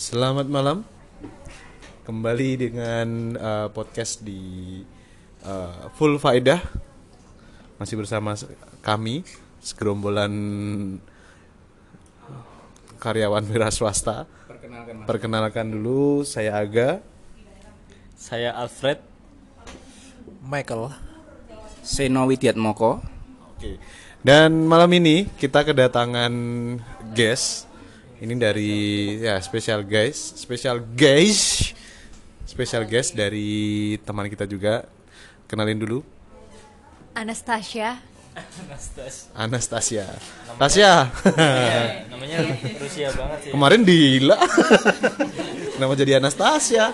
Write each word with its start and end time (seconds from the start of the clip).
Selamat 0.00 0.48
malam. 0.48 0.80
Kembali 2.08 2.56
dengan 2.56 3.36
uh, 3.36 3.68
podcast 3.68 4.24
di 4.24 4.80
uh, 5.44 5.92
Full 5.92 6.16
Faedah. 6.16 6.56
Masih 7.76 8.00
bersama 8.00 8.32
kami 8.80 9.28
segerombolan 9.60 10.32
karyawan 12.96 13.44
wira 13.44 13.68
swasta. 13.68 14.24
Perkenalkan 14.48 15.04
Mas. 15.04 15.04
Perkenalkan 15.04 15.66
dulu 15.68 16.24
saya 16.24 16.56
Aga. 16.56 17.04
Saya 18.16 18.56
Alfred. 18.56 19.04
Michael 20.40 20.96
Seno 21.84 22.24
Widiatmoko 22.24 23.04
Oke. 23.52 23.76
Dan 24.24 24.64
malam 24.64 24.88
ini 24.96 25.28
kita 25.36 25.60
kedatangan 25.60 26.32
guest. 27.12 27.68
Ini 28.20 28.36
dari 28.36 28.72
ya 29.16 29.40
spesial 29.40 29.80
guys, 29.80 30.36
spesial 30.36 30.84
guys, 30.92 31.72
spesial 32.44 32.84
guest 32.84 33.16
dari 33.16 33.96
teman 34.04 34.28
kita 34.28 34.44
juga. 34.44 34.84
Kenalin 35.48 35.80
dulu, 35.80 36.04
Anastasia. 37.16 37.96
Anastasia. 39.32 40.06
Tasya. 40.60 41.08
Namanya 42.12 42.38
Rusia 42.78 43.08
banget 43.16 43.38
sih. 43.48 43.50
Kemarin 43.56 43.80
Dila. 43.88 44.38
Kenapa 45.74 45.92
jadi 45.96 46.20
Anastasia? 46.20 46.92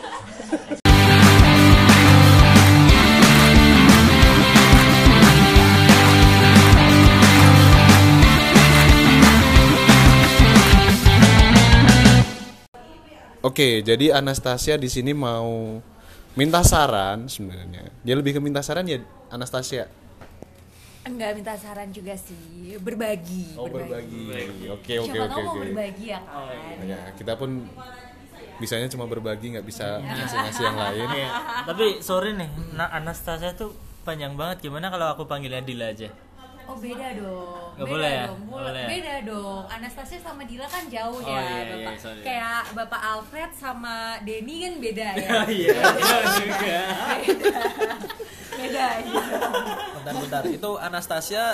Oke, 13.46 13.78
jadi 13.86 14.10
Anastasia 14.10 14.74
di 14.74 14.90
sini 14.90 15.14
mau 15.14 15.78
minta 16.34 16.66
saran 16.66 17.30
sebenarnya. 17.30 17.94
Dia 18.02 18.18
lebih 18.18 18.34
ke 18.34 18.40
minta 18.42 18.58
saran 18.58 18.82
ya 18.90 18.98
Anastasia. 19.30 19.86
Enggak 21.06 21.38
minta 21.38 21.54
saran 21.54 21.94
juga 21.94 22.18
sih, 22.18 22.74
berbagi. 22.82 23.54
Oh, 23.54 23.70
berbagi. 23.70 24.34
Oke, 24.66 24.98
oke, 24.98 25.14
Siapa 25.14 25.30
oke, 25.30 25.30
tahu 25.30 25.42
mau 25.46 25.54
oke. 25.54 25.62
berbagi 25.62 26.06
ya 26.10 26.18
kan. 26.26 26.90
Ya, 26.90 26.98
kita 27.14 27.32
pun 27.38 27.70
bisanya 28.58 28.90
cuma 28.90 29.06
berbagi 29.06 29.54
nggak 29.54 29.62
bisa 29.62 30.02
ngasih-ngasih 30.02 30.62
yang 30.66 30.78
lain. 30.82 31.06
Iya. 31.06 31.28
Tapi 31.70 31.86
sorry 32.02 32.34
nih, 32.34 32.50
nah 32.74 32.90
Anastasia 32.90 33.54
tuh 33.54 33.78
panjang 34.02 34.34
banget. 34.34 34.66
Gimana 34.66 34.90
kalau 34.90 35.06
aku 35.14 35.30
panggilnya 35.30 35.62
Dila 35.62 35.94
aja? 35.94 36.10
Oh 36.66 36.76
beda 36.76 37.08
dong. 37.14 37.62
Nggak 37.76 37.86
beda 37.86 37.94
boleh 37.94 38.10
ya? 38.10 38.24
dong. 38.26 38.40
Boleh. 38.46 38.64
boleh 38.66 38.80
ya? 38.82 38.88
Beda 38.90 39.14
dong. 39.22 39.62
Anastasia 39.68 40.18
sama 40.18 40.42
Dila 40.42 40.66
kan 40.66 40.84
jauh 40.86 41.18
Oh, 41.18 41.30
ya, 41.30 41.38
iya, 41.38 41.54
iya, 41.54 41.62
Bapak. 41.70 41.94
sorry. 41.96 42.20
Kayak 42.22 42.60
Bapak 42.74 43.00
Alfred 43.02 43.50
sama 43.54 43.94
Denny 44.22 44.56
kan 44.62 44.74
beda 44.78 45.08
ya. 45.14 45.28
Iya, 45.56 45.78
juga. 46.42 46.80
beda 48.56 48.86
ya. 48.98 49.20
Bentar-bentar, 49.94 50.42
itu 50.48 50.70
Anastasia 50.78 51.44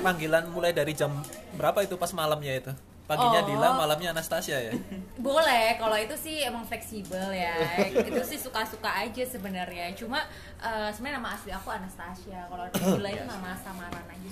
panggilan 0.00 0.50
mulai 0.50 0.72
dari 0.72 0.92
jam 0.92 1.12
berapa 1.54 1.82
itu 1.82 1.94
pas 1.94 2.10
malamnya 2.10 2.52
itu? 2.56 2.72
Paginya 3.06 3.38
Oh. 3.38 3.46
Dila, 3.46 3.68
malamnya 3.78 4.10
Anastasia 4.10 4.58
ya? 4.58 4.74
Boleh, 5.26 5.78
kalau 5.78 5.94
itu 5.94 6.10
sih 6.18 6.42
emang 6.42 6.66
fleksibel 6.66 7.30
ya. 7.30 7.54
itu 8.10 8.22
sih 8.26 8.34
suka-suka 8.34 8.90
aja 8.90 9.22
sebenarnya. 9.22 9.94
Cuma 9.94 10.26
eh, 10.58 10.90
sebenarnya 10.90 11.22
nama 11.22 11.38
asli 11.38 11.54
aku 11.54 11.70
Anastasia. 11.70 12.50
Kalau 12.50 12.66
Dila 12.74 13.08
itu 13.14 13.24
nama 13.24 13.54
samaran 13.54 14.04
aja. 14.10 14.30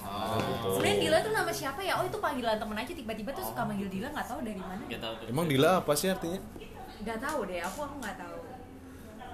Sebenarnya 0.74 0.98
Dila 1.06 1.16
itu 1.22 1.30
nama 1.30 1.50
siapa 1.54 1.80
ya? 1.86 2.02
Oh 2.02 2.04
itu 2.04 2.18
panggilan 2.18 2.58
temen 2.58 2.74
aja. 2.74 2.92
Tiba-tiba 2.92 3.30
tuh 3.30 3.46
suka 3.46 3.62
manggil 3.62 3.86
Dila 3.86 4.10
nggak 4.10 4.26
tahu 4.26 4.40
dari 4.42 4.58
mana. 4.58 4.82
Gak. 4.90 5.30
Emang 5.30 5.46
Dila 5.46 5.78
apa 5.78 5.94
sih 5.94 6.10
artinya? 6.10 6.42
Nggak 7.06 7.18
tahu 7.22 7.46
deh. 7.46 7.62
Aku 7.62 7.78
aku 7.86 7.94
nggak 8.02 8.18
tahu. 8.18 8.43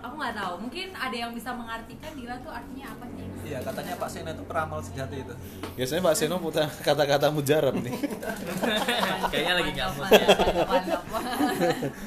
Aku 0.00 0.14
nggak 0.16 0.32
tahu. 0.32 0.54
Mungkin 0.64 0.86
ada 0.92 1.12
yang 1.12 1.32
bisa 1.32 1.50
mengartikan 1.52 2.10
Dila 2.16 2.36
tuh 2.40 2.48
artinya 2.48 2.86
apa 2.92 3.04
sih? 3.08 3.24
Iya, 3.40 3.58
katanya 3.64 3.94
Pak 3.96 4.08
Seno 4.08 4.30
itu 4.32 4.44
peramal 4.44 4.80
sejati 4.80 5.16
itu. 5.20 5.34
Biasanya 5.76 6.02
Pak 6.04 6.14
Seno 6.16 6.36
putar 6.40 6.66
kata-kata 6.68 7.26
mujarab 7.28 7.74
nih. 7.80 7.92
Kayaknya 9.32 9.54
lagi 9.60 9.70
nggak 9.74 9.88
mood 9.96 10.10
ya. 10.12 10.26
mantap. 10.64 11.02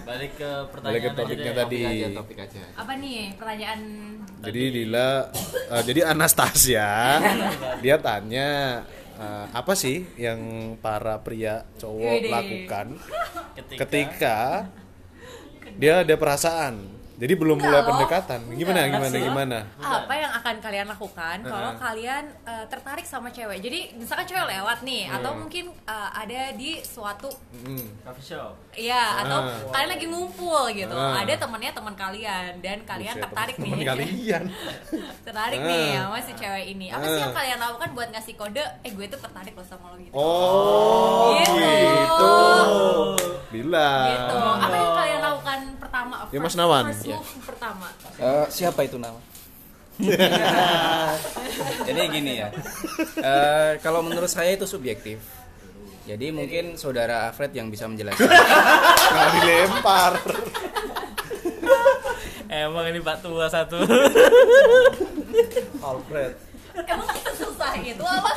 Balik 0.05 0.31
ke 0.37 0.51
pertanyaan 0.69 0.93
Balik 0.93 1.01
ke 1.01 1.09
aja 1.09 1.17
topiknya 1.21 1.51
deh. 1.51 1.61
tadi. 1.61 1.83
topik 2.13 2.37
aja. 2.41 2.61
Apa 2.77 2.91
nih 2.97 3.19
pertanyaan? 3.37 3.79
Jadi 4.43 4.61
Dila, 4.73 5.09
eh, 5.73 5.83
jadi 5.83 6.01
Anastasia, 6.13 6.89
dia 7.79 7.95
tanya 7.97 8.47
eh, 9.15 9.45
apa 9.53 9.73
sih 9.73 10.05
yang 10.17 10.39
para 10.81 11.21
pria 11.21 11.65
cowok 11.77 12.13
Wede. 12.17 12.29
lakukan 12.29 12.87
Ketika, 13.53 13.77
ketika 13.85 14.37
dia 15.77 16.05
ada 16.05 16.15
perasaan. 16.17 16.92
Jadi 17.13 17.34
belum 17.35 17.56
Enggak 17.56 17.69
mulai 17.69 17.79
loh. 17.79 17.88
pendekatan. 17.88 18.40
Gimana 18.51 18.78
Enggak 18.79 18.90
gimana 18.91 19.07
sih. 19.12 19.22
gimana? 19.24 19.57
apa 19.84 20.13
yang 20.16 20.31
akan 20.34 20.56
kalian 20.59 20.88
lakukan 20.88 21.38
kalau 21.44 21.69
Heeh. 21.69 21.79
kalian 21.79 22.24
eh, 22.44 22.66
tertarik 22.66 23.06
sama 23.06 23.29
cewek 23.29 23.59
jadi 23.59 23.79
misalkan 23.94 24.25
cewek 24.25 24.44
lewat 24.44 24.81
nih 24.81 25.06
Hmm. 25.06 25.16
atau 25.16 25.31
mungkin 25.35 25.66
eh, 25.69 26.09
ada 26.12 26.41
di 26.51 26.81
suatu 26.81 27.29
Hmm. 27.56 27.85
coffee 28.01 28.25
shop. 28.28 28.57
ya 28.74 29.22
atau 29.22 29.38
Ah. 29.40 29.62
kalian 29.69 29.90
lagi 29.91 30.06
ngumpul 30.07 30.66
gitu 30.72 30.91
Ah. 30.91 31.13
ada 31.16 31.34
temennya 31.35 31.72
teman 31.72 31.94
kalian 31.94 32.57
dan 32.57 32.78
kalian 32.81 33.13
Buset, 33.13 33.24
tertarik 33.24 33.56
temen 33.56 33.75
nih 33.75 33.85
kalian. 33.85 34.44
tertarik 35.25 35.59
Ah. 35.59 35.68
nih 35.68 35.85
sama 35.95 36.18
si 36.19 36.31
cewek 36.34 36.66
ini 36.68 36.88
apa 36.90 37.06
sih 37.06 37.13
Ah. 37.13 37.22
yang 37.22 37.34
kalian 37.34 37.57
lakukan 37.59 37.90
buat 37.94 38.09
ngasih 38.09 38.34
kode 38.34 38.63
eh 38.81 38.91
gue 38.91 39.06
tuh 39.07 39.19
tertarik 39.19 39.53
loh 39.53 39.63
sama 39.63 39.85
lo 39.88 39.97
gitu 39.97 40.12
Oh, 40.12 41.38
Gitu. 41.38 41.53
gitu. 41.53 42.34
Bila. 43.53 43.90
gitu 44.09 44.35
apa 44.35 44.74
yang 44.74 44.94
kalian 44.95 45.12
Ya, 46.33 46.41
Mas 46.41 46.57
Nawan. 46.57 46.89
first 46.89 47.05
move 47.05 47.45
pertama 47.45 47.85
Eh, 48.17 48.45
siapa 48.49 48.81
itu 48.81 48.97
nama? 48.97 49.21
Jadi 51.85 51.99
gini 52.09 52.41
ya, 52.41 52.49
Eh, 53.21 53.71
kalau 53.85 54.01
menurut 54.01 54.25
saya 54.25 54.57
itu 54.57 54.66
subjektif. 54.66 55.21
Jadi 56.09 56.33
mungkin 56.33 56.73
saudara 56.73 57.29
Alfred 57.29 57.53
yang 57.53 57.69
bisa 57.69 57.85
menjelaskan. 57.85 58.25
Nggak 59.13 59.29
dilempar. 59.38 60.13
Emang 62.50 62.85
ini 62.89 62.97
Pak 62.97 63.17
tua 63.21 63.45
satu. 63.45 63.77
Alfred. 65.79 66.33
emang 66.73 67.05
susah 67.38 67.77
gitu 67.85 68.01
apa 68.01 68.33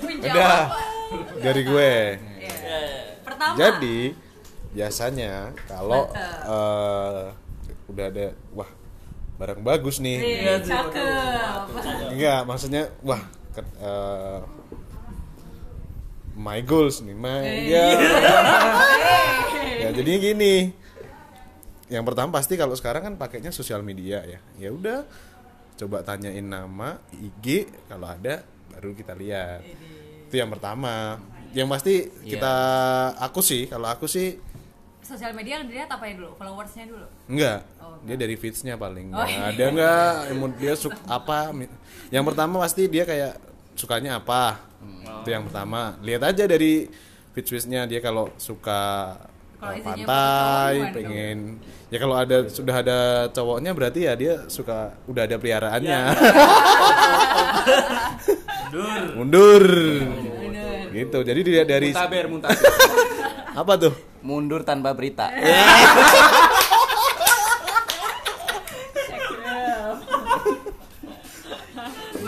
menjawab 0.00 0.32
Udah. 0.32 0.60
apa? 0.64 0.80
Dari 1.36 1.62
gue. 1.68 1.92
Iya. 2.40 2.80
pertama 3.20 3.52
Jadi 3.60 3.98
biasanya 4.72 5.52
kalau 5.64 6.08
eh, 6.48 7.24
udah 7.86 8.06
ada 8.08 8.26
wah 8.52 8.70
barang 9.36 9.60
bagus 9.60 9.98
nih. 9.98 10.18
Iya, 10.18 10.54
cakep. 10.60 11.62
Enggak, 12.12 12.40
maksudnya 12.46 12.82
wah 13.02 13.22
ke- 13.52 13.74
eh, 13.78 14.40
my 16.32 16.60
goals 16.64 17.04
nih, 17.04 17.12
my 17.12 17.42
Iya. 17.44 17.86
ya 19.82 19.88
jadinya 19.92 20.20
gini. 20.22 20.54
Yang 21.92 22.04
pertama 22.08 22.32
pasti 22.32 22.56
kalau 22.56 22.72
sekarang 22.72 23.02
kan 23.04 23.14
pakainya 23.20 23.52
sosial 23.52 23.84
media 23.84 24.24
ya. 24.24 24.40
Ya 24.56 24.72
udah 24.72 25.04
coba 25.76 26.00
tanyain 26.00 26.44
nama, 26.46 26.96
IG 27.12 27.68
kalau 27.84 28.08
ada 28.08 28.40
baru 28.72 28.96
kita 28.96 29.12
lihat. 29.12 29.60
Itu 30.30 30.40
yang 30.40 30.48
pertama. 30.48 31.20
Yang 31.52 31.68
pasti 31.68 31.94
kita 32.24 32.54
aku 33.20 33.44
sih 33.44 33.68
kalau 33.68 33.92
aku 33.92 34.08
sih 34.08 34.40
Sosial 35.02 35.34
media 35.34 35.58
yang 35.58 35.66
dilihat 35.66 35.90
apa 35.90 36.06
ya 36.06 36.14
dulu? 36.14 36.30
Followersnya 36.38 36.86
dulu. 36.86 37.06
Enggak. 37.26 37.66
Oh, 37.82 37.98
dia 38.06 38.14
dari 38.14 38.34
feedsnya 38.38 38.78
paling. 38.78 39.10
Oh, 39.10 39.18
Nggak 39.18 39.28
iya. 39.34 39.50
Ada 39.50 39.64
enggak 39.74 40.10
dia 40.62 40.74
suka 40.78 40.98
apa? 41.10 41.50
Yang 42.14 42.24
pertama 42.30 42.54
pasti 42.62 42.86
dia 42.86 43.02
kayak 43.02 43.34
sukanya 43.74 44.22
apa? 44.22 44.62
Itu 45.22 45.28
yang 45.34 45.50
pertama. 45.50 45.98
Lihat 46.06 46.22
aja 46.22 46.46
dari 46.46 46.86
feeds 47.34 47.50
feedsnya 47.50 47.90
dia 47.90 47.98
kalau 47.98 48.30
suka 48.38 49.14
Kalau 49.58 49.74
eh, 49.74 49.82
pantai, 49.82 50.74
pengen 50.90 51.62
ya 51.86 51.98
kalau 52.02 52.18
ada 52.18 52.50
sudah 52.50 52.82
ada 52.82 52.98
cowoknya 53.30 53.70
berarti 53.74 54.10
ya 54.10 54.14
dia 54.18 54.34
suka 54.46 54.94
udah 55.10 55.22
ada 55.26 55.38
peliharaannya. 55.38 56.00
Dur. 58.72 59.02
Mundur. 59.18 59.64
Gitu. 60.92 61.18
Jadi 61.24 61.40
dia 61.42 61.62
dari 61.64 61.90
Muntaber, 61.90 62.24
muntaber. 62.28 62.58
apa 63.60 63.72
tuh? 63.78 64.11
Mundur 64.22 64.62
tanpa 64.62 64.94
berita. 64.94 65.28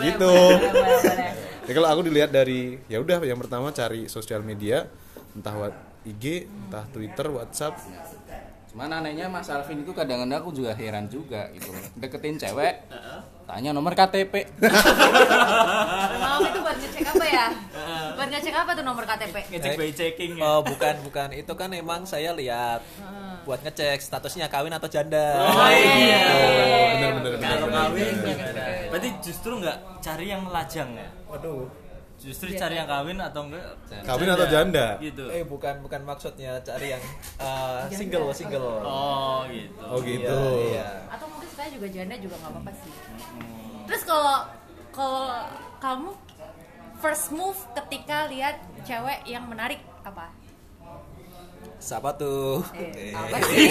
gitu. 0.05 0.35
Ya 1.65 1.73
kalau 1.73 1.89
aku 1.89 2.01
dilihat 2.05 2.29
dari 2.29 2.77
ya 2.85 3.01
udah 3.01 3.17
yang 3.25 3.41
pertama 3.41 3.73
cari 3.73 4.05
sosial 4.05 4.45
media 4.45 4.85
entah 5.33 5.73
IG, 6.05 6.45
entah 6.45 6.85
Twitter, 6.93 7.27
WhatsApp. 7.33 7.81
Cuman 8.69 8.91
anehnya 9.01 9.25
Mas 9.31 9.49
Alvin 9.49 9.81
itu 9.81 9.91
kadang-kadang 9.91 10.45
aku 10.45 10.51
juga 10.53 10.77
heran 10.77 11.09
juga 11.09 11.49
gitu. 11.51 11.73
Deketin 11.97 12.37
cewek, 12.37 12.85
tanya 13.45 13.69
nomor 13.71 13.93
KTP. 13.93 14.33
Mau 16.25 16.41
itu 16.41 16.59
buat 16.65 16.77
ngecek 16.81 17.05
apa 17.05 17.25
ya? 17.29 17.45
Buat 18.17 18.29
ngecek 18.33 18.55
apa 18.57 18.71
tuh 18.73 18.83
nomor 18.83 19.03
KTP? 19.05 19.35
Ngecek 19.53 19.71
by 19.77 19.91
checking 19.93 20.31
ya. 20.37 20.43
Oh, 20.43 20.59
bukan, 20.65 20.95
bukan. 21.05 21.29
Itu 21.37 21.53
kan 21.53 21.69
emang 21.71 22.09
saya 22.09 22.33
lihat 22.33 22.81
buat 23.45 23.61
ngecek 23.61 24.01
statusnya 24.01 24.49
kawin 24.49 24.73
atau 24.73 24.89
janda. 24.89 25.45
Oh 25.45 25.69
iya. 25.69 26.25
bener 26.97 27.11
bener 27.21 27.31
bener 27.37 27.45
Kalau 27.45 27.67
kawin? 27.69 28.15
Berarti 28.89 29.09
justru 29.21 29.51
nggak 29.61 29.77
cari 30.01 30.25
yang 30.33 30.43
lajang 30.49 30.89
ya? 30.97 31.09
Waduh. 31.29 31.85
Justru 32.15 32.55
cari 32.57 32.79
yang 32.79 32.89
kawin 32.89 33.21
atau 33.21 33.45
enggak? 33.45 33.77
Kawin 34.01 34.29
atau 34.33 34.47
janda? 34.49 34.97
Gitu. 34.97 35.29
Eh 35.29 35.45
bukan 35.45 35.85
bukan 35.85 36.01
maksudnya 36.01 36.57
cari 36.65 36.97
yang 36.97 37.03
uh, 37.37 37.85
single 37.93 38.33
single. 38.33 38.81
Oh 38.81 39.45
gitu. 39.51 39.83
Oh 39.85 39.99
gitu. 40.01 40.39
Iya, 40.73 40.81
iya. 40.81 40.89
atau 41.11 41.27
suka 41.65 41.73
juga 41.75 41.87
janda 41.89 42.15
juga 42.21 42.35
nggak 42.37 42.51
apa-apa 42.53 42.71
sih 42.77 42.93
terus 43.89 44.03
kalau 44.05 44.37
kalau 44.93 45.25
kamu 45.81 46.09
first 46.95 47.33
move 47.33 47.57
ketika 47.75 48.29
lihat 48.29 48.55
cewek 48.85 49.25
yang 49.25 49.49
menarik 49.49 49.81
apa 50.05 50.29
Siapa 51.75 52.13
tuh? 52.15 52.65
eh, 52.73 52.87
Eh. 52.87 53.13
apa 53.13 53.37
sih 53.43 53.65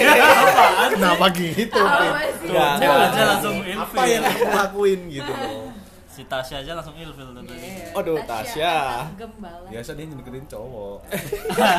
Kenapa 0.93 1.26
gitu? 1.35 1.82
apa 1.82 2.20
sih 2.37 2.46
enggak. 2.46 2.79
aja 3.08 3.23
langsung 3.29 3.56
Apa 3.64 4.02
yang 4.05 4.23
aku 4.25 4.44
lakuin 4.44 5.00
gitu 5.08 5.32
loh? 5.32 5.70
Si 6.14 6.22
Tasya 6.22 6.62
aja 6.62 6.72
langsung 6.72 6.94
ilfil 6.94 7.26
tuh 7.26 7.34
tadi. 7.37 7.58
Iya, 7.58 7.90
Aduh, 7.93 8.22
Tasya. 8.22 8.75
gembala 9.19 9.66
Biasa 9.66 9.90
dia 9.93 10.06
nyegerin 10.06 10.46
cowok. 10.46 10.99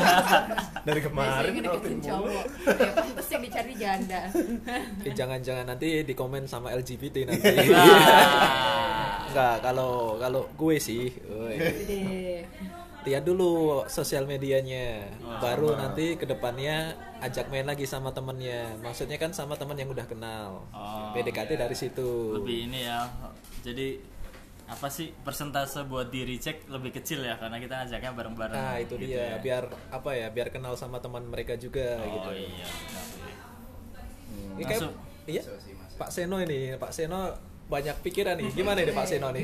Dari 0.88 1.00
kemarin 1.00 1.52
Biasanya 1.56 1.72
outing 1.72 1.72
deketin 1.72 1.98
mulu. 1.98 2.06
cowok 2.06 2.44
ya 2.68 2.92
pantas 2.92 3.28
yang 3.32 3.42
dicari 3.42 3.74
janda 3.76 4.22
Eh, 5.02 5.14
jangan-jangan 5.14 5.66
nanti 5.66 5.88
di 6.04 6.14
komen 6.14 6.44
sama 6.46 6.76
LGBT 6.76 7.16
nanti. 7.26 7.48
Enggak, 9.30 9.56
kalau 9.62 10.16
kalau 10.16 10.42
gue 10.50 10.76
sih, 10.78 11.12
woi. 11.26 11.56
Jadi, 11.60 12.00
lihat 13.06 13.24
dulu 13.24 13.84
sosial 13.86 14.24
medianya, 14.26 15.12
Oh, 15.20 15.38
baru 15.38 15.76
nanti 15.76 16.16
ke 16.16 16.24
depannya 16.24 16.92
ajak 17.20 17.48
main 17.50 17.64
lagi 17.64 17.84
sama 17.84 18.12
temennya. 18.12 18.80
Maksudnya 18.80 19.16
kan 19.16 19.32
sama 19.32 19.56
teman 19.56 19.76
yang 19.76 19.92
udah 19.92 20.04
kenal. 20.04 20.64
Oh, 20.72 21.12
PDKT 21.12 21.56
dari 21.56 21.76
situ. 21.76 22.36
Lebih 22.36 22.68
ini 22.68 22.84
ya. 22.84 23.08
Jadi 23.60 24.00
apa 24.66 24.88
sih 24.88 25.12
persentase 25.16 25.84
buat 25.84 26.08
di 26.08 26.24
reject 26.24 26.68
lebih 26.68 26.92
kecil 26.92 27.22
ya 27.22 27.36
karena 27.36 27.58
kita 27.58 27.74
ngajaknya 27.80 28.12
bareng-bareng. 28.12 28.56
Nah 28.56 28.76
itu 28.78 28.94
gitu 28.96 29.08
dia, 29.08 29.28
ya. 29.28 29.36
biar 29.38 29.64
apa 29.90 30.10
ya, 30.12 30.28
biar 30.28 30.48
kenal 30.50 30.74
sama 30.74 30.98
teman 30.98 31.22
mereka 31.24 31.54
juga 31.56 32.00
Oh 32.00 32.08
gitu. 32.08 32.30
iya. 32.50 32.66
benar. 32.66 33.06
Ini 34.56 34.64
kayak- 34.64 34.82
Masuk. 34.82 34.92
iya, 35.26 35.42
Pak 35.96 36.10
Seno 36.10 36.36
ini, 36.40 36.58
Pak 36.76 36.90
Seno 36.90 37.20
banyak 37.66 37.96
pikiran 38.00 38.36
nih. 38.36 38.48
Gimana 38.52 38.80
nih 38.80 38.92
Pak 38.92 39.06
Seno 39.06 39.28
nih? 39.30 39.44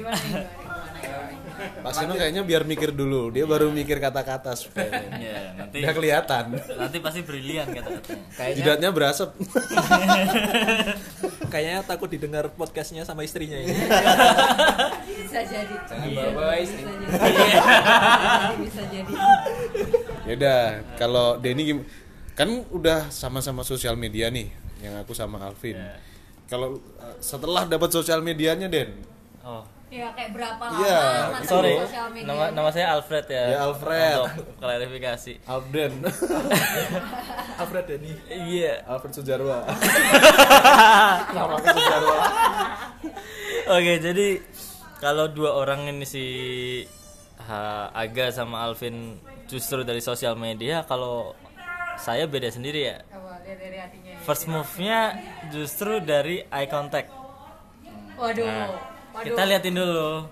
Pak 1.77 1.91
Seno 1.91 2.12
kayaknya 2.13 2.41
biar 2.41 2.63
mikir 2.63 2.89
dulu, 2.91 3.29
dia 3.29 3.44
baru 3.44 3.69
mikir 3.69 3.97
kata-kata 3.97 4.53
supaya 4.53 4.89
Iya, 5.15 5.53
nanti 5.56 5.75
udah 5.79 5.91
kelihatan. 5.91 6.44
nanti 6.75 6.97
pasti 6.97 7.19
brilian 7.21 7.67
kata-katanya. 7.67 8.24
Kayaknya 8.31 8.56
Jidatnya 8.57 8.89
berasap. 8.89 9.29
kayaknya 11.51 11.83
takut 11.83 12.07
didengar 12.07 12.47
podcastnya 12.50 13.03
sama 13.03 13.21
istrinya 13.21 13.57
ini. 13.57 13.74
bisa 15.31 15.41
jadi 15.41 15.75
Jangan 15.81 16.03
Bisa 16.03 16.17
bawa-bawa 16.19 16.51
jadi, 16.51 16.63
istri. 16.63 16.81
bisa 16.83 17.23
jadi. 17.23 17.55
bisa 18.67 18.83
jadi 18.85 19.13
ya 20.21 20.33
udah, 20.35 20.61
kalau 20.95 21.27
Denny 21.35 21.63
gim- 21.65 21.87
kan 22.31 22.47
udah 22.69 23.07
sama-sama 23.09 23.61
sosial 23.61 23.95
media 23.95 24.27
nih, 24.27 24.51
yang 24.79 24.95
aku 24.97 25.11
sama 25.11 25.39
Alvin. 25.39 25.75
Ya. 25.75 25.95
Kalau 26.45 26.75
uh, 26.97 27.15
setelah 27.17 27.63
dapat 27.63 27.89
sosial 27.89 28.19
medianya 28.19 28.67
Den, 28.67 28.91
Oh, 29.41 29.65
ya 29.89 30.13
kayak 30.13 30.31
berapa 30.31 30.61
lama 30.61 30.77
Iya, 30.77 31.01
masuk 31.33 31.49
sorry. 31.49 31.73
sosial 31.81 32.07
media 32.09 32.29
Nama 32.29 32.43
nama 32.53 32.69
saya 32.69 32.93
Alfred 32.93 33.25
ya. 33.25 33.43
Ya, 33.49 33.59
Alfred. 33.65 34.19
Untuk 34.21 34.47
klarifikasi. 34.61 35.33
Alden, 35.43 35.91
Alfred 37.61 37.85
Denny. 37.87 38.13
Iya. 38.29 38.85
Alfred 38.85 39.11
Sujarwa. 39.11 39.65
Oke, 43.71 43.93
jadi 43.97 44.27
kalau 45.01 45.27
dua 45.27 45.56
orang 45.56 45.89
ini 45.89 46.06
si 46.06 46.25
Ha- 47.42 47.89
Aga 47.92 48.30
sama 48.30 48.62
Alvin 48.62 49.18
justru 49.50 49.81
dari 49.81 50.00
sosial 50.00 50.38
media, 50.38 50.86
kalau 50.86 51.33
saya 51.98 52.24
beda 52.24 52.48
sendiri 52.48 52.86
ya. 52.86 52.98
Hatinya 53.01 54.13
ya. 54.13 54.18
First 54.21 54.45
move-nya 54.45 55.00
justru 55.50 55.98
dari 56.00 56.45
eye 56.45 56.69
contact. 56.69 57.09
waduh 58.13 58.45
Nah, 58.45 58.69
waduh 59.12 59.25
kita 59.25 59.42
liatin 59.44 59.74
dulu 59.74 60.30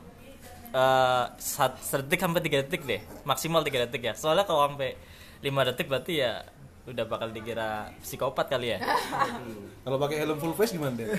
eh 0.70 1.26
sat- 1.42 1.82
sedetik 1.82 2.22
sampai 2.22 2.40
tiga 2.40 2.62
detik 2.62 2.86
deh, 2.86 3.02
maksimal 3.26 3.66
tiga 3.66 3.84
detik 3.84 4.06
ya. 4.06 4.14
Soalnya 4.14 4.46
kalau 4.46 4.70
sampai 4.70 4.94
lima 5.42 5.66
detik 5.66 5.90
berarti 5.90 6.22
ya 6.22 6.46
udah 6.86 7.06
bakal 7.06 7.34
dikira 7.34 7.90
psikopat 8.06 8.46
kali 8.46 8.74
ya. 8.74 8.78
Kalau 9.82 9.98
pakai 9.98 10.22
helm 10.22 10.38
full 10.38 10.54
face 10.54 10.78
gimana 10.78 10.94
Den? 10.94 11.10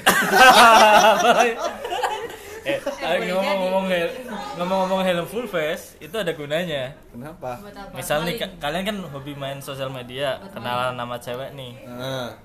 eh, 2.62 2.78
boleh 3.16 3.28
ngomong-ngomong 3.30 3.86
hel- 3.86 4.16
ngomong-ngomong 4.54 5.00
helm 5.02 5.24
full 5.24 5.46
face 5.46 5.96
itu 5.96 6.12
ada 6.12 6.30
gunanya. 6.30 6.92
Kenapa? 7.06 7.56
Misal 7.90 8.22
nih 8.22 8.36
ka- 8.36 8.56
kalian 8.58 8.84
kan 8.84 8.96
hobi 9.06 9.32
main 9.32 9.58
sosial 9.58 9.88
media, 9.88 10.36
kenalan 10.48 10.92
nama 10.92 11.16
cewek 11.16 11.52
nih 11.52 11.72
Nah, 11.82 12.36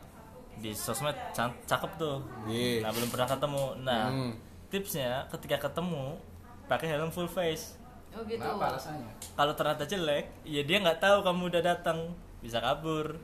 di 0.55 0.71
sosmed 0.71 1.13
can- 1.31 1.55
cakep 1.63 1.91
tuh. 1.95 2.23
Iya. 2.45 2.81
Nah 2.81 2.91
belum 2.91 3.09
pernah 3.09 3.27
ketemu. 3.27 3.65
Nah 3.79 4.03
Hmm. 4.07 4.31
tipsnya 4.67 5.27
ketika 5.29 5.57
ketemu 5.61 6.15
pakai 6.65 6.87
helm 6.89 7.09
full 7.09 7.27
face. 7.27 7.75
oh 8.09 8.23
gitu 8.23 8.39
alasannya? 8.39 9.11
Kalau 9.35 9.51
ternyata 9.51 9.83
jelek, 9.83 10.31
ya 10.41 10.63
dia 10.63 10.79
nggak 10.79 10.97
tahu 10.97 11.19
kamu 11.21 11.51
udah 11.51 11.63
datang, 11.65 12.15
bisa 12.39 12.57
kabur. 12.57 13.19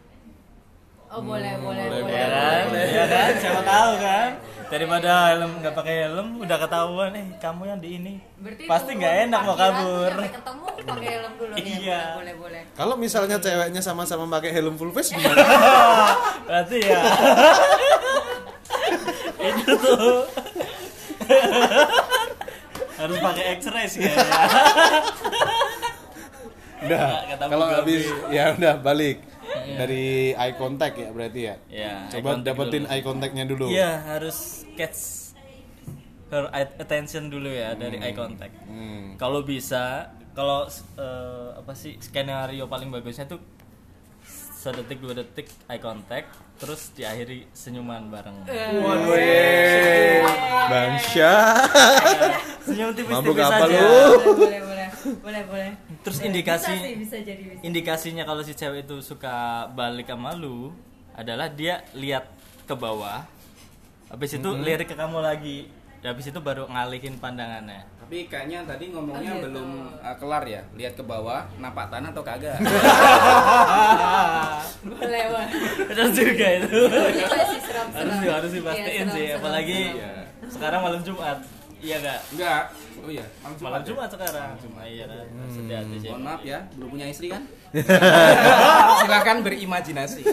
Oh 1.11 1.21
boleh 1.21 1.53
boleh 1.59 1.85
boleh, 1.91 2.01
boleh 2.07 2.11
Ya 2.11 2.27
kan? 2.31 2.63
Ya 2.71 3.05
kan? 3.05 3.31
Siapa 3.35 3.61
tahu 3.61 3.91
kan? 3.99 4.29
Daripada 4.71 5.35
helm 5.35 5.51
nggak 5.59 5.75
pakai 5.75 5.95
helm 6.07 6.39
udah 6.39 6.55
ketahuan, 6.55 7.11
eh 7.11 7.27
kamu 7.37 7.61
yang 7.67 7.79
di 7.83 7.89
ini. 7.99 8.13
Berarti 8.39 8.63
Pasti 8.63 8.91
nggak 8.95 9.15
enak 9.27 9.41
mau 9.43 9.55
kabur. 9.59 10.11
ketemu 10.15 10.65
pakai 10.87 11.09
helm 11.11 11.33
dulu 11.35 11.53
ya 11.53 11.59
Iya. 11.61 12.01
boleh 12.15 12.35
boleh 12.39 12.61
kalau 12.71 12.95
misalnya 12.95 13.35
ceweknya 13.37 13.83
sama-sama 13.83 14.23
pakai 14.31 14.55
helm 14.55 14.79
full 14.79 14.95
face 14.95 15.11
gimana? 15.11 15.43
Berarti 16.47 16.77
ya. 16.79 17.01
itu 19.51 19.73
tuh. 19.75 20.23
Harus 22.95 23.17
pakai 23.19 23.43
X-ray 23.59 23.85
sih 23.89 23.99
kayaknya. 23.99 24.39
udah, 26.81 27.01
kalau 27.45 27.65
habis 27.67 28.07
ya 28.31 28.55
udah 28.55 28.79
balik. 28.79 29.19
Dari 29.77 30.05
eye 30.33 30.55
contact 30.55 30.95
ya 30.97 31.09
berarti 31.11 31.41
ya. 31.45 31.55
Ya, 31.67 31.95
eye 32.07 32.13
Coba 32.17 32.29
contact 32.35 32.45
dapetin 32.47 32.83
dulu. 32.83 32.91
eye 32.91 33.03
contactnya 33.03 33.45
dulu. 33.45 33.65
Iya, 33.69 33.91
harus 34.07 34.37
catch 34.75 35.31
her 36.31 36.47
attention 36.79 37.27
dulu 37.27 37.51
ya 37.51 37.75
dari 37.75 37.99
eye 37.99 38.15
contact. 38.15 38.55
Hmm. 38.65 39.19
Kalau 39.19 39.43
bisa, 39.43 40.09
kalau 40.31 40.65
eh, 40.95 41.49
apa 41.59 41.75
sih 41.75 41.99
skenario 41.99 42.65
paling 42.65 42.87
bagusnya 42.87 43.27
tuh 43.27 43.43
sedetik 44.61 45.01
dua 45.01 45.17
detik 45.17 45.49
eye 45.67 45.81
contact, 45.81 46.31
terus 46.55 46.93
diakhiri 46.93 47.49
senyuman 47.51 48.13
bareng. 48.13 48.45
Wih, 49.09 50.21
Bangsa. 50.69 51.31
Senyum 52.61 52.93
Mabuk 52.93 53.33
tipis-tipis 53.33 53.41
apa 53.41 53.65
aja. 53.65 53.81
lu? 53.81 53.89
boleh 54.37 54.61
boleh 54.61 54.87
boleh 55.17 55.41
boleh 55.49 55.69
Terus 56.01 56.17
Boleh. 56.17 56.29
indikasi 56.33 56.73
bisa 56.73 56.81
sih 56.81 56.93
bisa 56.97 57.17
jadi 57.21 57.41
bisa 57.45 57.61
indikasinya 57.61 58.23
kalau 58.25 58.41
si 58.41 58.53
cewek 58.53 58.83
itu 58.83 58.97
suka 58.99 59.69
balik 59.69 60.09
sama 60.09 60.33
lu 60.33 60.73
adalah 61.11 61.45
dia 61.45 61.85
lihat 61.93 62.25
ke 62.63 62.73
bawah, 62.73 63.21
habis 64.07 64.31
itu 64.31 64.49
lirik 64.57 64.87
ke 64.87 64.95
kamu 64.95 65.19
lagi, 65.19 65.69
dan 65.99 66.15
habis 66.15 66.25
itu 66.25 66.39
baru 66.39 66.65
ngalihin 66.65 67.19
pandangannya. 67.19 67.83
Tapi 68.01 68.25
kayaknya 68.25 68.65
tadi 68.65 68.89
ngomongnya 68.89 69.29
Oh, 69.29 69.35
gitu. 69.37 69.45
belum 69.47 69.69
uh, 69.99 70.15
kelar 70.17 70.43
ya. 70.43 70.61
Lihat 70.73 70.93
ke 70.95 71.03
bawah, 71.03 71.45
napak 71.55 71.87
tanah 71.87 72.09
atau 72.09 72.23
kagak? 72.23 72.57
boleh 74.83 75.23
boleh 75.29 75.47
Betul 75.87 76.07
juga 76.11 76.47
itu. 76.57 76.79
Iya 76.91 77.27
sih 77.45 77.59
harus 77.91 78.17
harus 78.25 78.51
dipastiin 78.51 78.87
Iya, 78.87 79.03
sih, 79.05 79.25
seram-seram. 79.29 79.37
apalagi 79.37 79.79
sekarang 80.49 80.79
malam 80.81 81.01
Jumat. 81.03 81.37
Iya 81.81 81.97
gak? 81.97 82.19
Enggak. 82.37 82.63
Oh 83.01 83.09
iya, 83.09 83.25
malam 83.41 83.57
Jumat. 83.57 83.65
Malam 83.65 83.81
ya? 83.81 83.87
Jumat 83.89 84.09
sekarang. 84.13 84.53
Ah, 84.77 84.85
iya 84.85 85.05
kan. 85.09 85.25
Hati-hati 85.33 85.95
sih. 85.97 86.09
Mohon 86.13 86.21
maaf 86.29 86.41
ya, 86.45 86.59
belum 86.77 86.89
punya 86.93 87.09
istri 87.09 87.33
kan? 87.33 87.41
Silakan 89.01 89.37
berimajinasi. 89.41 90.21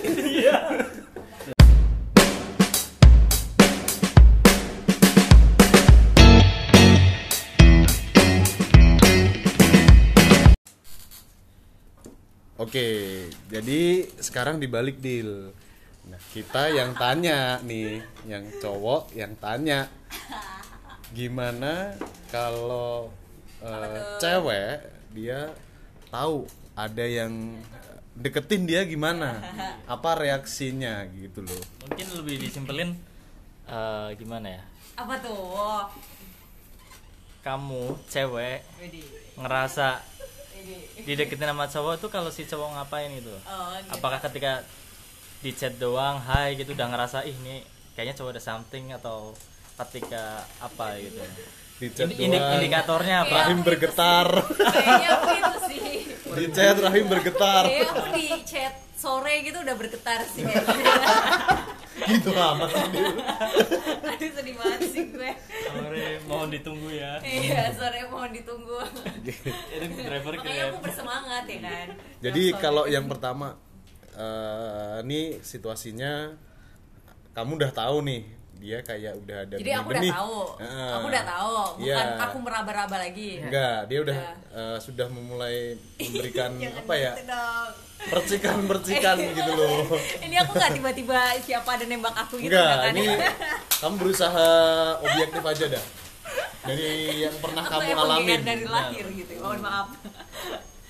Oke, 12.60 12.88
jadi 13.48 14.04
sekarang 14.20 14.60
dibalik 14.60 15.00
deal. 15.00 15.56
Nah, 16.12 16.20
kita 16.36 16.68
yang 16.68 16.92
tanya 16.92 17.56
nih, 17.64 18.04
yang 18.28 18.44
cowok 18.60 19.16
yang 19.16 19.32
tanya. 19.40 19.88
Gimana 21.12 21.96
kalau 22.28 23.08
eh, 23.64 24.00
cewek 24.20 24.84
dia 25.16 25.52
tahu 26.12 26.44
ada 26.76 27.04
yang 27.04 27.58
deketin 28.18 28.68
dia 28.68 28.84
gimana? 28.84 29.40
Apa 29.94 30.20
reaksinya 30.20 31.04
gitu 31.16 31.44
loh. 31.44 31.62
Mungkin 31.88 32.06
lebih 32.18 32.36
disimpelin 32.40 32.90
eh, 33.68 34.08
gimana 34.16 34.60
ya? 34.60 34.62
Apa 34.98 35.14
tuh? 35.20 35.88
kamu 37.48 37.96
cewek 38.10 38.60
ngerasa 39.38 40.02
dideketin 41.06 41.48
sama 41.48 41.64
cowok 41.70 41.94
tuh 42.02 42.10
kalau 42.12 42.28
si 42.28 42.44
cowok 42.44 42.76
ngapain 42.76 43.08
gitu? 43.14 43.32
Oh, 43.46 43.72
gitu. 43.78 43.88
apakah 43.94 44.20
ketika 44.20 44.66
di 45.40 45.54
chat 45.54 45.78
doang 45.78 46.18
hai 46.18 46.58
gitu 46.58 46.74
udah 46.74 46.90
ngerasa 46.90 47.22
ih 47.24 47.32
ini 47.32 47.62
kayaknya 47.94 48.18
cowok 48.18 48.36
ada 48.36 48.42
something 48.42 48.90
atau 48.90 49.32
ketika 49.78 50.24
apa 50.58 50.98
gitu 50.98 51.22
di 51.78 51.86
chat 51.88 52.10
Ini- 52.10 52.34
indikatornya 52.58 53.16
apa 53.22 53.30
Iya. 53.30 53.42
rahim 53.44 53.60
bergetar 53.62 54.26
Kayaknya 54.50 55.08
aku 55.14 55.28
itu 55.30 55.54
sih. 55.64 55.82
di 56.28 56.44
chat 56.50 56.76
rahim 56.76 57.06
bergetar 57.06 57.64
Kayaknya 57.64 57.86
aku 57.88 58.04
di 58.12 58.26
chat 58.42 58.74
sore 58.92 59.34
gitu 59.40 59.58
udah 59.58 59.74
bergetar 59.74 60.20
sih 60.26 60.42
gitu 62.10 62.30
amat 62.30 62.70
sih. 62.72 63.04
Aduh 64.04 64.30
sedih 64.32 64.54
banget 64.54 64.80
sih 64.88 65.04
gue. 65.08 65.30
sore 65.68 66.06
mohon 66.24 66.48
ditunggu 66.48 66.90
ya 66.90 67.18
Iya, 67.20 67.70
sore 67.72 68.00
mohon 68.06 68.30
ditunggu. 68.32 68.78
driver 70.00 70.34
Makanya 70.34 70.62
aku 70.68 70.78
bersemangat 70.80 71.44
ya 71.46 71.58
kan. 71.60 71.86
jadi 72.20 72.42
kalau 72.56 72.84
yang 72.86 73.06
pertama 73.06 73.54
eh 74.12 74.98
ini 75.00 75.38
situasinya 75.38 76.34
kamu 77.32 77.54
udah 77.56 77.70
tahu 77.72 78.02
nih 78.02 78.22
dia 78.58 78.78
kayak 78.80 79.14
udah 79.16 79.36
ada 79.40 79.54
Jadi 79.54 79.70
aku 79.72 79.88
udah 79.88 80.02
tahu. 80.04 80.38
Heeh. 80.58 80.90
Aku 80.92 81.06
udah 81.06 81.24
tahu, 81.24 81.54
bukan 81.78 82.06
Iya. 82.08 82.18
aku 82.20 82.36
meraba-raba 82.38 82.96
lagi. 82.98 83.30
enggak 83.40 83.78
dia 83.86 83.98
udah 84.00 84.16
Iya. 84.16 84.32
eh, 84.52 84.76
sudah 84.78 85.06
memulai 85.06 85.56
memberikan 86.04 86.50
apa 86.58 86.94
ya 86.94 87.12
gitu 87.14 87.24
dong. 87.24 87.70
percikan-percikan 88.08 89.16
gitu 89.36 89.52
loh 89.52 89.86
Ini 90.20 90.36
aku 90.38 90.52
nggak 90.52 90.72
tiba-tiba 90.72 91.18
siapa 91.40 91.70
ada 91.72 91.84
nembak 91.84 92.14
aku 92.16 92.34
gitu 92.36 92.50
enggak 92.50 92.76
kan. 92.80 92.92
ini 92.92 93.04
kamu 93.74 93.94
berusaha 93.96 94.46
objektif 95.00 95.42
aja 95.44 95.64
dah 95.70 95.84
dari 96.60 96.90
yang 97.20 97.36
pernah 97.38 97.64
Aku 97.64 97.72
kamu 97.80 97.90
alamin 97.96 98.40
dari 98.42 98.64
lahir 98.66 99.06
gitu. 99.08 99.32
Mohon 99.38 99.60
maaf. 99.62 99.88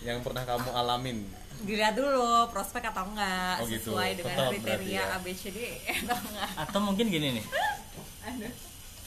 yang 0.01 0.19
pernah 0.21 0.43
kamu 0.43 0.69
alamin 0.71 1.19
Dilihat 1.59 1.93
dulu 1.93 2.23
prospek 2.49 2.87
atau 2.87 3.03
enggak 3.05 3.57
Oh, 3.59 3.67
gitu. 3.67 3.91
sesuai 3.91 4.11
dengan 4.15 4.35
Tetap 4.37 4.51
kriteria 4.53 4.95
ya. 4.95 5.03
ABCD 5.17 5.59
atau 6.03 6.17
enggak. 6.17 6.49
atau 6.59 6.79
mungkin 6.81 7.07
gini 7.09 7.29
nih 7.35 7.45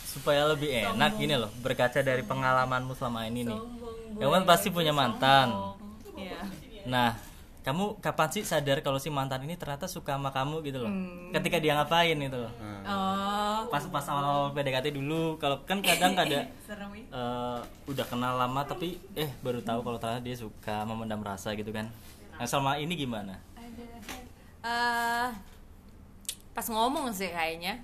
supaya 0.03 0.43
lebih 0.45 0.67
enak 0.67 1.15
gini 1.15 1.35
loh 1.35 1.47
berkaca 1.57 2.01
dari 2.01 2.19
pengalamanmu 2.21 2.91
selama 2.91 3.23
ini 3.25 3.47
nih 3.47 3.55
Sombong 3.55 4.19
kamu 4.19 4.31
kan 4.33 4.43
pasti 4.43 4.67
punya 4.67 4.91
mantan 4.91 5.47
sombong. 5.47 6.19
Iya. 6.19 6.39
nah 6.83 7.09
kamu 7.61 8.01
kapan 8.01 8.27
sih 8.27 8.43
sadar 8.43 8.81
kalau 8.81 8.97
si 8.97 9.07
mantan 9.07 9.39
ini 9.39 9.53
ternyata 9.53 9.85
suka 9.85 10.11
sama 10.11 10.27
kamu 10.29 10.65
gitu 10.65 10.81
loh 10.81 10.91
Hmm. 10.91 11.31
ketika 11.31 11.57
dia 11.57 11.73
ngapain 11.73 12.17
itu 12.17 12.35
loh 12.35 12.51
Oh, 12.81 13.69
pas 13.69 13.85
pas 13.87 14.03
awal 14.03 14.49
PDKT 14.51 14.91
dulu 14.91 15.37
kalau 15.37 15.61
kan 15.63 15.79
kadang 15.79 16.11
ada 16.11 16.49
eh, 17.13 17.59
udah 17.85 18.05
kenal 18.05 18.35
lama 18.35 18.61
tapi 18.63 18.97
eh 19.13 19.29
baru 19.39 19.61
tahu 19.61 19.79
kalau 19.79 19.95
ternyata 19.95 20.19
dia 20.19 20.35
suka 20.35 20.81
memendam 20.83 21.21
rasa 21.21 21.53
gitu 21.53 21.69
kan 21.69 21.87
nah 22.41 22.47
selama 22.47 22.73
ini 22.75 22.97
gimana 22.97 23.37
Eh, 24.61 25.27
pas 26.51 26.65
ngomong 26.67 27.09
sih 27.09 27.29
kayaknya. 27.29 27.81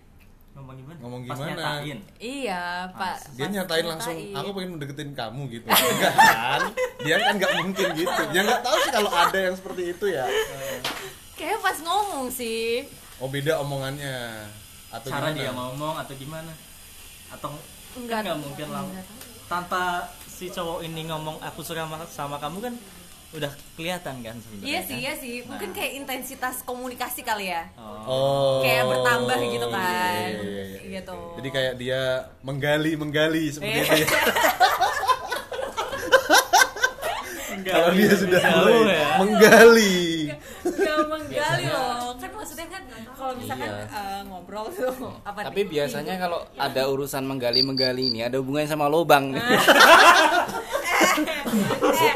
ngomong 0.54 0.74
gimana 0.76 0.98
Ngomong 0.98 1.22
pas 1.24 1.34
gimana? 1.36 1.50
nyatain 1.52 1.98
Iya, 2.18 2.64
Pak. 2.92 3.18
dia 3.34 3.46
pas 3.46 3.54
nyatain 3.56 3.86
langsung 3.88 4.14
nyatain. 4.14 4.34
aku 4.36 4.50
pengen 4.52 4.70
mendeketin 4.74 5.12
kamu 5.12 5.42
gitu 5.52 5.66
enggak 5.74 6.14
kan 6.14 6.62
dia 7.00 7.16
kan 7.20 7.34
nggak 7.36 7.52
mungkin 7.56 7.88
gitu 7.94 8.22
ya 8.28 8.42
nggak 8.44 8.62
tahu 8.62 8.78
sih 8.80 8.92
kalau 8.92 9.10
ada 9.12 9.38
yang 9.40 9.54
seperti 9.54 9.84
itu 9.90 10.06
ya 10.08 10.26
Kayaknya 11.34 11.58
pas 11.60 11.78
ngomong 11.80 12.26
sih. 12.32 12.86
oh 13.16 13.28
beda 13.28 13.54
omongannya 13.58 14.18
atau 14.90 15.08
cara 15.08 15.30
gimana? 15.30 15.38
dia 15.40 15.52
ngomong 15.54 15.96
atau 15.96 16.14
gimana 16.14 16.52
atau 17.28 17.50
Enggak. 17.94 18.18
kan 18.18 18.24
nggak 18.28 18.40
mungkin 18.40 18.68
lah 18.68 18.84
tanpa 19.48 19.82
si 20.28 20.50
cowok 20.50 20.82
ini 20.84 21.06
ngomong 21.06 21.38
aku 21.40 21.62
suka 21.62 21.82
sama, 21.84 21.98
sama 22.06 22.38
kamu 22.38 22.58
kan 22.64 22.74
udah 23.30 23.52
kelihatan 23.76 24.16
kan 24.22 24.36
sebenarnya 24.38 24.66
Iya 24.66 24.80
sih, 24.82 24.94
kan? 24.94 25.04
iya 25.04 25.14
sih. 25.14 25.34
Mungkin 25.44 25.70
kayak 25.72 25.92
intensitas 25.96 26.64
komunikasi 26.64 27.22
kali 27.22 27.50
ya. 27.50 27.68
oh. 27.76 28.00
oh 28.08 28.56
Kayak 28.62 28.88
bertambah 28.88 29.38
gitu 29.44 29.68
kan. 29.68 30.32
iya, 30.32 30.40
iya, 30.40 30.64
iya. 30.64 30.80
Gitu. 30.98 31.18
jadi 31.36 31.50
kayak 31.52 31.74
dia 31.76 32.02
menggali 32.40 32.96
menggali 32.96 33.44
seperti 33.50 33.76
Iya. 33.76 33.84
itu 33.84 34.16
ya 37.58 37.68
kalau 37.68 37.90
dia 37.92 38.14
sudah 38.14 38.40
mulai 38.40 38.96
ya. 38.96 39.08
menggali 39.18 39.98
Gak 40.64 41.00
menggali 41.06 41.64
loh. 41.68 42.16
Kan 42.16 42.32
maksudnya 42.32 42.68
kan 42.68 42.82
kalau 43.10 43.34
misalkan 43.36 43.68
Iya. 43.68 43.84
eh, 43.90 44.20
ngobrol 44.24 44.66
tuh 44.70 45.12
apa 45.22 45.40
Tapi 45.44 45.62
nih? 45.62 45.70
biasanya 45.70 46.14
kalau 46.18 46.40
ada 46.56 46.82
urusan 46.86 47.24
menggali-menggali 47.24 48.04
ini 48.08 48.20
ada 48.22 48.40
hubungannya 48.40 48.70
sama 48.70 48.88
lubang 48.88 49.36
nih. 49.36 49.42
Eh, 51.18 52.14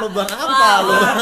lubang 0.00 0.28
apa 0.28 0.44
wah, 0.44 0.76
lu 0.80 0.92
wah. 0.92 1.14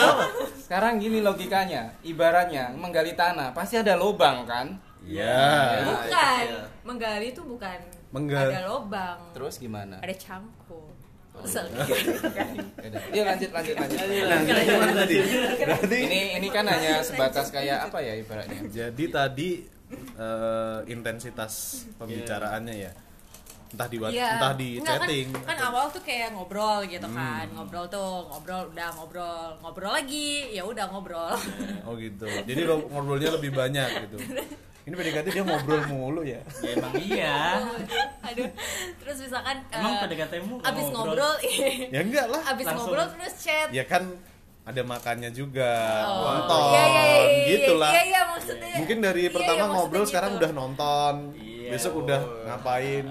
Sekarang 0.61 0.99
gini 0.99 1.19
logikanya, 1.21 1.95
ibaratnya 2.03 2.71
menggali 2.73 3.15
tanah 3.15 3.51
pasti 3.51 3.77
ada 3.77 3.95
lubang 3.95 4.43
kan? 4.45 4.67
ya 5.01 5.81
Bukan. 5.81 6.47
Menggali 6.85 7.33
itu 7.33 7.41
bukan 7.41 7.79
Menggali. 8.13 8.53
ada 8.53 8.69
lobang. 8.69 9.19
Terus 9.33 9.57
gimana? 9.57 9.97
Ada 9.99 10.15
cangkul. 10.15 10.93
Oh. 11.31 11.47
Yaudah. 11.47 13.03
Yuk 13.17 13.25
lanjut 13.25 13.51
lanjut 13.51 13.75
lanjut. 13.75 13.99
nah 14.29 14.41
jadi 14.43 14.63
gimana 14.67 14.93
tadi 14.93 15.15
berarti 15.57 15.97
Ini 16.05 16.21
ini 16.37 16.49
kan 16.51 16.65
hanya 16.67 17.01
sebatas 17.01 17.49
kayak 17.49 17.89
apa 17.89 17.99
ya 18.03 18.13
ibaratnya? 18.19 18.61
jadi 18.69 19.05
tadi 19.09 19.63
eh, 20.19 20.79
intensitas 20.87 21.87
pembicaraannya 21.97 22.75
ya 22.77 22.93
entah 23.71 23.87
di 23.87 23.97
wat- 23.97 24.11
Iya. 24.11 24.29
entah 24.35 24.53
di 24.53 24.69
Enggak, 24.75 24.87
kan- 24.93 25.01
chatting 25.01 25.27
Kan, 25.41 25.59
awal 25.63 25.85
tuh 25.89 26.03
kayak 26.03 26.29
ngobrol 26.31 26.79
gitu 26.85 27.05
Hmm. 27.05 27.17
kan. 27.17 27.47
Ngobrol 27.53 27.87
tuh, 27.87 28.11
ngobrol 28.27 28.63
udah 28.69 28.89
ngobrol, 28.93 29.47
ngobrol 29.59 29.93
lagi, 29.93 30.31
ya 30.51 30.63
udah 30.63 30.85
ngobrol. 30.87 31.31
oh 31.87 31.95
gitu 31.95 32.27
jadi 32.43 32.61
lo 32.65 32.83
ngobrolnya 32.85 33.31
lebih 33.33 33.51
banyak 33.53 33.89
gitu 34.05 34.17
ini 34.81 34.95
PDKT 34.97 35.27
dia 35.31 35.45
ngobrol 35.45 35.81
mulu 35.87 36.23
ya 36.25 36.41
ya 36.57 36.71
emang 36.73 36.93
iya 36.97 37.39
Aduh. 38.23 38.49
Terus 38.99 39.17
misalkan 39.21 39.63
emang 39.69 39.93
eh, 39.93 40.01
PDKT-mu 40.03 40.55
abis 40.59 40.87
ngobrol, 40.89 41.35
ya 41.95 42.01
enggak 42.01 42.27
lah 42.27 42.43
abis 42.49 42.65
Langsung. 42.65 42.91
ngobrol 42.91 43.07
terus 43.13 43.35
chat. 43.39 43.69
ya 43.71 43.85
kan 43.85 44.03
ada 44.63 44.83
makannya 44.83 45.31
juga 45.31 45.73
Oh. 46.05 46.27
nonton 46.33 46.61
Iya, 46.69 46.83
iya, 46.85 47.03
iya, 47.03 47.19
iya, 47.23 47.47
gitu 47.49 47.73
lah 47.77 47.91
Iya, 47.93 48.03
iya, 48.05 48.21
maksudnya. 48.29 48.75
mungkin 48.77 48.99
dari 49.01 49.23
Iya, 49.23 49.31
pertama 49.31 49.63
iya, 49.63 49.73
ngobrol 49.73 50.01
gitu. 50.01 50.11
sekarang 50.11 50.31
udah 50.37 50.51
nonton 50.51 51.15
Iya. 51.35 51.69
besok 51.71 51.93
udah 52.01 52.21
ngapain 52.45 53.05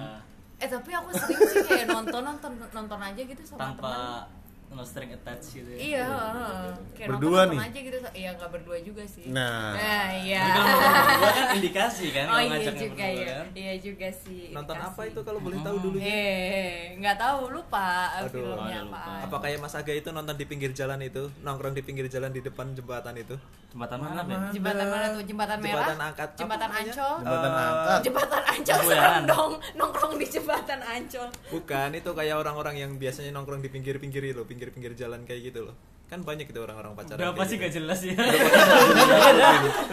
Eh 0.60 0.68
tapi 0.68 0.92
aku 0.92 1.10
sering 1.16 1.39
sih 1.50 1.63
kayak 1.63 1.88
nonton 1.88 2.22
nonton 2.24 2.51
nonton 2.75 3.00
aja 3.00 3.22
gitu 3.24 3.42
sama 3.48 3.72
teman. 3.80 4.28
No 4.70 4.84
string 4.84 5.10
attached 5.10 5.50
gitu 5.52 5.66
ya 5.68 5.80
Iya, 5.82 6.06
heeh. 6.06 6.66
kayak 6.94 7.10
Berdua 7.10 7.42
nih? 7.48 7.58
aja 7.60 7.80
gitu. 7.82 7.98
Iya, 8.12 8.30
nggak 8.32 8.50
berdua 8.50 8.78
juga 8.80 9.04
sih. 9.04 9.26
Nah. 9.28 9.74
iya. 10.16 10.40
Tapi 10.40 10.52
kalau 10.54 10.70
berdua 10.70 11.32
kan 11.34 11.48
indikasi 11.58 12.06
kan 12.10 12.26
Oh 12.28 12.40
iya 12.40 12.58
juga 12.70 12.86
berdua 12.86 13.10
ya. 13.10 13.34
kan 13.36 13.46
Iya 13.52 13.74
juga 13.80 14.08
sih. 14.14 14.44
Nonton 14.50 14.76
indikasi. 14.76 14.94
apa 14.94 15.02
itu 15.04 15.20
kalau 15.20 15.40
boleh 15.40 15.58
tahu 15.60 15.78
dulu? 15.80 15.98
Eh, 16.00 16.74
nggak 16.96 17.18
tahu 17.18 17.40
lupa 17.50 17.90
Aduh. 18.16 18.30
filmnya 18.30 18.78
Oh, 18.80 18.86
lupa. 18.86 19.00
apa. 19.00 19.14
Apa 19.26 19.38
kayak 19.42 19.58
Mas 19.60 19.74
Aga 19.74 19.92
itu 19.92 20.10
nonton 20.10 20.36
di 20.36 20.46
pinggir 20.46 20.72
jalan 20.72 21.00
itu, 21.02 21.24
nongkrong 21.40 21.74
di 21.74 21.82
pinggir 21.82 22.06
jalan 22.06 22.30
di 22.30 22.40
depan 22.40 22.72
jembatan 22.72 23.16
itu? 23.16 23.36
jembatan 23.70 24.02
mana 24.02 24.26
Ben? 24.26 24.50
Jembatan 24.50 24.88
mana 24.88 25.06
tuh? 25.14 25.22
Jembatan 25.22 25.58
merah? 25.60 25.70
Jembatan 25.86 25.98
angkat. 26.02 26.30
Jembatan? 26.36 26.70
Ancol? 26.72 27.14
jembatan 27.20 27.52
Eh, 27.52 27.62
angkat 27.62 28.00
Jembatan 28.02 28.44
Ancol 28.44 28.82
dong 29.30 29.52
nongkrong 29.76 30.14
di 30.18 30.26
jembatan 30.28 30.80
Ancol. 30.82 31.30
Bukan, 31.50 31.90
itu 31.94 32.10
kayak 32.10 32.36
orang-orang 32.36 32.76
yang 32.78 32.92
biasanya 32.96 33.30
nongkrong 33.30 33.62
di 33.62 33.70
pinggir-pinggir 33.70 34.24
itu, 34.26 34.42
pinggir-pinggir 34.60 34.92
jalan 35.00 35.24
kayak 35.24 35.56
gitu 35.56 35.72
loh. 35.72 35.75
Kan 36.10 36.25
banyak 36.25 36.50
itu 36.50 36.58
orang-orang 36.58 36.98
pacaran. 36.98 37.22
udah 37.22 37.30
apa 37.38 37.44
sih? 37.46 37.62
gitu. 37.62 37.70
gak 37.70 37.74
jelas 37.78 38.00
ya. 38.01 38.18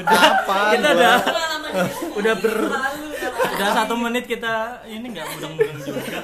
Apa 0.00 0.56
kita 0.72 0.88
udah 0.96 1.14
udah 2.16 2.34
ber 2.40 2.56
udah 3.56 3.68
satu 3.76 3.94
menit 4.00 4.24
kita 4.24 4.80
ini 4.88 5.12
nggak 5.12 5.26
mudeng-mudeng 5.36 5.76
juga. 5.84 6.20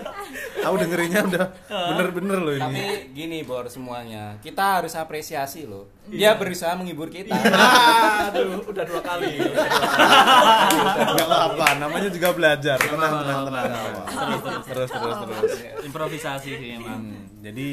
Aku 0.65 0.75
dengerinnya 0.81 1.21
udah 1.29 1.45
bener-bener 1.69 2.39
loh 2.41 2.55
ini. 2.57 2.65
Tapi 2.65 2.85
gini 3.13 3.39
Bor 3.45 3.69
semuanya, 3.69 4.41
kita 4.41 4.81
harus 4.81 4.97
apresiasi 4.97 5.69
loh. 5.69 5.93
Dia 6.09 6.41
berusaha 6.41 6.73
menghibur 6.73 7.13
kita. 7.13 7.37
Aduh, 8.33 8.65
udah 8.65 8.85
dua 8.89 9.01
kali. 9.05 9.45
nggak 11.21 11.41
apa 11.53 11.67
namanya 11.77 12.09
juga 12.09 12.33
belajar. 12.33 12.81
Tenang 12.81 13.13
tenang 13.29 13.41
tenang. 13.45 13.65
terus 14.65 14.89
terus 14.89 15.17
terus. 15.21 15.53
Improvisasi 15.85 16.51
sih 16.57 16.81
emang. 16.81 17.01
Hmm, 17.13 17.45
jadi 17.45 17.69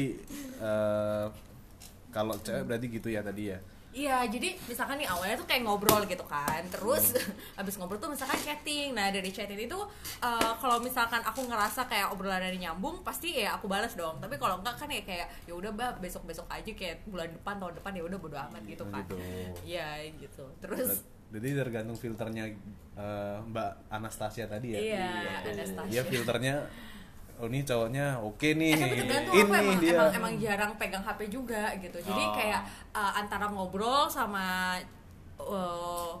eh, 0.60 1.26
kalau 2.10 2.34
cewek 2.36 2.62
berarti 2.64 2.86
gitu 2.88 3.08
ya 3.08 3.22
tadi 3.22 3.44
ya 3.48 3.60
Iya, 3.90 4.22
jadi 4.22 4.54
misalkan 4.70 5.02
nih 5.02 5.10
awalnya 5.10 5.34
tuh 5.34 5.50
kayak 5.50 5.66
ngobrol 5.66 6.06
gitu 6.06 6.22
kan, 6.22 6.62
terus 6.70 7.10
abis 7.58 7.74
ngobrol 7.74 7.98
tuh 7.98 8.06
misalkan 8.06 8.38
chatting. 8.38 8.94
Nah 8.94 9.10
dari 9.10 9.26
chatting 9.28 9.58
itu 9.58 9.74
eh, 10.22 10.52
kalau 10.62 10.78
misalkan 10.78 11.18
aku 11.18 11.42
ngerasa 11.42 11.90
kayak 11.90 12.14
obrolan 12.14 12.38
dari 12.38 12.62
nyambung, 12.62 13.02
pasti 13.02 13.34
ya 13.34 13.58
aku 13.58 13.66
balas 13.66 13.98
dong. 13.98 14.22
Tapi 14.22 14.38
kalau 14.38 14.62
enggak 14.62 14.78
kan 14.78 14.86
ya 14.86 15.02
kayak 15.02 15.26
ya 15.42 15.58
udah 15.58 15.74
bah 15.74 15.90
besok 15.98 16.22
besok 16.22 16.46
aja 16.46 16.70
kayak 16.70 17.02
bulan 17.02 17.34
depan 17.34 17.58
tahun 17.58 17.74
depan 17.82 17.92
ya 17.98 18.02
udah 18.06 18.18
bodo 18.22 18.36
amat 18.38 18.62
gitu 18.62 18.82
Oh, 18.86 18.90
kan. 18.94 19.02
gitu. 19.02 19.16
Iya 19.66 19.88
gitu. 20.22 20.44
Terus 20.62 21.02
Jadi 21.34 21.48
tergantung 21.50 21.98
filternya 21.98 22.46
eh, 22.94 23.36
Mbak 23.42 23.90
Anastasia 23.90 24.46
tadi 24.46 24.70
ya. 24.70 24.78
iya 24.78 25.10
Dia 25.42 25.50
Anastasia. 25.66 26.02
filternya 26.06 26.54
oh 27.40 27.48
ini 27.48 27.64
cowoknya 27.64 28.20
oke 28.20 28.48
nih. 28.52 28.72
Eh, 28.72 28.78
tapi 28.78 28.94
tergantung 29.00 29.32
ini 29.34 29.40
aku 29.40 29.52
emang, 29.56 29.78
dia. 29.80 29.92
emang 29.96 30.10
emang 30.12 30.34
jarang 30.36 30.72
pegang 30.76 31.02
HP 31.02 31.20
juga 31.32 31.72
gitu. 31.80 31.98
Jadi 31.98 32.22
Oh. 32.22 32.34
kayak 32.36 32.60
uh, 32.92 33.12
antara 33.16 33.48
ngobrol 33.48 34.06
sama 34.06 34.76
uh, 35.40 36.12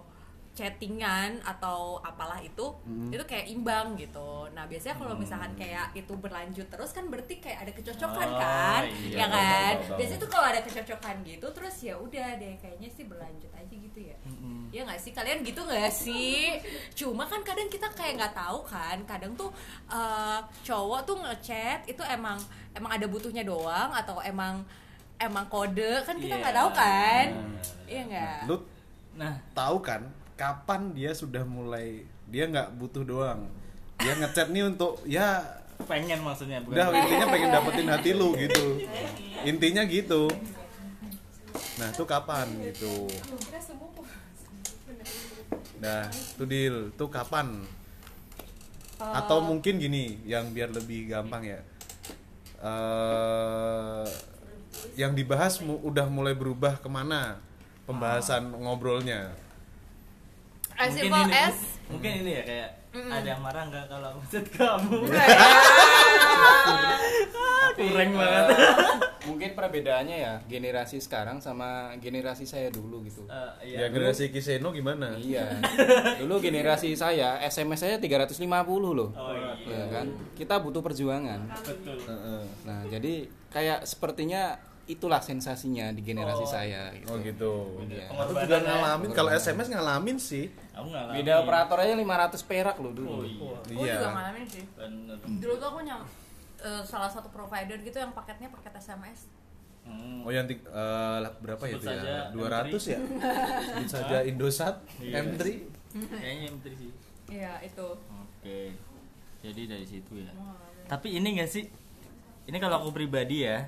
chattingan 0.50 1.38
atau 1.40 1.96
apalah 2.00 2.36
itu 2.36 2.66
itu 3.08 3.22
kayak 3.22 3.46
imbang 3.48 3.94
gitu. 3.94 4.50
Nah 4.50 4.66
biasanya 4.66 4.98
kalau 4.98 5.14
misalkan 5.14 5.54
kayak 5.54 5.94
itu 5.94 6.12
berlanjut 6.12 6.66
terus 6.66 6.90
kan 6.90 7.06
berarti 7.06 7.38
kayak 7.38 7.64
ada 7.64 7.72
kecocokan 7.72 8.28
Oh, 8.28 8.36
kan, 8.36 8.82
iya, 9.06 9.16
ya 9.16 9.26
kan? 9.26 9.32
tahu, 9.32 9.46
tahu, 9.72 9.86
tahu. 9.86 9.96
Biasanya 9.96 10.20
tuh 10.20 10.30
kalau 10.30 10.46
ada 10.46 10.60
kecocokan 10.60 11.16
gitu 11.22 11.46
terus 11.50 11.76
ya 11.80 11.94
udah 11.94 12.28
deh 12.36 12.54
kayaknya 12.56 12.88
sih 12.88 13.04
berlanjut 13.04 13.50
aja 13.50 13.74
gitu 13.74 14.00
ya. 14.02 14.16
Ya 14.70 14.80
nggak 14.84 15.00
sih 15.00 15.10
kalian 15.10 15.38
gitu 15.40 15.60
nggak 15.60 15.88
sih? 15.88 16.58
Cuma 16.92 17.24
kan 17.24 17.40
kadang 17.40 17.66
kita 17.66 17.88
kayak 17.90 18.18
nggak 18.18 18.34
tahu 18.34 18.58
kan. 18.62 18.98
Kadang 19.04 19.32
tuh 19.34 19.50
uh, 19.86 20.38
cowok 20.60 21.00
tuh 21.04 21.16
ngechat 21.20 21.86
itu 21.86 22.02
emang 22.04 22.36
emang 22.70 22.90
ada 22.92 23.06
butuhnya 23.06 23.42
doang 23.42 23.90
atau 23.90 24.18
emang 24.20 24.62
emang 25.16 25.46
kode 25.46 26.02
kan 26.02 26.16
kita 26.16 26.34
nggak 26.34 26.52
Iya. 26.52 26.60
tahu 26.60 26.70
kan? 26.72 27.26
Iya 27.86 28.02
nggak? 28.04 28.40
Lu 28.46 28.56
Nah, 29.10 29.34
tahu 29.52 29.82
kan 29.82 30.06
kapan 30.40 30.96
dia 30.96 31.12
sudah 31.12 31.44
mulai 31.44 32.08
dia 32.32 32.48
nggak 32.48 32.72
butuh 32.80 33.04
doang. 33.04 33.44
Dia 34.00 34.16
ngechat 34.16 34.48
nih 34.48 34.64
untuk 34.72 35.04
ya 35.04 35.44
pengen 35.84 36.24
maksudnya 36.24 36.64
bukan 36.64 36.80
udah 36.80 36.86
intinya 36.96 37.26
pengen 37.28 37.48
dapetin 37.52 37.88
hati 37.92 38.10
lu 38.16 38.32
gitu. 38.40 38.80
Intinya 39.44 39.84
gitu. 39.84 40.32
Nah, 41.76 41.88
itu 41.92 42.04
kapan 42.08 42.48
gitu. 42.72 43.08
Nah, 45.80 46.08
itu 46.08 46.44
deal. 46.48 46.76
Itu 46.92 47.04
kapan? 47.12 47.60
Atau 49.00 49.40
mungkin 49.40 49.80
gini, 49.80 50.20
yang 50.28 50.52
biar 50.52 50.72
lebih 50.72 51.08
gampang 51.08 51.44
ya. 51.44 51.60
eh 52.60 54.04
yang 54.92 55.16
dibahas 55.16 55.64
mu- 55.64 55.80
udah 55.80 56.04
mulai 56.12 56.36
berubah 56.36 56.76
ke 56.76 56.88
mana 56.92 57.40
pembahasan 57.88 58.52
ngobrolnya. 58.52 59.32
As 60.80 60.88
mungkin 60.90 61.04
simple 61.04 61.22
ini, 61.22 61.34
as 61.36 61.56
mungkin 61.86 62.12
ini 62.18 62.30
ya 62.32 62.42
kayak 62.42 62.68
ada 62.90 63.28
yang 63.28 63.40
marah 63.40 63.62
nggak 63.66 63.84
kalau 63.86 64.06
aku 64.12 64.20
chat 64.26 64.46
kamu 64.48 64.96
kurang 67.76 68.10
banget 68.12 68.46
Mungkin 69.20 69.52
perbedaannya 69.52 70.16
ya 70.16 70.34
generasi 70.42 70.96
sekarang 70.98 71.38
sama 71.38 71.92
generasi 72.00 72.48
saya 72.48 72.72
dulu 72.72 73.04
gitu. 73.04 73.28
Eh, 73.28 73.76
Ya, 73.76 73.84
iya. 73.84 73.86
generasi 73.86 74.32
Kiseno 74.32 74.72
gimana? 74.72 75.12
Iya. 75.14 75.60
Dulu 76.24 76.40
generasi 76.40 76.96
saya 76.96 77.36
SMS 77.38 77.84
saya 77.84 77.96
350 78.00 78.40
loh. 78.90 79.12
oh 79.12 79.30
iya 79.30 79.52
Ya 79.68 79.84
kan? 79.92 80.08
Kita 80.34 80.58
butuh 80.58 80.80
perjuangan. 80.80 81.46
betul 81.52 82.00
Heeh. 82.00 82.42
Nah, 82.64 82.80
jadi 82.88 83.28
kayak 83.52 83.84
sepertinya 83.84 84.56
itulah 84.90 85.18
sensasinya 85.18 85.88
di 85.90 86.02
generasi 86.02 86.42
Oh. 86.42 86.50
saya 86.50 86.90
gitu. 86.92 87.06
Oh 87.06 87.16
gitu. 87.18 87.52
Iya. 87.86 88.06
Aku 88.08 88.32
juga 88.34 88.56
ya. 88.56 88.66
ngalamin 88.66 89.10
kalau 89.12 89.30
SMS 89.30 89.68
ngalamin 89.68 90.16
sih. 90.16 90.50
aku 90.70 90.86
nggak 90.86 91.04
Beda 91.12 91.32
operator 91.40 91.76
aja 91.78 91.94
500 91.94 92.42
perak 92.42 92.76
loh 92.76 92.90
dulu. 92.90 93.10
oh 93.12 93.22
iya 93.22 93.46
Aku 93.68 93.80
Iya. 93.80 93.94
juga 93.96 94.08
ngalamin 94.10 94.44
sih. 94.44 94.64
bener 94.72 95.16
Dulu 95.38 95.54
tuh 95.56 95.66
aku 95.68 95.80
nyam 95.82 96.02
eh, 96.60 96.82
salah 96.82 97.08
satu 97.08 97.28
provider 97.28 97.78
gitu 97.78 97.96
yang 97.96 98.10
paketnya 98.10 98.50
paket 98.50 98.74
SMS. 98.76 99.30
Hmm. 99.80 100.22
Oh 100.22 100.30
yang 100.30 100.44
tik- 100.44 100.62
eh, 100.62 101.18
berapa 101.38 101.64
ya 101.64 101.72
Sebut 101.72 101.80
itu 101.80 101.88
ya? 101.88 101.96
saja 101.96 102.14
200 102.30 102.82
ya? 102.86 102.98
Sebut 103.66 103.88
saja 103.88 104.16
Indosat 104.22 104.74
Iya. 104.98 105.24
M3. 105.24 105.40
kayaknya 106.12 106.46
M3 106.52 106.66
sih 106.72 106.90
Iya 107.28 107.52
itu. 107.60 107.88
oke 107.96 108.58
jadi 109.40 109.62
dari 109.66 109.82
situ 109.84 110.12
ya 110.16 110.30
tapi 110.84 111.14
ini 111.14 111.34
gak 111.34 111.48
sih 111.48 111.64
ini 112.44 112.56
kalau 112.58 112.78
aku 112.78 112.90
pribadi 112.92 113.42
ya 113.42 113.66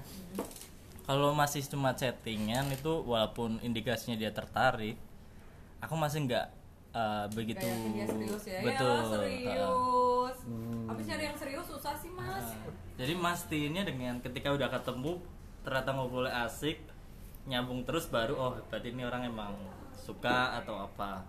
kalau 1.03 1.35
masih 1.35 1.63
cuma 1.67 1.91
chattingan 1.99 2.71
itu 2.71 3.03
walaupun 3.03 3.59
indikasinya 3.61 4.15
dia 4.15 4.31
tertarik 4.31 4.95
aku 5.83 5.95
masih 5.99 6.31
nggak 6.31 6.47
eh, 6.95 7.27
begitu 7.35 7.67
serius 8.07 8.45
ya. 8.47 8.61
betul 8.63 8.95
Ya, 8.95 9.11
serius. 9.11 10.37
Habis 10.87 11.05
nyari 11.11 11.25
yang 11.27 11.39
serius 11.39 11.67
susah 11.67 11.95
sih 11.99 12.11
mas. 12.15 12.47
Nah, 12.55 12.71
jadi 12.95 13.13
mastinnya 13.19 13.83
dengan 13.83 14.23
ketika 14.23 14.55
udah 14.55 14.69
ketemu 14.71 15.19
ternyata 15.67 15.91
ngobrolnya 15.95 16.47
asik 16.47 16.79
nyambung 17.51 17.83
terus 17.83 18.07
baru 18.07 18.39
oh 18.39 18.53
berarti 18.71 18.95
ini 18.95 19.03
orang 19.03 19.27
emang 19.27 19.59
suka 19.99 20.63
atau 20.63 20.87
apa. 20.87 21.27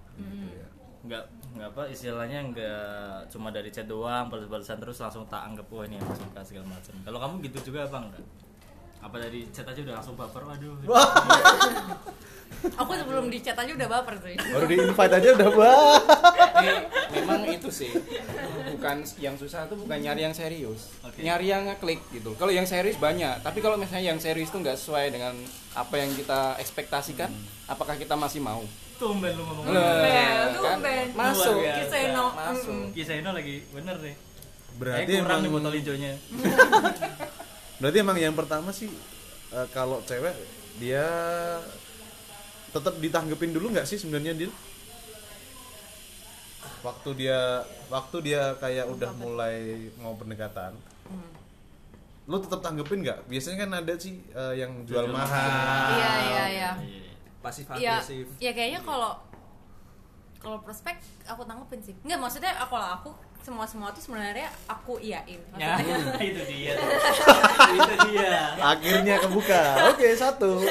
Nggak 1.04 1.24
nggak 1.58 1.70
apa 1.74 1.84
istilahnya 1.90 2.40
nggak 2.54 3.34
cuma 3.34 3.50
dari 3.50 3.74
chat 3.74 3.90
doang 3.90 4.30
balas-balasan 4.30 4.78
terus 4.78 5.02
langsung 5.02 5.26
tak 5.26 5.42
anggap 5.50 5.66
wah 5.74 5.84
ini 5.84 5.98
emang 5.98 6.14
suka 6.14 6.40
segala 6.46 6.78
macam. 6.78 6.94
Kalau 7.02 7.18
kamu 7.18 7.34
gitu 7.50 7.74
juga 7.74 7.90
apa 7.90 7.98
enggak 8.06 8.24
apa 9.04 9.16
dari 9.20 9.52
chat 9.52 9.68
aja 9.68 9.80
udah 9.84 9.96
langsung 10.00 10.16
baper 10.16 10.42
waduh 10.42 10.76
Aku 12.64 12.96
sebelum 12.96 13.28
di 13.28 13.44
chat 13.44 13.60
aja 13.60 13.68
udah 13.68 13.90
baper 13.92 14.16
sih. 14.24 14.40
Baru 14.40 14.64
di 14.72 14.80
invite 14.80 15.12
aja 15.12 15.30
udah 15.36 15.50
wah. 15.52 16.00
Tapi 16.00 16.70
memang 17.12 17.44
itu 17.52 17.68
sih 17.68 17.92
bukan 18.74 19.04
yang 19.16 19.36
susah 19.36 19.68
tuh 19.68 19.80
bukan 19.80 19.96
nyari 19.96 20.28
yang 20.28 20.36
serius 20.36 20.92
Oke. 21.04 21.24
nyari 21.24 21.48
yang 21.48 21.64
ngeklik 21.68 22.04
gitu 22.12 22.36
kalau 22.36 22.52
yang 22.52 22.68
serius 22.68 22.98
banyak 22.98 23.40
tapi 23.40 23.64
kalau 23.64 23.80
misalnya 23.80 24.12
yang 24.12 24.20
serius 24.20 24.52
tuh 24.52 24.60
nggak 24.60 24.76
sesuai 24.76 25.08
dengan 25.08 25.32
apa 25.72 25.96
yang 25.96 26.12
kita 26.12 26.60
ekspektasikan 26.60 27.32
apakah 27.64 27.96
kita 27.96 28.20
masih 28.20 28.44
mau 28.44 28.60
tumben 29.00 29.32
lu 29.36 29.44
ngomong 29.46 29.72
Lah, 29.72 30.04
Tumben, 30.04 30.12
kan? 30.12 30.78
tumben. 30.78 31.06
masuk 31.16 31.56
Luar 31.56 31.64
biasa. 31.64 31.80
Kiseno. 31.80 32.26
Masuk. 32.34 32.84
ini 32.92 33.30
lagi 33.32 33.56
bener 33.72 33.96
nih 34.04 34.16
Berarti 34.74 35.06
Kayak 35.06 35.22
kurang 35.22 35.30
emang 35.30 35.40
nih 35.40 35.52
botol 35.54 35.74
hijaunya 35.78 36.12
Berarti 37.82 37.98
emang 38.02 38.18
yang 38.20 38.36
pertama 38.38 38.70
sih 38.70 38.90
eh, 39.54 39.68
kalau 39.74 40.02
cewek 40.06 40.36
dia 40.78 41.06
tetap 42.74 42.98
ditanggepin 42.98 43.54
dulu 43.54 43.70
nggak 43.74 43.86
sih 43.86 44.02
sebenarnya 44.02 44.34
Dil? 44.34 44.52
Waktu 46.84 47.10
dia 47.16 47.64
waktu 47.88 48.18
dia 48.26 48.58
kayak 48.60 48.92
udah 48.92 49.12
mulai 49.16 49.88
mau 50.02 50.18
pendekatan. 50.18 50.76
Lu 52.28 52.40
tetap 52.40 52.60
tanggepin 52.64 53.04
nggak? 53.04 53.30
Biasanya 53.30 53.58
kan 53.68 53.72
ada 53.84 53.94
sih 53.96 54.20
eh, 54.34 54.54
yang 54.60 54.84
jual 54.84 55.08
Jual 55.08 55.16
mahal. 55.16 55.50
Iya 55.96 56.14
iya 56.20 56.46
iya. 56.50 56.72
pasif 57.44 57.68
Iya, 57.76 58.00
agresif 58.00 58.28
ya 58.40 58.56
kayaknya 58.56 58.80
kalau 58.88 59.20
kalau 60.40 60.60
prospek 60.60 61.00
aku 61.24 61.44
tanggepin 61.48 61.80
sih. 61.80 61.96
Enggak, 62.04 62.20
maksudnya 62.20 62.52
kalau 62.68 62.88
aku 63.00 63.10
semua 63.44 63.68
semua 63.68 63.92
tuh 63.92 64.00
sebenarnya 64.00 64.48
aku 64.66 64.96
iyain. 64.98 65.36
Ya, 65.54 65.76
itu 66.24 66.42
dia. 66.48 66.74
itu 67.78 67.94
dia. 68.08 68.56
Akhirnya 68.56 69.20
kebuka. 69.20 69.92
Oke, 69.92 70.16
satu. 70.16 70.64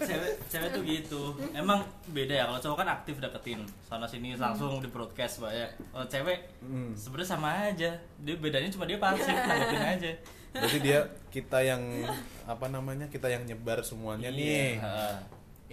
Cewek, 0.00 0.32
cewek 0.44 0.68
tuh 0.70 0.82
gitu. 0.82 1.22
Emang 1.52 1.80
beda 2.10 2.34
ya 2.34 2.44
kalau 2.44 2.60
cowok 2.60 2.76
kan 2.82 2.88
aktif 2.92 3.16
deketin 3.16 3.62
sana 3.80 4.04
sini 4.04 4.34
langsung 4.34 4.82
di 4.82 4.90
broadcast 4.90 5.38
banyak. 5.38 5.70
Kalau 5.88 6.06
cewek 6.06 6.38
Hmm. 6.60 6.90
sebenarnya 6.94 7.30
sama 7.30 7.48
aja. 7.70 7.90
Dia 8.18 8.34
bedanya 8.36 8.66
cuma 8.68 8.84
dia 8.84 8.98
pasif 8.98 9.30
tanggepin 9.46 9.78
aja. 9.80 10.10
Berarti 10.50 10.78
dia 10.80 10.98
kita 11.30 11.58
yang 11.60 11.82
apa 12.44 12.66
namanya? 12.68 13.06
Kita 13.06 13.26
yang 13.26 13.42
nyebar 13.42 13.82
semuanya 13.82 14.28
nih. 14.28 14.82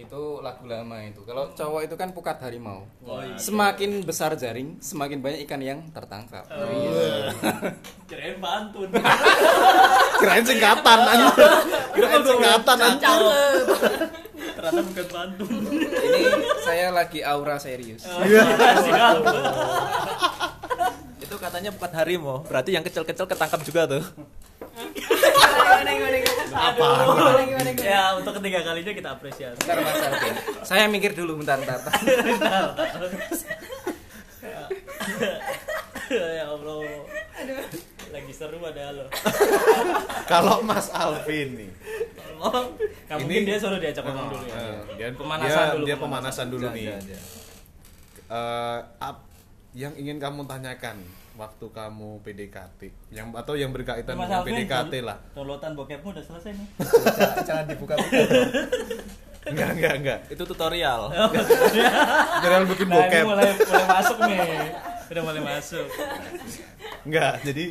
Itu 0.01 0.21
lagu 0.39 0.65
lama 0.65 0.97
itu 0.99 1.21
kalau 1.21 1.49
cowok 1.51 1.81
itu 1.83 1.95
kan 1.95 2.09
pukat 2.09 2.37
harimau 2.39 2.89
Oh, 3.01 3.19
iya. 3.19 3.35
semakin 3.35 4.01
besar 4.01 4.33
jaring 4.33 4.77
semakin 4.77 5.19
banyak 5.19 5.45
ikan 5.45 5.59
yang 5.59 5.79
tertangkap 5.89 6.45
Kirain 8.09 8.37
pantun. 8.37 8.89
Kirain 10.17 10.43
singkatan 10.43 10.99
anjir. 11.11 11.49
Kirain 11.91 12.21
singkatan 12.21 12.77
anjir. 12.77 13.21
Ternyata 14.51 14.81
bukan 14.83 15.07
pantun. 15.07 15.51
ini 15.71 16.21
saya 16.61 16.89
lagi 16.89 17.21
aura 17.21 17.55
serius 17.55 18.03
Siap. 18.03 19.21
itu 21.19 21.35
katanya 21.35 21.71
bukan 21.71 21.91
harimau 21.93 22.43
berarti 22.43 22.69
yang 22.71 22.83
kecil-kecil 22.83 23.25
ketangkap 23.25 23.61
juga 23.61 23.81
tuh 23.87 24.03
Gimana 25.81 25.97
gimana 25.97 26.17
gimana. 26.19 26.57
Apa? 26.61 26.85
Gimana 26.93 27.41
gimana 27.43 27.69
gimana. 27.73 27.89
Ya, 27.89 28.03
untuk 28.13 28.33
ketiga 28.37 28.59
kalinya 28.61 28.93
kita 28.93 29.09
apresiasi. 29.11 29.57
Bentar 29.59 29.77
Mas 29.81 29.97
Alvin. 29.99 30.33
saya 30.61 30.85
mikir 30.87 31.11
dulu 31.11 31.41
bentar 31.41 31.57
bentar, 31.57 31.81
bentar. 31.81 32.63
ya 36.11 36.45
Allah. 36.45 36.79
Lagi 38.11 38.33
seru 38.35 38.59
ada 38.59 38.91
lo. 38.91 39.05
Kalau 40.27 40.61
Mas 40.61 40.91
Alvin 40.91 41.49
nih, 41.57 41.71
Tolong 42.13 42.67
Kamu 43.07 43.19
mungkin 43.23 43.41
dia 43.41 43.57
suruh 43.57 43.79
diajak 43.79 44.03
ngomong 44.03 44.27
dulu 44.29 44.45
ya. 44.45 44.53
Eh, 44.53 44.77
dia 44.99 45.07
Pemanasan 45.15 45.47
dia, 45.47 45.73
dulu, 45.73 45.85
dia 45.87 45.97
pemanasan. 45.97 46.45
pemanasan 46.45 46.47
dulu 46.51 46.65
nih. 46.69 46.85
Eh, 48.29 48.79
ap- 48.99 49.30
yang 49.71 49.95
ingin 49.95 50.19
kamu 50.19 50.43
tanyakan 50.43 50.99
waktu 51.39 51.65
kamu 51.71 52.19
PDKT 52.27 52.91
yang 53.15 53.31
atau 53.31 53.55
yang 53.55 53.71
berkaitan 53.71 54.19
Mas 54.19 54.27
dengan 54.27 54.43
Alvin, 54.43 54.51
PDKT 54.59 54.93
lah. 54.99 55.17
Downloadan 55.31 55.71
bokepmu 55.79 56.11
udah 56.11 56.23
selesai 56.27 56.51
nih. 56.51 56.67
jangan, 57.15 57.35
jangan 57.47 57.65
dibuka-buka 57.71 58.19
enggak 59.41 59.69
enggak 59.73 59.93
enggak. 60.03 60.19
Itu 60.27 60.43
tutorial. 60.43 61.01
Jangan 62.43 62.61
bikin 62.67 62.87
Nah, 62.91 62.99
ini 62.99 63.07
bokep. 63.09 63.23
mulai 63.25 63.49
mulai 63.57 63.85
masuk 63.87 64.17
nih. 64.27 64.39
Udah 65.11 65.23
mulai 65.23 65.41
masuk. 65.41 65.87
enggak 67.07 67.33
jadi 67.47 67.65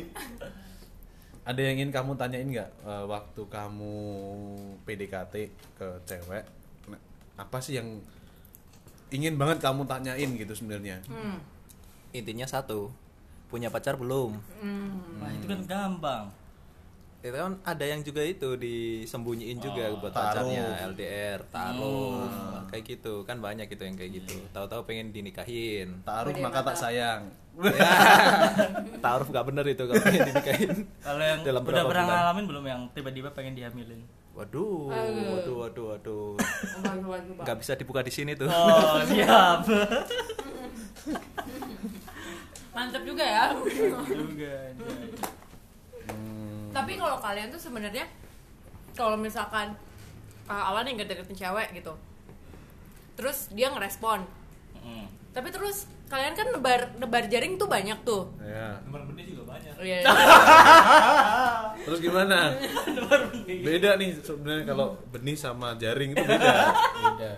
ada 1.41 1.59
yang 1.61 1.73
ingin 1.81 1.91
kamu 1.93 2.11
tanyain 2.17 2.47
nggak 2.49 2.69
eh, 2.81 3.05
waktu 3.05 3.41
kamu 3.45 3.95
PDKT 4.89 5.33
ke 5.77 5.87
cewek? 6.09 6.43
Nah, 6.89 6.99
apa 7.37 7.57
sih 7.61 7.77
yang 7.77 8.01
ingin 9.13 9.37
banget 9.37 9.61
kamu 9.61 9.85
tanyain 9.85 10.29
gitu 10.33 10.53
sebenarnya? 10.57 10.97
Hmm. 11.05 11.37
Intinya 12.11 12.47
satu 12.47 12.91
punya 13.47 13.67
pacar 13.67 13.99
belum? 13.99 14.39
Nah, 15.19 15.29
itu 15.35 15.45
kan 15.47 15.61
gampang. 15.67 16.25
itu 17.21 17.37
kan 17.37 17.53
ada 17.61 17.85
yang 17.85 18.01
juga 18.01 18.25
itu 18.25 18.57
disembunyiin 18.57 19.61
juga 19.61 19.93
buat 19.93 20.09
taruh. 20.09 20.41
pacarnya 20.41 20.89
LDR 20.89 21.39
taruh. 21.53 22.25
Kayak 22.73 22.83
gitu 22.97 23.21
kan 23.29 23.37
banyak 23.37 23.69
itu 23.69 23.83
yang 23.85 23.93
kayak 23.93 24.11
gitu. 24.23 24.41
Tahu-tahu 24.49 24.89
pengen 24.89 25.13
dinikahin. 25.13 26.01
Taruh 26.01 26.33
maka 26.41 26.65
tak 26.65 26.81
sayang. 26.81 27.29
Ya. 27.61 27.93
Taruh 29.05 29.27
nggak 29.29 29.45
bener 29.53 29.65
itu 29.69 29.83
kalau 29.85 30.01
pengen 30.01 30.33
dinikahin. 30.33 30.75
Kalau 30.97 31.21
yang 31.21 31.39
Dalam 31.45 31.61
udah 31.61 31.85
pernah 31.85 32.05
ngalamin 32.09 32.45
belum 32.49 32.65
yang 32.65 32.81
tiba-tiba 32.97 33.29
pengen 33.37 33.53
dihamilin? 33.53 34.01
waduh 34.31 34.89
waduh 34.89 35.55
waduh 35.67 35.85
waduh. 35.93 36.33
Nggak 37.37 37.57
bisa 37.61 37.77
dibuka 37.77 38.01
di 38.01 38.09
sini 38.09 38.33
tuh. 38.33 38.49
Oh, 38.49 38.97
siap. 39.05 39.67
Mantep 42.71 43.03
juga 43.03 43.21
ya. 43.21 43.45
Juga. 44.07 44.55
Tapi 46.71 46.91
kalau 46.95 47.17
kalian 47.17 47.49
tuh 47.49 47.59
sebenarnya 47.59 48.07
kalau 48.91 49.15
misalkan 49.15 49.75
uh, 50.45 50.63
awalnya 50.65 50.95
nggak 50.95 51.09
deketin 51.09 51.35
cewek 51.37 51.67
gitu, 51.73 51.93
terus 53.13 53.47
dia 53.49 53.67
ngerespon, 53.67 54.23
Mm. 54.77 55.05
tapi 55.29 55.47
terus 55.47 55.85
kalian 56.07 56.33
kan 56.33 56.47
nebar 56.49 56.89
nebar 56.97 57.23
jaring 57.23 57.53
tuh 57.55 57.69
banyak 57.69 58.01
tuh. 58.01 58.33
ya 58.41 58.81
nomor 58.81 59.05
benih 59.05 59.29
juga 59.29 59.45
banyak 59.47 59.73
Iya. 59.77 60.01
terus 61.85 61.99
gimana 61.99 62.57
beda 63.45 63.95
nih 63.95 64.17
sebenarnya 64.17 64.65
kalau 64.65 64.97
benih 65.07 65.33
sama 65.33 65.77
jaring 65.77 66.11
itu 66.11 66.23
beda 66.27 66.55
Beda. 67.13 67.31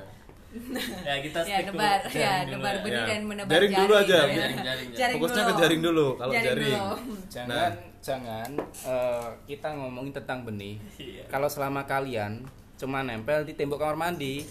Ya 1.08 1.16
kita 1.20 1.40
ya 1.44 1.58
nebar, 1.64 2.00
jaring 2.04 2.14
ya 2.16 2.34
dulu 2.44 2.54
nebar 2.54 2.74
ya. 2.74 2.82
benih 2.82 2.94
Ya. 2.96 3.06
dan 3.06 3.22
menebar 3.24 3.52
Jaring 3.52 3.72
jaring. 3.72 3.82
dulu 3.82 3.94
aja. 3.96 4.08
Jaring, 4.14 4.36
jaring, 4.36 4.60
jaring. 4.60 4.90
Jaring 4.94 5.16
Fokusnya 5.16 5.42
dulu. 5.42 5.50
ke 5.50 5.54
jaring 5.58 5.82
dulu, 5.82 6.08
kalau 6.16 6.32
jaring. 6.32 6.66
dulu. 6.70 6.86
Jangan 7.28 7.50
Nah. 7.50 7.72
jangan 8.00 8.50
eh, 8.86 9.28
kita 9.46 9.68
ngomongin 9.74 10.14
tentang 10.14 10.40
benih. 10.44 10.76
Iya. 10.96 11.24
Kalau 11.28 11.48
selama 11.48 11.82
kalian 11.84 12.46
cuma 12.76 13.00
nempel 13.00 13.42
di 13.42 13.54
tembok 13.54 13.80
kamar 13.80 13.96
mandi, 13.98 14.44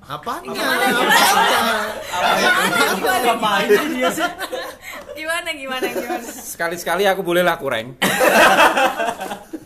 apanya 0.00 0.50
sih 3.68 3.86
dia 3.92 4.10
sih? 4.10 4.30
Gimana 5.12 5.48
gimana 5.52 5.86
gimana? 5.86 6.24
sekali-sekali 6.24 7.04
aku 7.04 7.22
boleh 7.22 7.40
lah 7.40 7.56
kurang. 7.56 7.94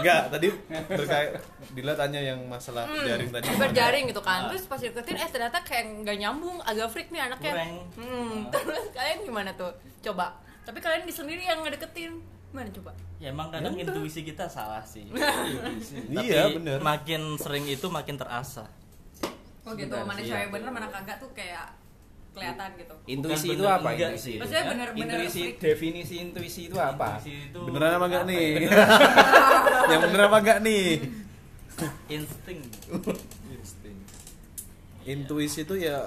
enggak 0.00 0.22
tadi 0.30 0.48
berkait 0.88 1.30
Dila 1.74 1.92
tanya 1.94 2.20
yang 2.22 2.40
masalah 2.48 2.88
jaring 2.88 3.30
tadi 3.30 3.44
Nebar 3.52 3.70
jaring 3.76 4.04
gitu 4.08 4.22
kan, 4.24 4.48
terus 4.48 4.64
pas 4.66 4.80
deketin 4.80 5.16
eh 5.20 5.28
ternyata 5.28 5.58
kayak 5.62 5.84
nggak 6.02 6.16
nyambung, 6.18 6.58
agak 6.64 6.88
freak 6.90 7.08
nih 7.12 7.22
anaknya. 7.28 7.52
Kurang. 7.54 7.74
Hmm, 7.94 8.36
terus 8.50 8.84
kalian 8.92 9.18
gimana 9.24 9.50
tuh? 9.54 9.72
Coba. 10.02 10.40
Tapi 10.64 10.78
kalian 10.80 11.04
di 11.06 11.14
sendiri 11.14 11.42
yang 11.44 11.60
ngedeketin. 11.64 12.18
Gimana 12.48 12.68
coba? 12.72 12.90
Ya 13.20 13.28
emang 13.30 13.48
kadang 13.52 13.76
intuisi 13.76 14.24
kita 14.24 14.48
salah 14.48 14.82
sih. 14.82 15.04
iya 16.16 16.48
Tapi 16.48 16.56
bener 16.60 16.78
Makin 16.80 17.36
sering 17.36 17.64
itu 17.68 17.86
makin 17.92 18.16
terasa. 18.16 18.64
Oh 19.68 19.76
gitu, 19.76 19.92
mana 19.92 20.20
iya. 20.24 20.48
cewek 20.48 20.48
bener, 20.56 20.72
mana 20.72 20.88
kagak 20.88 21.20
tuh 21.20 21.28
kayak 21.36 21.68
kelihatan 22.38 22.70
gitu. 22.74 22.94
Intuisi 23.06 23.18
Bukan 23.44 23.50
itu 23.50 23.60
bener 23.60 23.74
apa 23.74 23.88
enggak 23.90 24.10
intuisi? 24.10 24.24
sih. 24.24 24.36
Maksudnya 24.36 24.64
bener-bener 24.66 25.04
Intuisi 25.18 25.42
freak. 25.42 25.56
definisi 25.58 26.14
intuisi 26.18 26.60
itu 26.64 26.76
apa? 26.76 27.08
Intuisi 27.14 27.32
itu 27.44 27.60
beneran 27.60 27.92
apa 27.92 28.06
enggak 28.06 28.24
nih 28.24 28.42
ya? 28.62 28.70
yang 29.90 30.00
bener 30.04 30.20
apa 30.24 30.36
enggak 30.38 30.58
nih 30.60 30.86
Insting. 32.08 32.60
intuisi 35.04 35.60
itu 35.62 35.74
ya 35.74 36.04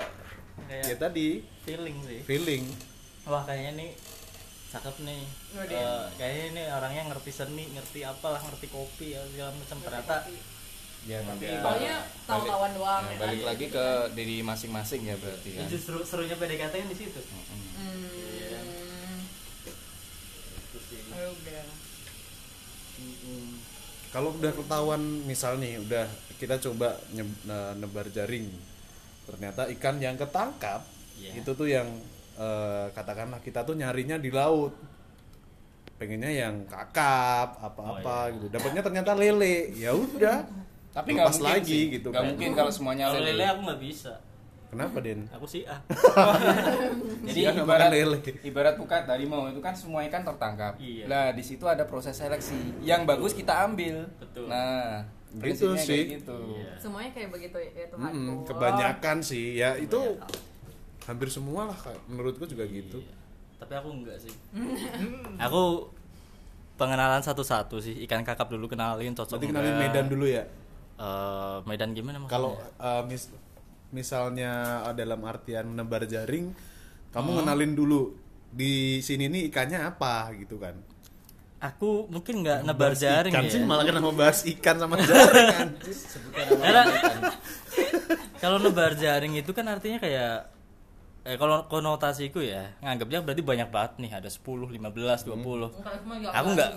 ya 0.67 0.84
Kayak 0.84 1.00
tadi 1.00 1.28
feeling 1.62 1.98
sih. 2.02 2.20
feeling 2.22 2.63
Wah 3.24 3.44
kayaknya 3.44 3.72
nih 3.78 3.89
cakep 4.67 4.96
nih. 5.04 5.24
Oh. 5.52 5.63
Eh, 5.63 6.06
kayaknya 6.15 6.44
ini 6.48 6.62
orangnya 6.65 7.04
ngerti 7.08 7.28
seni, 7.30 7.67
ngerti 7.70 8.02
apalah, 8.02 8.39
ngerti 8.41 8.67
kopi 8.67 9.12
ya 9.12 9.22
segala 9.28 9.52
macam 9.54 9.78
ternyata 9.80 10.15
ya 11.01 11.17
nanti 11.23 11.45
Soalnya 11.47 11.95
tahu-tahuan 12.23 12.71
doang. 12.73 13.01
Nah, 13.01 13.09
ya 13.09 13.17
balik 13.17 13.39
kan? 13.39 13.47
lagi 13.47 13.65
ke 13.67 13.85
diri 14.13 14.37
masing-masing 14.41 15.01
ya 15.03 15.15
berarti 15.15 15.49
ya 15.51 15.59
kan. 15.59 15.67
justru 15.67 15.97
serunya 16.01 16.35
PDKT 16.35 16.73
kan 16.75 16.87
di 16.87 16.95
situ. 16.95 17.21
Hmm. 17.21 18.09
Oh, 21.11 21.33
udah. 21.33 21.63
kalau 24.09 24.29
udah 24.33 24.51
ketahuan 24.51 25.01
misal 25.23 25.55
nih 25.57 25.79
udah 25.79 26.05
kita 26.35 26.59
coba 26.59 26.95
nye- 27.09 27.39
ne- 27.41 27.75
nebar 27.77 28.07
jaring 28.07 28.47
ternyata 29.23 29.67
ikan 29.71 29.97
yang 29.97 30.15
ketangkap 30.15 30.83
Iya. 31.13 31.37
itu 31.37 31.51
tuh 31.51 31.65
yang 31.65 31.87
eh, 32.33 32.85
katakanlah 32.91 33.39
kita 33.39 33.61
tuh 33.61 33.73
nyarinya 33.73 34.17
di 34.17 34.29
laut 34.29 34.73
pengennya 35.95 36.31
yang 36.31 36.65
kakap 36.65 37.59
apa-apa 37.59 38.01
Oh, 38.09 38.25
iya. 38.25 38.33
gitu 38.33 38.45
dapatnya 38.49 38.81
ternyata 38.81 39.11
lele 39.13 39.55
ya 39.75 39.91
udah 39.91 40.37
Tapi 40.91 41.08
nggak 41.13 41.27
mungkin 41.30 41.45
lagi 41.45 41.71
sih. 41.77 41.84
gitu 41.93 42.08
Nggak 42.08 42.19
kan. 42.19 42.30
mungkin 42.30 42.49
kalau 42.54 42.67
semuanya 42.69 43.06
Kalau 43.08 43.19
lele. 43.19 43.32
lele 43.34 43.45
aku 43.47 43.62
nggak 43.63 43.82
bisa. 43.82 44.13
kenapa 44.67 44.97
den 44.99 45.19
Aku 45.30 45.43
sih 45.45 45.63
ah. 45.65 45.80
Jadi 47.25 47.39
nggak 47.41 47.56
ibarat 47.62 47.89
lele. 47.89 48.17
ibarat 48.41 48.75
pukat 48.75 49.04
harimau 49.06 49.45
itu 49.45 49.60
kan 49.60 49.73
semua 49.73 50.04
ikan 50.04 50.21
tertangkap. 50.21 50.75
Iya. 50.77 51.06
Nah, 51.06 51.25
di 51.30 51.41
situ 51.41 51.63
ada 51.65 51.84
proses 51.84 52.13
seleksi. 52.13 52.80
Yang 52.80 53.01
bagus 53.06 53.32
kita 53.34 53.51
ambil. 53.62 54.08
Betul. 54.17 54.47
Nah, 54.47 55.04
Gitu 55.32 55.39
prinsipnya 55.63 55.80
sih. 55.82 55.88
kayak 56.01 56.12
gitu. 56.19 56.38
Iya. 56.54 56.71
Semuanya 56.77 57.10
kayak 57.10 57.30
begitu 57.30 57.56
ya, 57.58 57.88
Tuhan. 57.88 58.04
Mm-mm, 58.06 58.36
kebanyakan 58.43 59.17
sih 59.21 59.45
ya 59.56 59.75
itu 59.75 59.99
hampir 61.01 61.27
semua 61.27 61.65
lah 61.65 61.77
Kak. 61.77 61.95
menurutku 62.06 62.43
juga 62.45 62.62
gitu 62.63 62.99
Tapi 63.58 63.73
aku 63.73 63.89
enggak 63.93 64.17
sih. 64.17 64.34
aku 65.41 65.88
pengenalan 66.73 67.19
satu-satu 67.19 67.77
sih 67.77 67.95
ikan 68.04 68.21
kakap 68.21 68.47
dulu 68.47 68.67
kenalin 68.67 69.13
cocok 69.13 69.36
berarti 69.36 69.47
kenalin 69.47 69.71
enggak. 69.71 69.88
Medan 69.88 70.08
dulu 70.08 70.25
ya 70.25 70.43
Eh, 71.01 71.57
Medan 71.65 71.91
gimana 71.91 72.17
maksudnya? 72.17 72.29
kalau 72.31 72.51
uh, 72.77 73.01
mis- 73.03 73.33
misalnya 73.91 74.51
uh, 74.83 74.93
dalam 74.93 75.17
artian 75.23 75.65
menebar 75.67 76.05
jaring 76.05 76.53
kamu 77.09 77.25
Hmm. 77.27 77.37
ngenalin 77.41 77.73
dulu 77.73 78.13
di 78.47 78.73
sini 78.99 79.25
nih 79.25 79.49
ikannya 79.49 79.81
apa 79.81 80.29
gitu 80.37 80.55
kan 80.55 80.77
aku 81.57 82.05
mungkin 82.07 82.41
nggak 82.41 82.61
nebar 82.63 82.93
jaring 82.93 83.29
ikan 83.29 83.45
ya. 83.45 83.49
sih 83.49 83.61
malah 83.61 83.81
kenapa 83.81 84.09
bahas 84.11 84.45
ikan 84.45 84.75
sama 84.77 84.95
jaring 85.01 85.47
kan 85.49 85.69
Karena 86.59 86.83
kalau 88.37 88.57
nebar 88.57 88.93
jaring 88.93 89.33
itu 89.35 89.51
kan 89.51 89.65
artinya 89.65 89.97
kayak 89.97 90.49
eh 91.23 91.35
kalau 91.35 91.65
konotasiku 91.65 92.41
ya 92.41 92.73
nganggapnya 92.79 93.21
berarti 93.21 93.41
banyak 93.41 93.69
banget 93.69 93.91
nih 93.99 94.11
ada 94.11 94.25
10, 94.25 94.41
15, 94.41 94.73
20. 94.73 96.29
Aku 96.31 96.47
nggak 96.51 96.71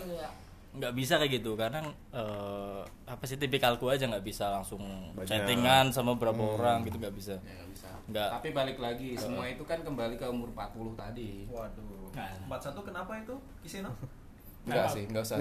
nggak 0.74 0.90
bisa 0.92 1.14
kayak 1.16 1.38
gitu 1.38 1.54
karena 1.54 1.78
eh, 2.10 2.82
apa 3.04 3.22
sih 3.24 3.36
tipikalku 3.36 3.86
aja 3.86 4.04
nggak 4.04 4.22
bisa 4.22 4.50
langsung 4.50 4.82
Banyak. 5.12 5.22
chattingan 5.24 5.86
sama 5.88 6.14
berapa 6.14 6.34
orang 6.36 6.82
gitu 6.82 6.98
nggak 6.98 7.14
bisa. 7.14 7.38
Ya, 7.38 7.54
nggak 7.54 7.70
bisa. 7.70 7.88
Nggak. 8.04 8.28
Tapi 8.34 8.48
balik 8.50 8.78
lagi, 8.78 9.14
semua 9.14 9.46
itu 9.46 9.62
kan 9.62 9.78
kembali 9.80 10.14
ke 10.14 10.26
umur 10.26 10.50
40 10.50 10.92
tadi. 10.94 11.46
waduh 11.46 12.10
Nah. 12.10 12.30
41 12.48 12.78
kenapa 12.84 13.12
itu 13.16 13.34
Kiseno 13.60 13.90
Enggak 14.64 14.86
sih, 14.94 15.04
enggak 15.04 15.22
usah. 15.22 15.38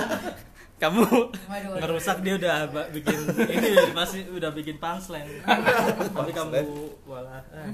Kamu 0.80 1.04
waduh. 1.04 1.76
ngerusak 1.76 2.20
dia 2.20 2.34
udah 2.34 2.64
bikin 2.88 3.18
ini 3.44 3.92
pasti 3.92 4.24
udah 4.24 4.48
bikin 4.50 4.80
punchline. 4.80 5.28
Tapi 6.16 6.32
kamu 6.32 6.64
walah. 7.04 7.44
eh. 7.52 7.68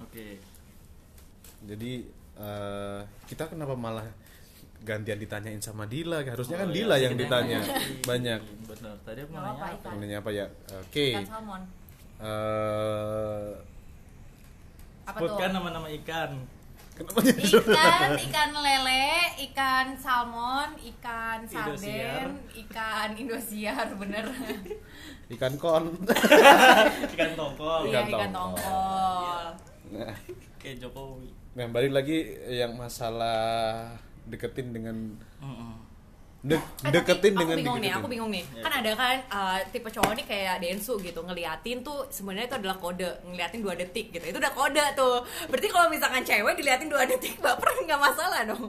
Oke. 0.00 0.42
jadi 1.64 1.92
uh, 2.36 3.00
kita 3.24 3.46
kenapa 3.46 3.72
malah 3.72 4.04
gantian 4.84 5.16
ditanyain 5.16 5.58
sama 5.58 5.84
Dila 5.84 6.20
harusnya 6.20 6.56
kan 6.56 6.68
Oh, 6.68 6.72
Dila 6.72 6.94
iya, 6.94 7.04
yang 7.04 7.14
sih, 7.14 7.20
ditanya 7.20 7.58
iya. 7.64 7.76
banyak 8.00 8.40
Benar. 8.64 8.94
Tadi 9.00 9.20
aku 9.20 9.32
nanya 9.32 9.50
apa? 9.50 9.66
ikan. 9.74 9.92
Nanya 9.96 10.16
apa 10.20 10.30
ya 10.30 10.46
oke 10.70 11.06
Ikan 11.10 11.26
salmon. 11.26 11.62
Eh, 12.14 13.48
Apa 15.04 15.18
Sebutkan 15.18 15.50
nama-nama 15.52 15.88
ikan. 15.94 16.30
Kenapa 16.94 17.20
zona? 17.26 17.74
ikan 17.74 18.10
ikan 18.22 18.50
lele 18.54 19.06
ikan 19.44 19.86
salmon 19.94 20.68
ikan 20.78 21.38
sarden 21.44 22.30
ikan 22.54 23.08
indosiar 23.14 23.90
bener 23.94 24.22
Ikan 25.34 25.58
kon. 25.58 25.90
ikan 27.18 27.30
tongkol 27.34 27.80
iya 27.84 27.98
Ikan 27.98 28.06
ikan 28.08 28.30
tongkol. 28.30 28.62
tongkol 28.62 29.46
Nah, 29.90 30.14
kayak 30.56 30.76
Jokowi 30.80 31.28
nah, 31.54 31.66
balik 31.68 31.92
lagi 31.92 32.18
yang 32.48 32.74
masalah 32.74 33.90
deketin 34.26 34.70
dengan 34.70 34.96
de- 36.40 36.60
Eh, 36.82 36.92
deketin 36.92 37.32
tapi 37.32 37.40
dengan 37.40 37.56
aku 37.56 37.60
bingung 37.62 37.78
nih, 37.80 37.90
aku 37.90 38.06
bingung 38.06 38.30
nih. 38.30 38.44
Iya. 38.44 38.60
Kan 38.60 38.72
ada 38.74 38.90
kan 38.92 39.16
uh, 39.28 39.58
tipe 39.66 39.88
cowok 39.88 40.12
nih 40.12 40.24
kayak 40.24 40.54
Densu 40.60 40.94
gitu, 40.98 41.16
ngeliatin 41.18 41.80
tuh 41.80 42.04
sebenarnya 42.08 42.46
itu 42.46 42.56
adalah 42.58 42.76
kode, 42.76 43.08
ngeliatin 43.24 43.60
dua 43.60 43.72
detik 43.72 44.12
gitu. 44.12 44.20
Itu 44.22 44.36
udah 44.36 44.52
kode 44.52 44.84
tuh. 44.92 45.24
Berarti 45.48 45.68
kalau 45.68 45.88
misalkan 45.88 46.20
cewek 46.20 46.52
diliatin 46.54 46.86
dua 46.86 47.08
detik, 47.10 47.40
baper 47.40 47.64
nggak 47.80 47.96
masalah 47.98 48.44
dong. 48.44 48.68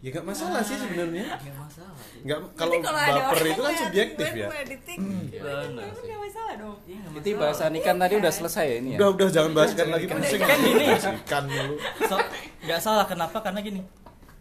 Ya 0.00 0.08
nggak 0.10 0.24
masalah 0.26 0.64
sih 0.64 0.72
sebenarnya. 0.74 1.36
nggak 1.36 1.56
masalah 1.60 1.92
Nggak 2.20 2.38
kalau 2.56 2.72
baper 2.80 3.44
itu 3.46 3.60
kan 3.60 3.74
subjektif 3.76 4.28
ya. 4.32 4.46
detik, 4.64 4.98
benar 5.30 5.84
itu 5.84 6.00
nggak 6.00 6.20
masalah 6.22 6.52
dong. 6.56 6.76
Iya, 6.82 6.96
nggak 7.02 7.12
Itu 7.12 7.28
masalah. 7.28 7.40
bahasan 7.44 7.72
ikan 7.76 7.96
tadi 8.00 8.14
udah 8.16 8.32
selesai 8.32 8.64
ya 8.64 8.76
ini 8.78 8.88
ya. 8.90 8.96
Udah 8.96 9.08
udah 9.12 9.28
jangan 9.28 9.50
bahas 9.52 9.70
ikan 9.76 9.88
lagi 9.92 10.06
pusing. 10.08 10.40
Kan 10.40 10.58
gini. 10.58 10.84
ikan 10.96 11.44
dulu. 11.44 11.74
So- 12.08 12.28
nggak 12.60 12.80
salah 12.80 13.04
kenapa 13.04 13.36
karena 13.38 13.60
gini 13.60 13.80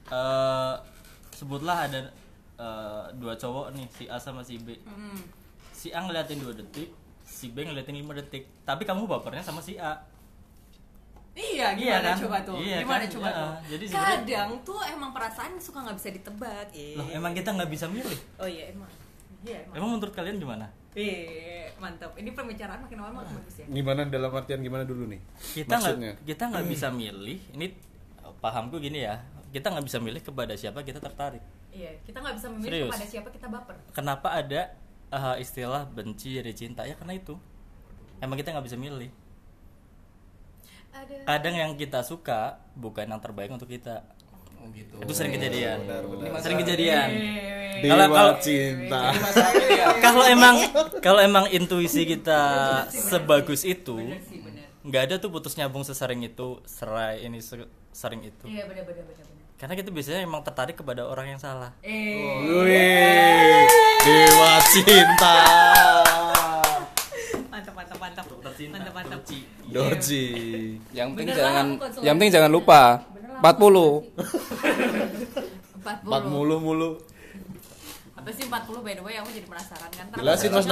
eh 0.09 0.73
sebutlah 1.31 1.85
ada 1.85 1.99
eh, 2.55 3.03
dua 3.15 3.33
cowok 3.33 3.71
nih 3.71 3.85
si 3.87 4.03
A 4.05 4.17
sama 4.17 4.41
si 4.41 4.57
B 4.57 4.75
Hmm. 4.81 5.19
si 5.71 5.89
A 5.89 5.99
ngeliatin 5.99 6.37
dua 6.37 6.51
detik 6.51 6.89
si 7.21 7.49
B 7.49 7.61
ngeliatin 7.61 7.95
lima 7.95 8.11
detik 8.11 8.49
tapi 8.63 8.83
kamu 8.83 9.05
bapernya 9.05 9.39
sama 9.39 9.59
si 9.59 9.75
A 9.75 9.95
Iya, 11.31 11.71
Iya 11.71 11.95
gimana 11.95 12.09
kan? 12.09 12.17
coba 12.19 12.37
tuh? 12.43 12.57
Iya 12.59 12.77
gimana 12.83 12.99
kan? 12.99 13.09
coba 13.09 13.23
Iya, 13.23 13.37
tuh? 13.37 13.51
jadi 13.69 13.83
Kadang 13.87 14.51
tuh 14.59 14.79
emang 14.83 15.11
perasaan 15.13 15.55
suka 15.55 15.79
nggak 15.79 15.95
bisa 15.95 16.09
ditebak. 16.11 16.67
Eh. 16.73 16.99
loh 16.99 17.07
emang 17.07 17.31
kita 17.31 17.49
nggak 17.49 17.69
bisa 17.69 17.85
milih 17.87 18.19
Oh 18.35 18.43
iya 18.43 18.67
emang. 18.67 18.91
Iya 19.39 19.63
emang. 19.63 19.75
emang 19.77 19.89
menurut 19.95 20.11
kalian 20.11 20.35
gimana 20.35 20.67
Eh, 20.91 21.69
mantap. 21.79 22.11
Ini 22.17 22.33
pembicaraan 22.33 22.81
makin 22.81 22.97
lama 22.99 23.23
makin 23.23 23.39
bagus 23.39 23.55
ya. 23.55 23.65
Gimana 23.71 24.09
dalam 24.09 24.31
artian 24.33 24.59
gimana 24.59 24.83
dulu 24.83 25.05
nih? 25.07 25.21
kita 25.55 25.79
nggak 25.79 26.27
kita 26.27 26.43
nggak 26.49 26.65
bisa 26.67 26.87
milih 26.91 27.39
ini 27.53 27.65
pahamku 28.35 28.75
gini 28.77 28.99
ya 29.01 29.15
kita 29.49 29.67
nggak 29.67 29.81
bisa 29.83 29.97
milih 29.97 30.21
kepada 30.21 30.53
siapa 30.53 30.81
kita 30.81 30.99
tertarik 30.99 31.41
Iya, 31.69 32.01
kita 32.01 32.17
nggak 32.17 32.35
bisa 32.35 32.47
memilih 32.49 32.69
Serius? 32.71 32.89
kepada 32.89 33.05
siapa 33.05 33.29
kita 33.29 33.47
baper. 33.47 33.75
kenapa 33.91 34.27
ada 34.31 34.61
eh, 35.09 35.35
istilah 35.39 35.85
benci 35.85 36.35
dari 36.35 36.53
cinta 36.53 36.81
ya 36.83 36.93
karena 36.93 37.13
itu 37.13 37.33
emang 38.19 38.35
kita 38.35 38.51
nggak 38.51 38.65
bisa 38.65 38.75
milih 38.75 39.09
Ada. 40.89 41.15
kadang 41.27 41.55
yang 41.55 41.71
kita 41.73 42.01
suka 42.01 42.57
bukan 42.73 43.05
yang 43.05 43.19
terbaik 43.19 43.49
untuk 43.49 43.67
kita 43.67 44.01
Oh 44.59 44.67
gitu. 44.69 44.99
itu 44.99 45.13
sering 45.13 45.31
kejadian 45.31 45.87
benar. 45.87 46.03
sering 46.37 46.59
kejadian 46.59 47.09
Dewa 47.79 47.95
Kalau- 47.95 48.11
kalau- 48.11 48.37
cinta. 48.39 49.01
kalau 50.03 50.23
emang 50.27 50.55
kalau 50.99 51.21
emang 51.21 51.47
intuisi 51.47 52.03
kita 52.03 52.41
sebagus 52.91 53.63
itu. 53.63 53.95
Nggak 54.89 55.03
ada 55.03 55.15
tuh 55.17 55.29
putus 55.29 55.53
nyambung 55.53 55.83
sesering 55.83 56.19
itu 56.23 56.57
serai 56.63 57.21
ini 57.21 57.39
se- 57.39 57.61
sering 57.91 58.21
itu 58.23 58.43
Iya, 58.43 58.65
bener 58.65 58.81
bener 58.83 59.03
bener. 59.03 59.25
karena 59.55 59.73
kita 59.75 59.89
biasanya 59.89 60.19
emang 60.21 60.41
tertarik 60.41 60.73
kepada 60.73 61.03
orang 61.03 61.29
yang 61.29 61.37
salah 61.37 61.69
Eh, 61.79 62.41
Wih, 62.41 63.69
Dewa 63.99 64.51
cinta. 64.71 65.37
mantap 67.45 67.73
mantap 67.73 67.97
mantap. 67.97 68.25
Mantap 68.67 68.93
mantap. 68.93 69.19
Doji. 69.65 70.25
Yang 70.89 71.07
penting 71.11 71.27
Bener 71.27 71.37
jangan 71.37 71.65
lah, 71.71 72.01
yang 72.01 72.15
penting 72.17 72.33
jangan 72.33 72.49
lupa 72.49 72.81
Bener 73.09 73.29
lah, 73.31 73.41
40. 73.45 74.01
40. 75.79 75.79
Empat 75.79 76.23
mulu 76.31 76.55
mulu. 76.57 76.89
Apa 78.19 78.35
sih 78.35 78.43
40 78.51 78.83
by 78.83 78.93
the 78.99 79.03
way 79.03 79.15
aku 79.15 79.31
jadi 79.31 79.47
penasaran 79.47 79.89
kan. 79.95 80.05
Jelasin, 80.11 80.51
Mas 80.51 80.67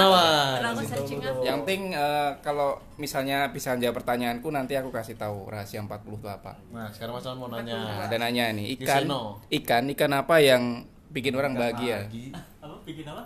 searching 0.83 1.19
up. 1.23 1.39
Yang 1.39 1.57
penting 1.63 1.81
eh, 1.95 2.31
kalau 2.43 2.69
misalnya 2.99 3.47
bisa 3.47 3.71
jawab 3.79 4.03
pertanyaanku 4.03 4.51
nanti 4.51 4.75
aku 4.75 4.91
kasih 4.91 5.15
tahu 5.15 5.47
rahasia 5.47 5.79
40 5.79 5.87
itu 6.11 6.27
apa. 6.27 6.59
Nah, 6.75 6.91
sekarang 6.91 7.15
Mas 7.15 7.23
Nawan 7.23 7.37
mau 7.39 7.47
Nah, 7.47 7.63
nanya. 7.63 8.03
ada 8.03 8.15
nanya 8.19 8.45
nih, 8.51 8.75
ikan 8.75 9.07
ikan 9.47 9.83
ikan 9.95 10.11
apa 10.11 10.35
yang 10.43 10.63
bikin 11.07 11.39
orang 11.39 11.55
bahagia? 11.55 12.11
Apa 12.59 12.75
bikin 12.83 13.07
apa 13.07 13.23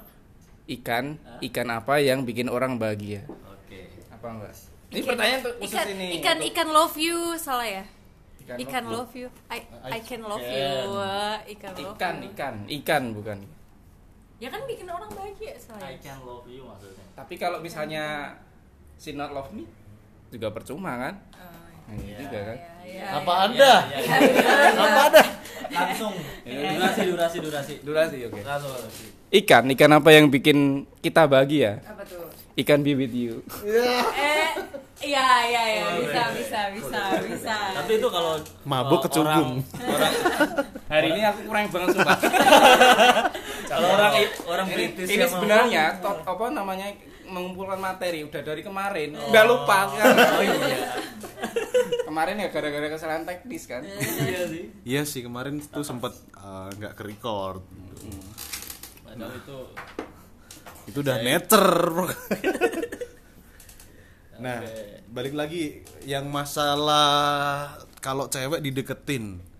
Ikan 0.69 1.05
ikan 1.41 1.67
apa 1.67 1.93
yang 1.97 2.21
bikin 2.21 2.45
orang 2.45 2.77
bahagia? 2.77 3.25
oke 3.25 3.79
Apa 4.13 4.27
enggak? 4.29 4.53
Ini 4.91 5.01
pertanyaan 5.01 5.39
tuh 5.41 5.53
khusus 5.57 5.73
ikan, 5.73 5.85
ini. 5.89 6.07
Ikan 6.21 6.37
untuk- 6.37 6.47
ikan 6.53 6.67
love 6.69 6.95
you 6.95 7.17
salah 7.41 7.65
ya? 7.65 7.83
Ikan 8.45 8.57
Ikan 8.59 8.83
love 8.85 9.09
love 9.09 9.13
you. 9.17 9.27
I, 9.49 9.65
I 9.87 9.99
can 10.03 10.21
love 10.21 10.37
can. 10.37 10.53
you. 10.53 10.93
Ikan 11.49 11.71
love 11.73 11.95
ikan 11.97 12.15
you. 12.21 12.29
ikan 12.29 12.55
ikan 12.69 13.03
bukan. 13.17 13.39
Ya 14.41 14.49
kan 14.49 14.65
bikin 14.65 14.89
orang 14.89 15.05
bahagia 15.13 15.53
salah. 15.55 15.85
I 15.85 15.93
ya? 15.93 16.01
can 16.03 16.17
love 16.25 16.49
you 16.49 16.65
maksudnya 16.65 17.05
Tapi 17.13 17.33
kalau 17.37 17.61
misalnya 17.61 18.33
si 18.97 19.13
not 19.13 19.29
love 19.29 19.53
me 19.53 19.69
juga 20.27 20.49
percuma 20.49 20.97
kan? 20.97 21.13
Oh, 21.31 21.49
Nah, 21.83 21.97
iya 21.99 22.15
juga 22.17 22.39
kan? 22.41 22.57
ya, 22.57 22.73
ya, 22.87 23.05
Apa 23.13 23.31
ya. 23.31 23.43
Anda? 23.43 23.73
Iya, 23.85 23.97
iya. 23.99 24.53
Apa 24.73 24.99
Anda? 25.03 25.23
langsung 25.71 26.13
durasi 26.43 27.01
durasi 27.05 27.37
durasi 27.39 27.73
Durasi 27.81 28.17
oke. 28.25 28.39
langsung 28.41 28.71
durasi 28.71 29.05
Ikan 29.31 29.63
ikan 29.69 29.91
apa 29.93 30.09
yang 30.09 30.25
bikin 30.27 30.57
kita 30.99 31.23
bahagia? 31.23 31.79
Apa 31.85 32.01
tuh? 32.03 32.25
Ikan 32.57 32.81
be 32.81 32.91
with 32.93 33.13
you. 33.13 33.45
Eh, 33.63 34.51
iya 35.01 35.27
iya 35.47 35.63
iya 35.71 35.85
bisa 35.97 36.23
bisa 36.33 36.59
bisa 36.69 37.01
bisa. 37.23 37.55
tapi 37.73 37.91
itu 37.95 38.07
kalau 38.07 38.35
Mabuk 38.63 39.05
kecubung. 39.05 39.63
orang, 39.63 39.79
orang 39.79 40.13
Hari 40.87 41.07
ini 41.09 41.21
aku 41.23 41.39
kurang 41.45 41.65
banget 41.69 41.87
sumpah. 41.93 42.17
kalau 43.71 43.87
orang 43.95 44.13
orang 44.51 44.67
ini, 44.67 44.75
British 44.75 45.09
ini 45.15 45.23
sebenarnya 45.23 45.83
top, 46.03 46.17
apa 46.27 46.45
namanya 46.51 46.87
mengumpulkan 47.31 47.79
materi 47.79 48.27
udah 48.27 48.41
dari 48.43 48.61
kemarin. 48.61 49.15
Udah 49.15 49.43
lupa. 49.47 49.87
Kan 49.95 50.11
oh 50.11 50.43
iya. 50.43 50.79
Kemarin 52.11 52.43
ya 52.43 52.51
gara-gara 52.51 52.87
kesalahan 52.91 53.23
teknis 53.23 53.63
kan? 53.71 53.87
Iya 53.87 54.41
sih 54.51 54.63
Iya. 54.83 55.01
Sih 55.07 55.21
kemarin 55.23 55.63
tuh 55.63 55.87
sempet 55.87 56.11
uh, 56.35 56.67
nggak 56.75 56.93
ke 56.99 57.03
record. 57.07 57.63
padahal 59.07 59.31
itu 59.31 59.59
Itu 60.91 60.97
udah 60.99 61.17
meter. 61.23 61.65
nah, 64.43 64.59
balik 65.07 65.35
lagi 65.37 65.87
yang 66.03 66.27
masalah 66.27 67.79
kalau 68.03 68.27
cewek 68.27 68.59
dideketin. 68.59 69.50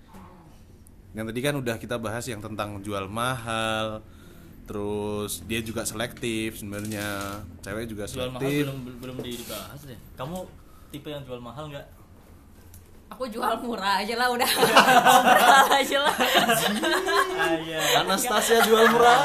Yang 1.12 1.26
tadi 1.28 1.40
kan 1.42 1.56
udah 1.56 1.76
kita 1.76 1.96
bahas 1.96 2.24
yang 2.24 2.40
tentang 2.40 2.80
jual 2.80 3.06
mahal. 3.06 4.00
Terus 4.64 5.44
dia 5.44 5.60
juga 5.60 5.84
selektif 5.84 6.56
sebenarnya. 6.58 7.40
Cewek 7.60 7.86
juga 7.86 8.04
jual 8.06 8.30
mahal 8.30 8.40
selektif. 8.40 8.64
belum 8.66 8.80
belum 8.98 9.16
dibahas 9.20 9.80
deh 9.84 10.00
kamu 10.14 10.38
tipe 10.90 11.08
yang 11.08 11.24
jual 11.24 11.40
mahal 11.40 11.68
nggak 11.68 11.88
Aku 13.12 13.28
jual 13.28 13.52
murah 13.60 14.00
aja 14.00 14.16
lah 14.16 14.32
udah. 14.32 14.48
murah 15.28 15.68
aja 15.70 15.98
lah. 16.00 16.16
ah 16.16 17.52
iya 17.60 17.80
Anastasia 18.00 18.64
jual 18.64 18.88
murah. 18.88 19.20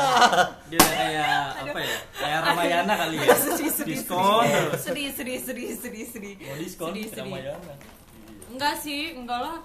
dia 0.66 0.82
kayak 0.82 1.38
apa 1.62 1.78
ya 1.78 1.98
kayak 2.12 2.38
Ramayana 2.42 2.94
kali 2.98 3.16
ya 3.22 3.30
Sedih 3.36 3.70
sedih 3.70 3.94
diskon 3.94 4.42
sedih 4.74 5.08
sedih 5.14 5.38
sedih 5.38 5.68
sedih 5.72 6.04
sedih. 6.04 6.34
mau 6.40 6.56
diskon 6.58 6.90
Sedih, 6.90 7.06
sedih. 7.06 7.22
Ramayana 7.30 7.74
Enggak 8.46 8.74
sih, 8.76 9.14
enggak 9.14 9.38
lah. 9.38 9.58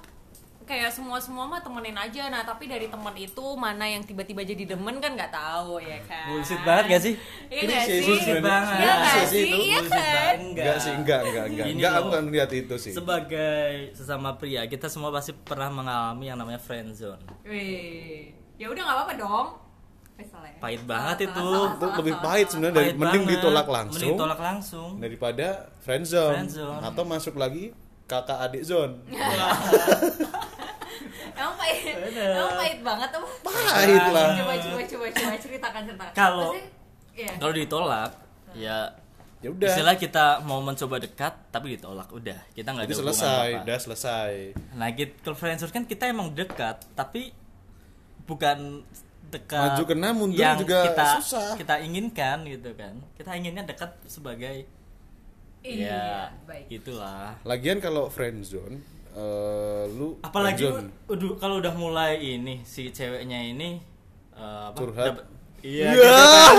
Kayak 0.72 0.88
semua 0.90 1.20
semua 1.20 1.44
mah 1.46 1.60
temenin 1.60 1.92
aja. 1.94 2.24
Nah 2.26 2.42
tapi 2.42 2.64
dari 2.64 2.88
temen 2.88 3.12
itu 3.14 3.44
mana 3.56 3.84
yang 3.84 4.00
tiba-tiba 4.02 4.40
jadi 4.42 4.64
demen 4.66 4.98
kan 4.98 5.12
nggak 5.12 5.28
tahu 5.30 5.78
ya 5.78 6.00
kan. 6.02 6.32
bullshit 6.32 6.62
banget 6.62 6.86
gak 6.88 7.02
sih 7.02 7.14
Iya 7.46 7.62
nggak 7.62 7.84
sih? 7.84 8.00
bullshit 8.02 8.40
banget 8.40 8.72
Iya 8.72 8.88
nggak 8.88 9.02
Bullshit 9.12 9.28
sih? 9.28 9.44
itu, 9.44 9.58
Iya 9.60 9.78
kan? 9.78 9.90
banget. 9.92 10.36
Enggak 10.42 10.78
sih, 10.78 10.92
enggak, 10.94 11.22
enggak, 11.22 11.46
enggak. 11.46 11.66
Enggak, 11.68 11.92
aku 11.92 12.08
nggak 12.08 12.24
ngeliat 12.24 12.52
itu 12.56 12.76
sih. 12.78 12.94
sebagai 12.94 13.72
sesama 13.92 14.30
pria 14.34 14.64
kita 14.66 14.88
semua 14.88 15.12
pasti 15.12 15.36
pernah 15.36 15.68
mengalami 15.70 16.26
yang 16.26 16.40
namanya 16.40 16.58
friend 16.58 16.90
zone 16.94 17.20
Wih, 17.44 18.32
ya 18.56 18.68
udah 18.68 18.82
nggak 18.82 18.96
apa-apa 18.96 19.14
dong. 19.18 19.48
Eh, 20.14 20.24
ya. 20.24 20.54
pahit 20.58 20.82
banget 20.86 21.16
Salah, 21.18 21.28
itu 21.28 21.48
salah, 21.50 21.72
salah, 21.76 21.96
lebih 21.98 22.16
pahit 22.18 22.48
sebenarnya 22.48 22.76
dari 22.78 22.90
mending 22.94 23.04
banget. 23.22 23.34
ditolak 23.36 23.68
langsung 23.68 23.98
mending 23.98 24.16
ditolak 24.16 24.40
langsung 24.40 24.90
daripada 24.96 25.48
friend 25.82 26.06
zone, 26.06 26.34
Friend 26.38 26.52
zone. 26.54 26.80
atau 26.80 27.04
masuk 27.04 27.36
lagi 27.36 27.76
kakak 28.06 28.40
adik 28.40 28.64
zone. 28.64 28.94
Bener. 32.12 32.32
emang 32.34 32.54
pahit 32.54 32.80
banget 32.82 33.10
apa? 33.12 33.28
Pahit 33.42 34.04
lah. 34.10 34.30
Coba 34.34 34.54
coba 34.58 34.82
coba 34.84 35.06
coba 35.10 35.34
ceritakan 35.38 35.82
ceritakan. 35.86 36.14
Kalau- 36.14 36.54
Iya. 37.12 37.32
kalau 37.36 37.54
ditolak 37.54 38.12
ya 38.54 38.78
Ya 39.38 39.50
udah. 39.50 39.68
istilah 39.68 39.96
kita 39.96 40.26
mau 40.42 40.60
mencoba 40.60 40.96
dekat 40.98 41.34
tapi 41.50 41.74
ditolak 41.74 42.08
udah 42.08 42.40
kita 42.52 42.68
nggak 42.70 42.86
ada 42.86 42.96
selesai, 42.96 43.48
udah 43.60 43.78
selesai. 43.80 44.34
nah 44.72 44.88
gitu 44.90 45.12
kalau 45.20 45.34
friendzone 45.34 45.72
kan 45.72 45.84
kita 45.84 46.08
emang 46.08 46.30
dekat 46.32 46.78
tapi 46.94 47.34
bukan 48.24 48.86
dekat 49.28 49.60
Maju 49.74 49.84
kena, 49.84 50.10
mundur 50.12 50.38
yang 50.38 50.56
juga 50.56 50.86
kita 50.86 51.06
susah. 51.20 51.52
kita 51.58 51.80
inginkan 51.80 52.46
gitu 52.46 52.70
kan 52.74 52.96
kita 53.14 53.32
inginnya 53.34 53.64
dekat 53.66 53.92
sebagai 54.06 54.68
Iya, 55.62 55.90
ya 55.90 56.06
baik. 56.44 56.66
gitulah 56.70 57.34
Lagian 57.42 57.78
kalau 57.78 58.08
friend 58.08 58.46
eh, 59.14 59.84
lu 59.92 60.16
apalagi 60.22 60.66
udah 61.06 61.30
kalau 61.36 61.58
udah 61.58 61.74
mulai 61.74 62.16
ini 62.18 62.62
si 62.62 62.88
ceweknya 62.88 63.40
ini 63.46 63.80
eh, 64.32 64.62
apa, 64.68 64.76
Curhat. 64.76 65.06
dapet- 65.12 65.28
iya 65.62 65.88
Iya. 65.88 65.94
gitu 65.94 66.10
kan. 66.10 66.52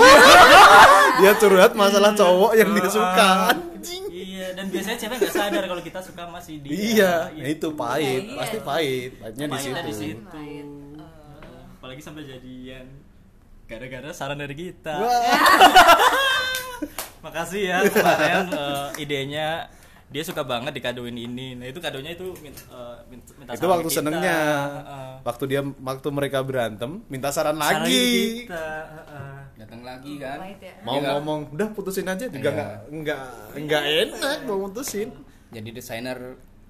dia 1.19 1.31
curhat 1.35 1.71
masalah 1.73 2.11
cowok 2.13 2.51
yang 2.53 2.69
dia 2.71 2.87
suka 2.87 3.19
Ah, 3.19 3.51
anjing 3.51 4.03
iya 4.07 4.53
dan 4.53 4.65
biasanya 4.65 4.95
cewek 4.97 5.17
nggak 5.19 5.33
sadar 5.33 5.63
kalau 5.65 5.81
kita 5.81 5.99
suka 5.99 6.23
masih 6.25 6.55
dia 6.59 6.71
iya 6.71 7.13
nah 7.29 7.47
itu 7.49 7.67
pahit 7.73 8.23
Iya, 8.23 8.37
pasti 8.37 8.55
iya. 8.55 8.63
pahit 8.63 9.11
pahitnya 9.17 9.45
di 9.45 9.57
situ 9.59 9.79
di 9.81 9.93
situ. 9.93 10.21
Pahit. 10.25 10.67
apalagi 11.75 12.01
sampai 12.01 12.23
jadian 12.23 12.85
gara-gara 13.65 14.09
saran 14.09 14.37
dari 14.37 14.55
kita 14.55 14.95
makasih 17.21 17.61
ya 17.65 17.77
kemarin 17.85 18.45
eh, 18.49 18.87
idenya 18.99 19.47
dia 20.13 20.21
suka 20.21 20.41
banget 20.41 20.69
dikadoin 20.71 21.11
ini 21.11 21.57
nah 21.57 21.65
itu 21.65 21.77
kadonya 21.77 22.13
itu 22.13 22.29
min- 22.37 22.53
min- 23.09 23.25
minta 23.35 23.51
itu 23.51 23.59
saran 23.59 23.73
waktu 23.73 23.87
kita. 23.87 23.97
senengnya 23.97 24.37
Heeh. 24.77 25.11
waktu 25.21 25.43
dia 25.47 25.61
waktu 25.65 26.07
mereka 26.09 26.39
berantem 26.39 27.01
minta 27.07 27.27
saran 27.27 27.57
Saran 27.57 27.81
lagi 27.81 28.05
kita 28.45 28.65
heeh. 28.93 29.31
Datang 29.55 29.81
lagi 29.81 30.13
kan. 30.17 30.37
Ya. 30.59 30.75
mau 30.81 30.97
Iya. 30.97 31.09
ngomong 31.13 31.39
udah 31.51 31.67
putusin 31.71 32.05
aja 32.05 32.25
juga 32.25 32.37
Iya. 32.45 32.53
nggak 32.53 32.71
nggak 32.93 33.19
nggak 33.59 33.83
enak 34.03 34.37
mau 34.43 34.57
putusin 34.63 35.09
Jadi 35.49 35.69
desainer 35.69 36.17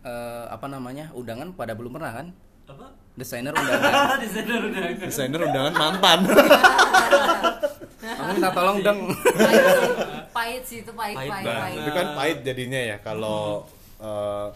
eh, 0.02 0.46
apa 0.48 0.68
namanya? 0.68 1.12
Undangan 1.12 1.52
pada 1.52 1.72
belum 1.74 1.94
pernah 1.94 2.12
kan? 2.14 2.28
apa 2.66 2.96
Desainer 3.14 3.52
undangan. 3.56 4.18
desainer 4.20 4.60
udah 4.62 4.84
desainer 5.00 5.40
undangan 5.42 5.74
mantan 5.74 6.20
Kamu 8.04 8.32
minta 8.34 8.52
tolong 8.52 8.78
dong. 8.80 9.00
Pahit 10.34 10.64
sih. 10.64 10.82
Itu 10.82 10.92
pahit 10.92 11.14
Pahit 11.14 11.32
pahit 11.32 11.46
pahit. 11.48 11.78
itu 11.78 11.92
kan 11.92 12.08
pahit 12.14 12.38
jadinya 12.42 12.82
ya 12.84 12.98
kalau 13.00 13.64
eh, 13.98 14.48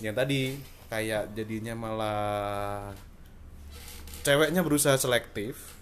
yang 0.00 0.12
tadi 0.12 0.56
kayak 0.86 1.32
jadinya 1.32 1.72
malah 1.72 2.92
ceweknya 4.22 4.60
berusaha 4.60 4.94
selektif 4.96 5.80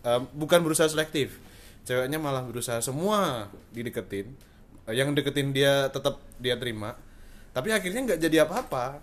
Eh, 0.00 0.16
bukan 0.32 0.60
berusaha 0.60 0.88
selektif 0.88 1.36
ceweknya 1.82 2.16
malah 2.16 2.40
berusaha 2.40 2.80
semua 2.80 3.46
dideketin 3.70 4.32
Eh, 4.84 4.96
yang 4.96 5.12
deketin 5.12 5.52
dia 5.52 5.86
tetap 5.86 6.16
dia 6.36 6.56
terima 6.56 6.96
tapi 7.50 7.68
akhirnya 7.68 8.00
nggak 8.06 8.20
jadi 8.20 8.36
apa-apa 8.42 8.96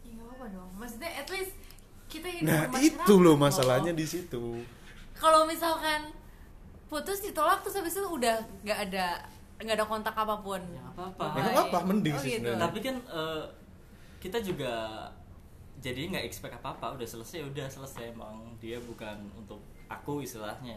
Ya 0.00 0.14
nggak 0.14 0.30
apa 0.30 0.46
dong. 0.48 0.70
Maksudnya 0.74 1.10
at 1.10 1.28
least 1.28 1.52
kita 2.06 2.28
hidup 2.30 2.46
nah 2.46 2.62
itu 2.78 3.14
loh 3.16 3.34
kok. 3.34 3.42
masalahnya 3.44 3.90
di 3.92 4.06
situ 4.06 4.62
Kalau 5.12 5.42
misalkan 5.42 6.14
putus 6.88 7.20
ditolak 7.20 7.60
terus 7.60 7.76
habis 7.76 7.92
itu 7.92 8.02
udah 8.02 8.36
nggak 8.60 8.78
ada 8.86 9.06
nggak 9.58 9.74
ada 9.74 9.86
kontak 9.86 10.14
apa 10.14 10.38
pun. 10.38 10.62
Ya, 10.62 10.82
apa-apa. 10.88 11.24
Ya, 11.34 11.44
apa-apa, 11.52 11.78
mending 11.84 12.12
Oh, 12.12 12.18
sih 12.18 12.30
gitu. 12.32 12.46
sebenarnya. 12.46 12.62
tapi 12.62 12.78
kan 12.80 12.96
eh, 13.04 13.42
kita 14.18 14.38
juga 14.40 14.72
jadi 15.76 16.00
nggak 16.08 16.24
expect 16.24 16.54
apa 16.54 16.72
apa 16.72 16.86
udah 16.92 17.04
selesai 17.04 17.44
udah 17.44 17.66
selesai 17.66 18.10
emang 18.10 18.34
dia 18.56 18.78
bukan 18.80 19.14
untuk 19.32 19.58
aku 19.86 20.20
istilahnya 20.20 20.74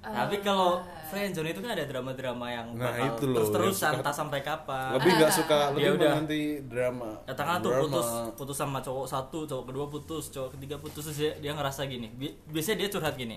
Ah. 0.00 0.24
tapi 0.24 0.40
kalau 0.40 0.80
friendzone 1.06 1.50
itu 1.50 1.60
kan 1.60 1.70
ada 1.70 1.84
drama-drama 1.84 2.48
yang 2.48 2.72
Nah, 2.72 2.88
bakal 2.88 3.04
itu 3.10 3.24
loh, 3.26 3.34
terus-terusan 3.36 4.00
entah 4.00 4.14
sampai 4.14 4.40
kapan 4.40 4.96
lebih 4.96 5.12
nggak 5.12 5.28
suka 5.30 5.58
Dia 5.60 5.68
lebih 5.68 5.84
Ah. 5.84 5.92
udah- 5.92 6.12
menanti 6.16 6.42
drama 6.64 7.10
katakanlah 7.22 7.60
tuh 7.60 7.72
putus 7.82 8.08
putus 8.34 8.56
sama 8.56 8.78
cowok 8.78 9.04
satu 9.04 9.38
cowok 9.44 9.64
kedua 9.66 9.86
putus 9.86 10.24
cowok 10.30 10.56
ketiga 10.56 10.76
putus 10.78 11.04
terus 11.04 11.18
dia, 11.18 11.32
dia 11.38 11.52
ngerasa 11.52 11.84
gini 11.84 12.08
Bi- 12.10 12.32
biasanya 12.46 12.80
dia 12.80 12.88
curhat 12.90 13.12
gini 13.14 13.36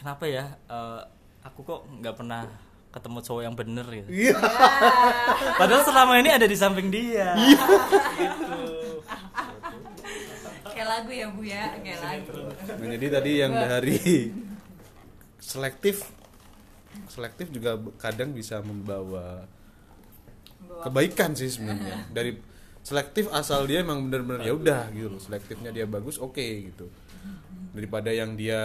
kenapa 0.00 0.24
ya 0.24 0.56
eh, 0.56 1.00
aku 1.44 1.60
kok 1.60 1.80
nggak 2.00 2.16
pernah 2.16 2.48
ketemu 2.90 3.18
cowok 3.22 3.42
yang 3.46 3.54
bener 3.54 3.86
gitu? 3.86 4.08
Iya. 4.10 4.36
Padahal 5.60 5.82
selama 5.86 6.18
ini 6.18 6.30
ada 6.34 6.46
di 6.48 6.56
samping 6.58 6.90
dia. 6.90 7.38
Gitu. 7.38 8.54
Kayak 10.74 10.88
lagu 10.90 11.10
ya 11.14 11.26
bu 11.30 11.42
ya, 11.46 11.64
kayak 11.78 12.00
lagu. 12.02 12.50
Nah, 12.50 12.88
jadi 12.90 13.06
tadi 13.14 13.30
yang 13.38 13.52
dari 13.54 14.00
selektif 15.38 16.02
selektif 17.06 17.54
juga 17.54 17.78
kadang 18.02 18.34
bisa 18.34 18.58
membawa 18.58 19.46
kebaikan 20.82 21.38
sih 21.38 21.46
sebenarnya. 21.46 22.10
Dari 22.10 22.34
selektif 22.82 23.30
asal 23.30 23.70
dia 23.70 23.86
emang 23.86 24.10
bener-bener 24.10 24.50
ya 24.50 24.52
udah 24.58 24.90
gitu 24.90 25.14
loh. 25.14 25.22
Selektifnya 25.22 25.70
dia 25.70 25.86
bagus 25.86 26.18
oke 26.18 26.42
gitu. 26.42 26.90
Daripada 27.70 28.10
yang 28.10 28.34
dia 28.34 28.60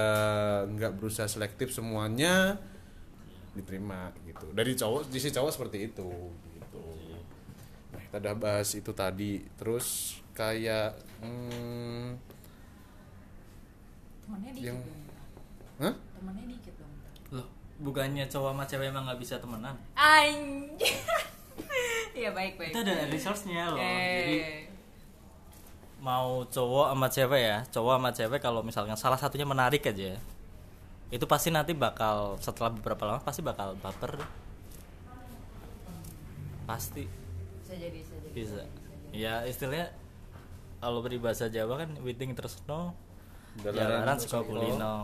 nggak 0.65 0.95
berusaha 0.95 1.25
selektif 1.25 1.69
semuanya 1.69 2.57
diterima 3.53 4.09
gitu. 4.23 4.49
Dari 4.51 4.73
cowok 4.73 5.07
di 5.07 5.17
si 5.17 5.29
cowok 5.29 5.51
seperti 5.51 5.77
itu 5.85 6.09
gitu. 6.51 6.83
Nah, 7.89 8.01
kita 8.01 8.17
udah 8.19 8.35
bahas 8.35 8.69
itu 8.71 8.91
tadi. 8.91 9.39
Terus 9.55 9.87
kayak 10.31 10.97
hmm, 11.19 12.17
Temennya 14.21 14.51
dikit 14.51 14.67
Yang- 14.67 14.81
dong. 14.81 15.01
Hah? 15.77 15.93
Temennya 16.11 16.45
dikit 16.49 16.73
dong. 16.75 16.93
loh 17.31 17.47
bukannya 17.77 18.25
cowok 18.25 18.51
sama 18.51 18.63
cewek 18.63 18.87
emang 18.87 19.03
nggak 19.05 19.19
bisa 19.19 19.35
temenan 19.37 19.75
Anjir. 19.93 20.95
Iya 22.15 22.31
baik 22.31 22.55
baik. 22.55 22.71
itu 22.71 22.79
ada 22.79 23.07
resource-nya 23.07 23.67
loh 23.69 23.75
jadi 23.75 24.35
Eh. 24.39 24.63
Mau 26.05 26.45
cowok 26.45 26.93
sama 26.93 27.07
cewek 27.09 27.41
ya 27.41 27.57
cowok 27.65 27.93
sama 27.97 28.09
cewek 28.13 28.39
kalau 28.39 28.61
misalkan 28.61 28.93
salah 28.93 29.17
satunya 29.17 29.41
menarik 29.43 29.81
aja 29.81 30.21
itu 31.09 31.25
pasti 31.25 31.49
nanti 31.49 31.73
bakal 31.73 32.37
setelah 32.37 32.69
beberapa 32.69 33.01
lama 33.03 33.19
pasti 33.19 33.41
bakal 33.41 33.73
baper 33.81 34.21
pasti 36.65 37.05
Bisa 37.61 37.73
jadi 37.73 37.97
bisa 37.97 38.13
jadi. 38.21 38.33
bisa 38.33 38.61
ya 39.09 39.33
istilahnya 39.45 39.89
kalau 40.77 41.01
peribahasa 41.01 41.49
Jawa 41.49 41.81
kan 41.81 41.89
witing 42.01 42.33
tresno 42.33 42.93
Jalaran 43.55 44.17
suka 44.19 44.43
soko. 44.43 44.49
kulino 44.51 44.97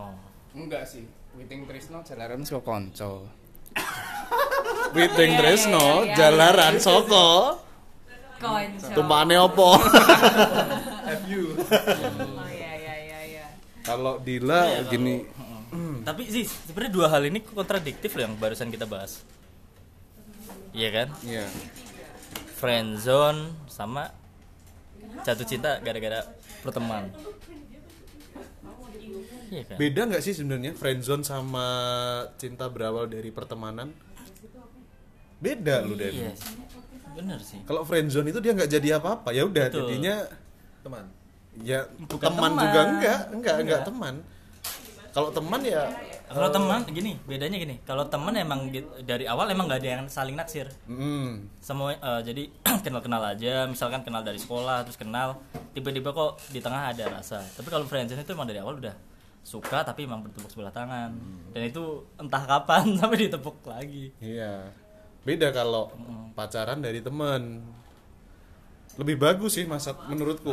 Enggak 0.52 0.84
sih. 0.84 1.08
Witing 1.32 1.64
Trisno 1.64 2.04
jalaran 2.04 2.44
saka 2.44 2.60
konco. 2.60 3.24
Witing 4.92 5.32
Iya, 5.32 5.38
Tresno, 5.40 5.80
iya, 6.04 6.12
iya. 6.12 6.12
jalaran 6.12 6.76
Soko, 6.76 7.56
Konco. 8.42 8.98
tumpakane 8.98 9.38
opo? 9.38 9.78
Oh 9.78 9.80
iya 12.50 12.70
iya 12.74 12.94
iya 12.98 13.18
iya. 13.30 13.46
Kalau 13.86 14.18
Dila 14.18 14.82
gini, 14.90 15.22
tapi 16.02 16.28
sih 16.28 16.44
sebenarnya 16.44 16.92
dua 16.92 17.06
hal 17.08 17.22
ini 17.30 17.40
kontradiktif 17.40 18.12
loh 18.18 18.28
yang 18.28 18.34
barusan 18.36 18.68
kita 18.68 18.84
bahas 18.84 19.24
iya 20.76 20.88
kan 20.92 21.08
iya. 21.24 21.46
friendzone 22.58 23.56
sama 23.70 24.12
jatuh 25.24 25.46
cinta 25.46 25.80
gara-gara 25.80 26.26
pertemuan 26.60 27.08
iya 29.48 29.62
kan 29.64 29.76
Beda 29.80 30.00
nggak 30.08 30.22
sih 30.24 30.36
sebenarnya 30.36 30.76
friendzone 30.76 31.24
sama 31.24 31.66
cinta 32.40 32.72
berawal 32.72 33.04
dari 33.04 33.28
pertemanan? 33.28 33.92
Beda 35.42 35.82
lu 35.82 35.94
dari. 35.94 36.14
iya 36.16 36.32
bener 37.12 37.38
sih. 37.42 37.60
Kalau 37.62 37.82
friendzone 37.82 38.30
itu 38.30 38.38
dia 38.38 38.54
nggak 38.54 38.70
jadi 38.70 38.88
apa-apa, 38.96 39.28
ya 39.30 39.44
udah 39.44 39.68
jadinya 39.68 40.22
teman. 40.80 41.04
ya 41.60 41.84
Bukan 42.00 42.24
teman 42.24 42.40
teman. 42.48 42.62
juga 42.62 42.80
enggak, 42.80 42.88
enggak, 42.88 43.20
enggak 43.28 43.56
Enggak. 43.60 43.82
teman. 43.84 44.14
Kalau 45.12 45.28
teman 45.28 45.60
ya 45.60 45.84
kalau 46.24 46.48
teman 46.48 46.80
gini 46.88 47.20
bedanya 47.22 47.60
gini. 47.60 47.76
Kalau 47.82 48.08
teman 48.08 48.32
emang 48.32 48.72
gitu- 48.72 48.88
dari 49.02 49.28
awal 49.28 49.44
emang 49.46 49.68
nggak 49.68 49.84
ada 49.84 49.90
yang 49.92 50.04
saling 50.08 50.32
naksir. 50.32 50.72
Hmm, 50.86 51.52
semua 51.60 51.92
eh, 51.92 52.20
jadi 52.24 52.42
kenal-kenal 52.80 53.20
aja. 53.20 53.68
Misalkan 53.68 54.00
kenal 54.00 54.22
dari 54.22 54.40
sekolah 54.40 54.80
terus 54.82 54.96
kenal 54.96 55.36
tiba-tiba 55.72 56.08
kok 56.10 56.40
di 56.48 56.64
tengah 56.64 56.88
ada 56.88 57.04
rasa. 57.12 57.44
Tapi 57.44 57.68
kalau 57.68 57.84
friendzone 57.84 58.24
itu 58.24 58.32
emang 58.32 58.48
dari 58.48 58.56
awal 58.56 58.80
udah 58.80 58.96
suka 59.42 59.84
tapi 59.84 60.08
emang 60.08 60.24
bertepuk 60.24 60.48
sebelah 60.48 60.72
tangan. 60.72 61.12
Dan 61.52 61.62
itu 61.62 61.82
entah 62.16 62.40
kapan 62.40 62.84
sampai 62.96 63.18
ditepuk 63.20 63.60
lagi. 63.66 64.16
Iya. 64.16 64.72
Beda 65.22 65.54
kalau 65.54 65.90
pacaran 66.34 66.82
dari 66.82 66.98
teman. 66.98 67.62
Lebih 68.98 69.16
bagus 69.16 69.56
sih 69.56 69.64
masa 69.64 69.94
menurutku. 70.10 70.52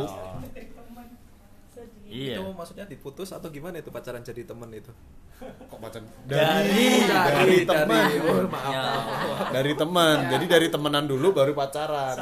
iya. 2.10 2.39
Itu 2.39 2.53
maksudnya 2.53 2.86
diputus 2.88 3.34
atau 3.36 3.49
gimana 3.49 3.82
itu 3.82 3.89
pacaran 3.91 4.21
jadi 4.21 4.45
temen 4.45 4.69
itu? 4.71 4.93
Kok 5.39 5.79
pacaran? 5.79 6.05
Dari- 6.27 7.03
dari 7.10 7.58
teman. 7.65 8.05
oh, 8.23 8.47
maaf. 8.47 8.71
Ya. 8.71 8.86
dari 9.49 9.73
teman 9.73 10.15
jadi 10.29 10.45
dari 10.45 10.67
temenan 10.69 11.05
dulu 11.10 11.34
baru 11.34 11.51
pacaran. 11.58 12.15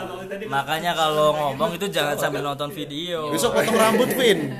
Makanya 0.47 0.91
kalau 0.95 1.35
ngomong 1.35 1.75
itu 1.77 1.85
jangan 1.91 2.15
sambil 2.17 2.41
nonton 2.41 2.71
video. 2.71 3.29
Besok 3.29 3.53
potong 3.59 3.77
rambut 3.77 4.09
Vin 4.15 4.39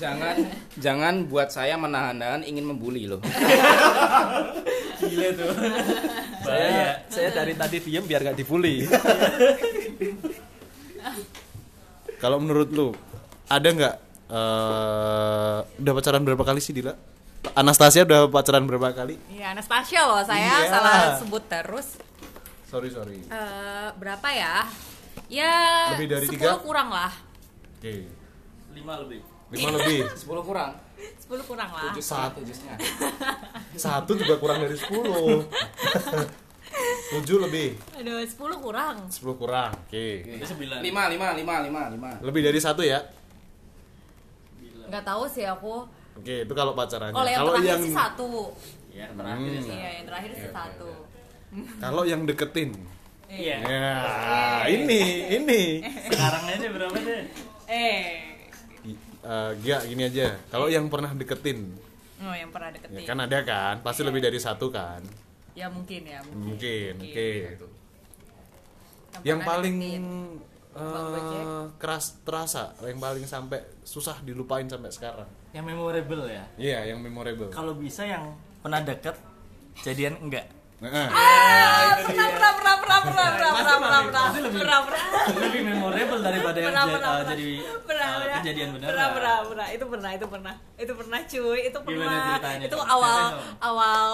Jangan 0.00 0.36
jangan 0.76 1.14
buat 1.26 1.48
saya 1.48 1.76
menahan-nahan 1.76 2.40
ingin 2.42 2.64
membuli 2.64 3.04
loh. 3.04 3.20
gila 5.00 5.28
tuh 5.32 5.48
saya 6.40 6.60
bahaya 6.60 6.88
saya 7.08 7.28
dari 7.30 7.52
tadi 7.54 7.76
diem 7.80 8.04
biar 8.04 8.20
gak 8.22 8.36
dibully 8.36 8.84
kalau 12.18 12.36
menurut 12.36 12.68
lu 12.68 12.88
ada 13.46 13.64
nggak 13.66 13.96
eh, 14.28 15.58
udah 15.78 15.92
pacaran 15.94 16.22
berapa 16.22 16.40
kali 16.42 16.60
sih 16.60 16.70
Dila 16.70 16.92
Anastasia 17.54 18.04
udah 18.04 18.28
pacaran 18.28 18.62
berapa 18.62 18.92
kali 18.92 19.16
Iya 19.30 19.56
Anastasia 19.56 20.04
loh 20.04 20.20
saya 20.20 20.52
Iya. 20.58 20.68
salah 20.68 20.96
sebut 21.16 21.44
terus. 21.44 21.96
sorry 22.66 22.88
sorry 22.88 23.24
Eh, 23.24 23.88
berapa 23.96 24.28
ya? 24.28 24.68
Ya 25.26 25.54
Lebih 25.96 26.08
dari 26.10 26.26
10 26.26 26.34
tiga? 26.36 26.60
kurang 26.60 26.88
lah. 26.88 27.10
Oke. 27.74 28.04
lima 28.70 29.00
lebih 29.00 29.24
Lima 29.50 29.68
lebih. 29.74 30.00
10 30.20 30.26
kurang. 30.42 30.72
10 31.20 31.42
kurang 31.42 31.70
lah. 31.70 31.90
7 31.90 31.98
Satu. 32.00 32.40
satu 33.84 34.12
juga 34.14 34.34
kurang 34.36 34.60
dari 34.60 34.74
sepuluh. 34.74 35.42
Tujuh 37.10 37.42
lebih. 37.42 37.74
Aduh, 37.96 38.22
10 38.22 38.36
kurang. 38.56 38.96
Sepuluh 39.10 39.34
kurang. 39.36 39.74
Oke. 39.86 40.22
Itu 40.22 40.46
sembilan 40.46 40.78
5 40.78 40.86
5 40.86 41.42
5 41.42 41.66
5 41.66 42.22
5. 42.22 42.22
Lebih 42.22 42.42
dari 42.44 42.58
satu 42.58 42.82
ya. 42.82 43.02
Nggak 44.86 45.04
tahu 45.04 45.22
sih 45.26 45.42
aku. 45.44 45.86
Oke, 46.14 46.46
itu 46.46 46.52
kalau 46.52 46.74
pacarannya. 46.74 47.14
Kalau 47.14 47.26
yang 47.26 47.40
Kalau 47.40 47.52
terakhir 47.52 47.70
yang 47.70 47.82
sih 47.82 47.94
satu. 47.94 48.30
ya 48.90 49.06
terakhir 49.08 49.46
ya 49.48 49.62
Iya, 49.62 49.88
yang 49.94 50.04
terakhir 50.04 50.30
sih 50.34 50.50
satu. 50.50 50.90
kalau 51.78 52.02
yang 52.02 52.22
deketin. 52.22 52.70
iya 53.26 53.58
Ya, 53.62 53.90
ini 54.66 55.02
ini. 55.32 55.62
sekarang 56.06 56.42
aja 56.44 56.66
berapa 56.68 56.94
deh 56.96 57.22
Eh. 57.66 58.29
Eh, 59.20 59.52
Gia 59.60 59.78
gini 59.82 60.02
aja. 60.02 60.32
Kalau 60.48 60.66
yang 60.66 60.88
pernah 60.88 61.12
deketin, 61.12 61.76
Oh, 62.18 62.32
yang 62.32 62.48
pernah 62.48 62.68
ya 62.68 62.76
deketin. 62.78 63.04
kan 63.04 63.18
ada 63.18 63.38
kan? 63.42 63.74
Pasti 63.80 64.00
lebih 64.00 64.20
dari 64.20 64.36
satu 64.36 64.68
kan? 64.68 65.00
Ya 65.52 65.68
mungkin 65.68 66.02
ya. 66.02 66.20
Mungkin. 66.22 66.92
Mungkin. 66.94 66.94
Oke. 67.02 67.30
Yang 69.12 69.22
Yang 69.22 69.38
pernah 69.38 69.50
paling 69.50 69.76
deketin. 69.76 70.04
Eh, 70.70 71.64
keras 71.76 72.04
terasa, 72.22 72.62
yang 72.80 72.96
paling 72.96 73.24
sampai 73.24 73.58
susah 73.82 74.20
dilupain 74.20 74.64
sampai 74.64 74.88
sekarang. 74.88 75.28
yang 75.50 75.66
memorable 75.66 76.22
ya 76.24 76.46
Iya, 76.54 76.94
yang 76.94 77.02
memorable. 77.02 77.50
kalau 77.50 77.74
bisa 77.74 78.06
yang 78.06 78.22
pernah 78.60 78.78
deket 78.80 79.18
jadian 79.76 80.14
enggak 80.20 80.46
Nah, 80.78 81.10
Ah, 81.10 81.98
pernah, 82.00 82.28
pernah, 82.30 82.52
pernah, 82.54 82.76
pernah, 84.32 84.40
pernah, 84.40 84.40
Pasti 84.40 84.40
lebih- 84.40 84.60
pernah, 84.60 84.78
pernah. 84.80 85.06
lebih 85.40 85.62
memorable 85.64 86.20
daripada 86.20 86.56
yang 86.56 86.68
Pernah, 86.70 86.84
pernah, 86.86 87.08
uh, 87.08 87.16
pernah. 87.16 87.30
jadi 87.30 87.48
Pernah, 87.80 88.06
uh, 88.06 88.16
pernah. 88.16 88.36
kejadian 88.38 88.68
beneran 88.70 88.90
Pernah, 88.90 89.08
pernah, 89.10 89.36
pernah. 89.44 89.66
Itu 89.68 89.84
pernah, 89.86 90.10
itu 90.12 90.26
pernah. 90.26 90.54
Itu 90.76 90.92
pernah 90.94 91.18
cuy, 91.22 91.58
itu 91.62 91.78
Gimana 91.78 91.98
pernah. 92.00 92.22
ceritanya? 92.30 92.64
Itu 92.64 92.78
awal 92.78 93.18
awal 93.60 94.04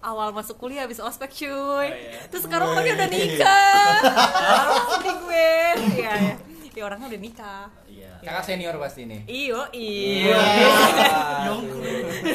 awal 0.00 0.28
masuk 0.30 0.56
kuliah 0.56 0.82
habis 0.82 0.98
ospek 0.98 1.30
cuy. 1.30 1.86
iya. 1.88 2.28
Terus 2.28 2.42
sekarang 2.44 2.76
dia 2.76 2.94
udah 2.94 3.08
nikah. 3.08 3.96
Sedih 4.90 5.14
gue. 5.18 5.52
Iya, 5.96 6.12
iya. 6.14 6.36
Ya 6.70 6.86
orangnya 6.86 7.06
udah 7.08 7.18
nikah. 7.18 7.66
iya 7.84 8.06
Kakak 8.20 8.44
senior 8.44 8.78
pasti 8.78 9.02
nih. 9.02 9.26
Iyo, 9.26 9.66
iya. 9.72 10.38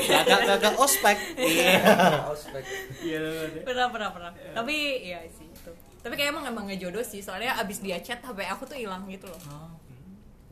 Kakak-kakak 0.03 0.76
ospek. 0.76 1.18
iya 1.39 1.80
pernah, 3.64 3.88
pernah, 3.88 4.09
pernah. 4.11 4.32
Tapi 4.53 4.76
ya 5.05 5.20
sih 5.26 5.42
itu. 5.42 5.42
Tapi 6.04 6.14
kayak 6.14 6.36
emang 6.36 6.45
emang 6.45 6.66
ngejodoh 6.68 7.01
sih, 7.01 7.24
soalnya 7.24 7.56
abis 7.56 7.80
dia 7.80 7.95
chat 7.97 8.20
HP 8.20 8.43
aku 8.45 8.68
tuh 8.68 8.76
hilang 8.76 9.08
gitu 9.08 9.24
loh. 9.24 9.39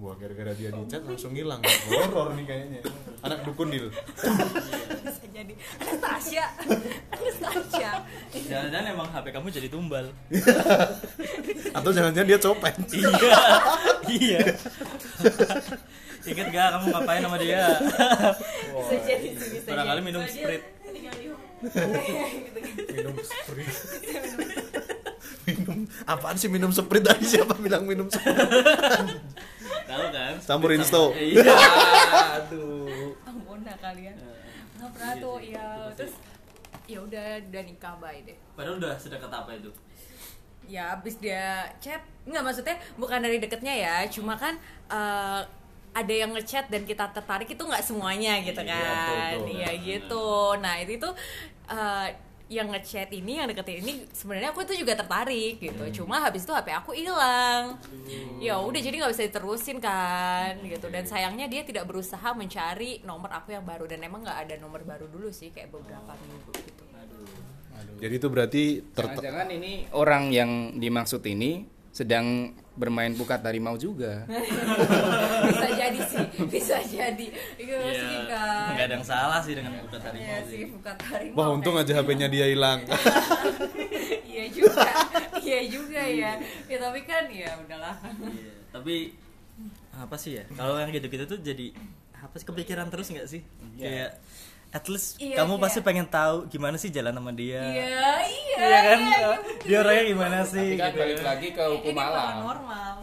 Wah, 0.02 0.18
gara-gara 0.18 0.50
dia 0.58 0.74
di 0.74 0.82
chat 0.90 1.06
langsung 1.06 1.36
hilang. 1.36 1.62
Horor 1.62 2.34
nih 2.34 2.46
kayaknya. 2.48 2.82
Anak 3.22 3.46
dukun 3.46 3.70
dil. 3.70 3.94
Bisa 3.94 5.28
jadi 5.30 5.54
Anastasia. 5.78 6.46
Anastasia. 7.14 7.92
jangan-jangan 8.34 8.88
emang 8.90 9.08
HP 9.12 9.26
kamu 9.30 9.48
jadi 9.52 9.68
tumbal 9.70 10.10
Atau 11.78 11.92
jangan-jangan 11.94 12.28
dia 12.28 12.40
copet. 12.42 12.74
iya 12.90 13.06
iya 14.10 14.40
Ingat 16.22 16.48
gak 16.50 16.68
kamu 16.74 16.86
ngapain 16.90 17.22
sama 17.22 17.38
dia? 17.38 17.62
Bisa 18.74 18.96
jadi 19.06 19.28
Barangkali 19.70 20.00
jadi. 20.00 20.08
minum 20.10 20.24
Sprite. 20.26 20.66
minum 22.90 23.16
sprite. 23.22 23.78
Apaan 26.06 26.36
sih 26.36 26.50
minum 26.50 26.72
sprite 26.74 27.06
tadi 27.06 27.26
siapa 27.26 27.56
bilang 27.58 27.86
minum 27.86 28.08
sprite? 28.08 28.42
Tahu 29.88 30.06
kan? 30.12 30.34
Campurin 30.40 30.84
sto. 30.84 31.12
Iya. 31.14 31.44
Aduh. 32.42 33.16
Pengguna 33.24 33.74
kalian. 33.80 34.16
Nggak 34.80 34.90
pernah 34.98 35.14
tuh, 35.20 35.38
iya. 35.44 35.68
Terus 35.94 36.14
ya 36.90 37.00
udah 37.00 37.26
udah 37.48 37.62
nikah 37.64 37.96
bye 38.00 38.20
deh. 38.24 38.38
Padahal 38.56 38.76
udah 38.80 38.94
sedekat 38.98 39.32
apa 39.32 39.52
itu? 39.56 39.72
Ya 40.70 40.96
abis 40.96 41.20
dia 41.20 41.68
chat, 41.84 42.00
nggak 42.24 42.44
maksudnya 42.46 42.78
bukan 42.96 43.20
dari 43.20 43.42
deketnya 43.42 43.74
ya, 43.76 43.96
cuma 44.08 44.38
kan 44.38 44.56
eh, 44.88 45.42
ada 45.92 46.14
yang 46.14 46.32
ngechat 46.32 46.72
dan 46.72 46.88
kita 46.88 47.12
tertarik 47.12 47.50
itu 47.52 47.60
nggak 47.60 47.84
semuanya 47.84 48.40
gitu 48.40 48.64
Iya, 48.64 48.72
kan, 48.72 49.34
betul. 49.36 49.48
iya 49.52 49.72
gitu. 49.84 50.28
Nah 50.64 50.76
itu 50.80 50.92
itu 50.96 51.10
eh, 51.68 52.08
yang 52.52 52.68
ngechat 52.68 53.08
ini, 53.16 53.40
yang 53.40 53.48
deketin 53.48 53.80
ini 53.80 54.04
sebenarnya 54.12 54.52
aku 54.52 54.68
itu 54.68 54.84
juga 54.84 55.00
tertarik 55.00 55.64
gitu. 55.64 55.84
Hmm. 55.88 55.96
Cuma 55.96 56.20
habis 56.20 56.44
itu 56.44 56.52
HP 56.52 56.68
aku 56.76 56.92
hilang. 56.92 57.80
Ya 58.44 58.60
udah 58.60 58.82
jadi 58.84 59.00
nggak 59.00 59.12
bisa 59.16 59.24
diterusin 59.24 59.80
kan 59.80 60.60
gitu. 60.60 60.92
Dan 60.92 61.08
sayangnya 61.08 61.48
dia 61.48 61.64
tidak 61.64 61.88
berusaha 61.88 62.36
mencari 62.36 63.00
nomor 63.08 63.32
aku 63.32 63.56
yang 63.56 63.64
baru 63.64 63.88
dan 63.88 64.04
emang 64.04 64.28
nggak 64.28 64.40
ada 64.52 64.56
nomor 64.60 64.84
baru 64.84 65.08
dulu 65.08 65.32
sih 65.32 65.56
kayak 65.56 65.72
beberapa 65.72 66.12
minggu 66.12 66.52
gitu. 66.60 66.84
Jadi 68.02 68.14
itu 68.18 68.28
berarti 68.34 68.64
Jangan-jangan 68.98 69.48
ini 69.54 69.86
orang 69.94 70.34
yang 70.34 70.52
dimaksud 70.76 71.22
ini 71.22 71.70
sedang 71.94 72.56
bermain 72.72 73.12
bukat 73.14 73.44
harimau 73.44 73.76
juga. 73.76 74.26
bisa 75.48 75.68
jadi 75.76 76.00
sih, 76.08 76.26
bisa 76.54 76.78
jadi. 76.86 77.28
Iya 77.60 77.80
sih 77.94 78.18
kan. 78.26 78.68
Enggak 78.74 78.86
ada 78.90 78.96
yang 78.98 79.08
salah 79.08 79.40
sih 79.44 79.54
dengan 79.54 79.72
buka 79.86 79.98
tadi 80.00 80.18
Iya 80.22 80.38
sih, 80.48 80.62
bukan 80.70 80.96
harimau. 81.10 81.38
Wah, 81.38 81.48
untung 81.54 81.76
aja 81.78 81.92
HP-nya 82.02 82.28
dia 82.32 82.46
hilang. 82.50 82.82
Iya 84.32 84.48
juga, 84.48 84.88
iya 85.44 85.60
juga 85.68 86.02
ya. 86.08 86.40
Ya 86.66 86.78
tapi 86.80 87.04
kan 87.04 87.28
ya 87.28 87.52
udahlah. 87.62 88.00
Iya, 88.32 88.64
tapi 88.72 89.14
apa 89.92 90.16
sih 90.16 90.40
ya? 90.40 90.48
Kalau 90.56 90.80
yang 90.80 90.88
gitu-gitu 90.90 91.28
tuh 91.28 91.40
jadi 91.44 91.76
apa 92.16 92.40
sih 92.40 92.48
kepikiran 92.48 92.88
terus 92.88 93.12
nggak 93.12 93.28
sih? 93.28 93.44
Kayak 93.76 94.18
at 94.72 94.88
least 94.88 95.20
Iya, 95.20 95.36
kamu 95.38 95.54
kayak- 95.54 95.64
pasti 95.64 95.80
pengen 95.82 96.08
tahu 96.08 96.48
gimana 96.48 96.76
sih 96.76 96.88
jalan 96.88 97.12
sama 97.12 97.32
dia. 97.32 97.60
Iya, 97.60 97.88
iya. 98.24 98.56
Iya 98.58 98.80
kan? 98.82 99.00
iya, 99.02 99.28
dia 99.62 99.78
orangnya 99.80 100.04
gimana 100.08 100.38
sih? 100.44 100.70
Tapi 100.70 100.80
kan 100.80 100.90
gitu 100.90 101.00
balik 101.02 101.18
ya. 101.18 101.26
lagi 101.26 101.48
ke 101.52 101.64
hukum 101.70 101.92
Ini 101.92 102.02
alam. 102.02 102.34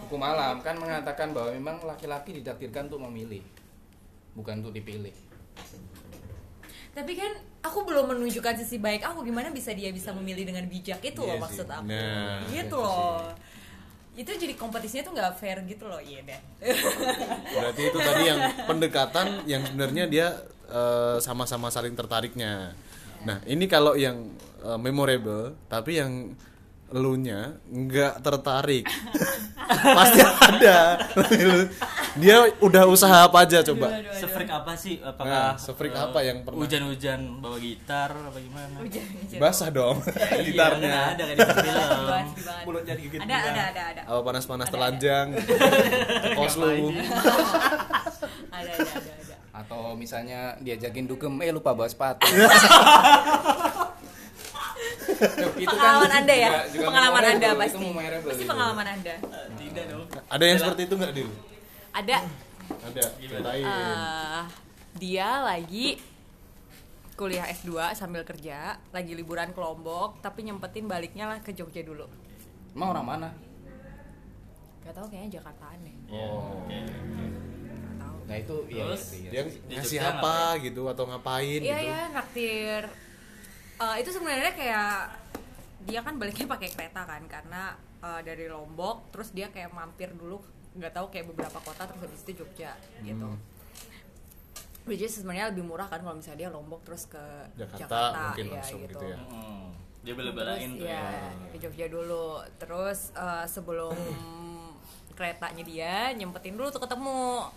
Hukum 0.01 0.21
alam 0.23 0.55
kan 0.59 0.75
mengatakan 0.75 1.29
bahwa 1.31 1.51
memang 1.53 1.77
laki-laki 1.83 2.31
ditakdirkan 2.35 2.89
untuk 2.89 3.05
memilih, 3.05 3.45
bukan 4.33 4.61
untuk 4.61 4.73
dipilih. 4.73 5.13
Tapi 6.91 7.13
kan 7.15 7.31
aku 7.61 7.85
belum 7.85 8.11
menunjukkan 8.11 8.59
sisi 8.59 8.77
baik 8.77 9.05
aku 9.05 9.23
gimana 9.23 9.51
bisa 9.51 9.71
dia 9.71 9.93
bisa 9.93 10.11
memilih 10.11 10.43
dengan 10.43 10.65
bijak 10.65 10.99
itu 11.01 11.21
loh 11.21 11.37
Iya 11.37 11.43
maksud 11.43 11.63
sih. 11.63 11.77
aku. 11.77 11.85
Nah, 11.87 12.37
gitu 12.49 12.77
loh. 12.77 13.23
Itu 14.15 14.35
jadi 14.35 14.55
kompetisinya 14.55 15.05
tuh 15.05 15.15
nggak 15.15 15.33
fair 15.37 15.63
gitu 15.63 15.87
loh, 15.87 16.01
iya 16.01 16.25
deh. 16.25 16.41
Berarti 17.53 17.83
itu 17.85 17.99
tadi 18.01 18.23
yang 18.25 18.41
pendekatan 18.65 19.27
yang 19.45 19.63
sebenarnya 19.63 20.05
dia 20.09 20.27
eh, 20.69 21.17
sama-sama 21.19 21.69
saling 21.69 21.97
tertariknya. 21.97 22.77
Nah, 23.25 23.43
ini 23.49 23.67
kalau 23.67 23.99
yang 23.99 24.31
eh, 24.63 24.79
memorable 24.79 25.57
tapi 25.67 25.99
yang 25.99 26.33
elunya 26.89 27.53
nggak 27.69 28.25
tertarik. 28.25 28.89
Pasti 29.99 30.21
ada. 30.25 30.97
dia 32.17 32.49
udah 32.65 32.89
usaha 32.89 33.29
apa 33.29 33.45
aja 33.45 33.61
coba? 33.61 33.93
Sefreak 34.17 34.49
apa 34.49 34.73
sih? 34.73 34.97
Nah, 34.97 35.13
Apakah 35.13 35.45
sefreak 35.61 35.93
eh, 35.93 36.01
apa 36.01 36.19
yang 36.25 36.41
pernah? 36.43 36.65
Hujan-hujan 36.65 37.21
bawa 37.45 37.61
gitar 37.61 38.11
apa 38.17 38.39
gimana? 38.41 38.75
Hujan-hujan. 38.81 39.37
Basah 39.39 39.69
dong 39.69 40.01
Iya, 40.41 40.43
gitarnya. 40.49 40.89
kan 40.89 41.13
ada 41.13 41.25
kan 41.29 41.35
di 41.37 41.45
film. 41.45 42.09
Pasti 42.09 42.41
banget. 42.41 42.65
Mulut 42.65 42.83
jadi 42.89 43.01
gigit 43.05 43.21
Ada, 43.21 43.37
ada, 43.37 43.63
ada, 43.69 43.83
ada. 43.93 44.01
Apa 44.09 44.21
panas-panas 44.25 44.69
telanjang? 44.73 45.27
Kos 46.35 46.57
lu. 46.57 46.89
Ada, 48.49 48.75
ada, 48.75 48.91
ada, 48.91 49.11
ada. 49.15 49.28
Atau 49.59 49.81
misalnya 49.93 50.41
diajakin 50.57 51.05
dugem, 51.05 51.35
eh 51.41 51.51
lupa 51.51 51.73
bawa 51.73 51.87
sepatu. 51.87 52.23
Itu 55.59 55.67
kan 55.67 55.75
pengalaman 55.75 56.13
anda 56.15 56.31
ya 56.33 56.49
juga- 56.49 56.67
juga 56.71 56.85
pengalaman 56.87 57.11
memorable, 57.17 57.35
anda 57.35 57.49
itu 57.49 57.59
pasti 57.59 57.79
memorable 57.83 58.29
pasti 58.29 58.39
itu. 58.39 58.49
pengalaman 58.49 58.87
anda 58.89 59.15
Tidak 59.57 59.85
dong. 59.89 60.05
Ada 60.29 60.45
yang 60.45 60.59
seperti 60.59 60.83
itu 60.85 60.95
nggak, 60.95 61.13
Dil? 61.13 61.31
ada 61.91 62.17
Ada. 62.85 63.03
Ceritain. 63.19 63.65
eh, 63.65 64.43
dia 64.95 65.29
lagi 65.41 65.87
kuliah 67.15 67.47
S2 67.49 67.69
sambil 67.93 68.23
kerja 68.23 68.57
lagi 68.89 69.13
liburan 69.13 69.51
ke 69.51 69.59
Lombok 69.59 70.23
tapi 70.23 70.45
nyempetin 70.45 70.87
baliknya 70.87 71.27
lah 71.27 71.39
ke 71.41 71.51
Jogja 71.51 71.83
dulu 71.83 72.07
Emang 72.71 72.93
orang 72.93 73.07
mana? 73.09 73.29
gak 74.81 74.95
tahu 74.95 75.07
kayaknya 75.09 75.31
Jakarta 75.37 75.65
aneh 75.71 75.95
Oh. 76.09 76.63
Nah 78.29 78.37
itu 78.37 78.57
iya, 78.69 78.85
Terus? 78.85 79.03
iya, 79.15 79.31
Dia 79.31 79.43
iya. 79.43 79.43
ngasih 79.73 79.99
Jogja 79.99 80.13
apa 80.15 80.37
gitu 80.61 80.83
atau 80.85 81.05
ngapain 81.05 81.61
iya 81.61 81.77
gitu? 81.79 81.89
ya 81.89 82.01
naktir 82.13 82.83
Eh, 83.79 83.97
itu 84.03 84.11
sebenarnya 84.11 84.53
kayak 84.53 84.93
dia 85.81 86.03
kan 86.03 86.19
baliknya 86.19 86.45
pakai 86.45 86.69
kereta 86.69 87.07
kan 87.07 87.23
karena 87.25 87.73
eh, 88.01 88.21
dari 88.21 88.47
Lombok 88.47 89.09
terus 89.09 89.31
dia 89.31 89.49
kayak 89.49 89.71
mampir 89.71 90.11
dulu 90.13 90.43
nggak 90.75 90.93
tahu 90.93 91.07
kayak 91.09 91.27
beberapa 91.27 91.59
kota 91.59 91.87
terus 91.87 92.03
habis 92.03 92.21
itu 92.23 92.43
Jogja 92.43 92.75
gitu 93.01 93.25
Hmm. 93.25 93.39
which 94.85 94.99
is 94.99 95.15
sebenarnya 95.15 95.49
lebih 95.49 95.63
murah 95.63 95.87
kan 95.87 96.01
kalau 96.01 96.17
misalnya 96.17 96.43
dia 96.43 96.51
Lombok 96.51 96.83
terus 96.83 97.07
ke 97.07 97.23
Jakarta, 97.55 97.87
Jakarta, 97.87 98.21
mungkin 98.27 98.45
ya, 98.45 98.53
langsung 98.57 98.81
gitu 98.83 99.05
ya. 99.07 99.19
Hmm, 99.21 99.69
dia 100.01 100.15
bela-belain 100.15 100.69
Terus, 100.69 100.81
tuh 100.81 100.87
ya, 100.89 101.03
ya. 101.07 101.29
ke 101.49 101.57
Jogja 101.59 101.87
dulu 101.87 102.27
terus 102.59 103.01
eh, 103.15 103.47
sebelum 103.47 103.95
keretanya 105.19 105.67
dia 105.67 106.15
nyempetin 106.15 106.55
dulu 106.55 106.71
tuh 106.71 106.79
ketemu. 106.79 107.51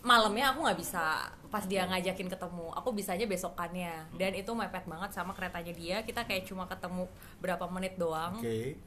Malamnya 0.00 0.56
aku 0.56 0.64
nggak 0.64 0.80
bisa 0.80 1.28
pas 1.52 1.68
dia 1.68 1.84
ngajakin 1.84 2.32
ketemu 2.32 2.72
aku 2.72 2.96
bisanya 2.96 3.28
besokannya. 3.28 4.08
Dan 4.16 4.32
itu 4.32 4.48
mepet 4.56 4.88
banget 4.88 5.12
sama 5.12 5.36
keretanya 5.36 5.76
dia 5.76 6.00
kita 6.00 6.24
kayak 6.24 6.48
cuma 6.48 6.64
ketemu 6.64 7.04
berapa 7.44 7.68
menit 7.68 8.00
doang. 8.00 8.40
Oke. 8.40 8.80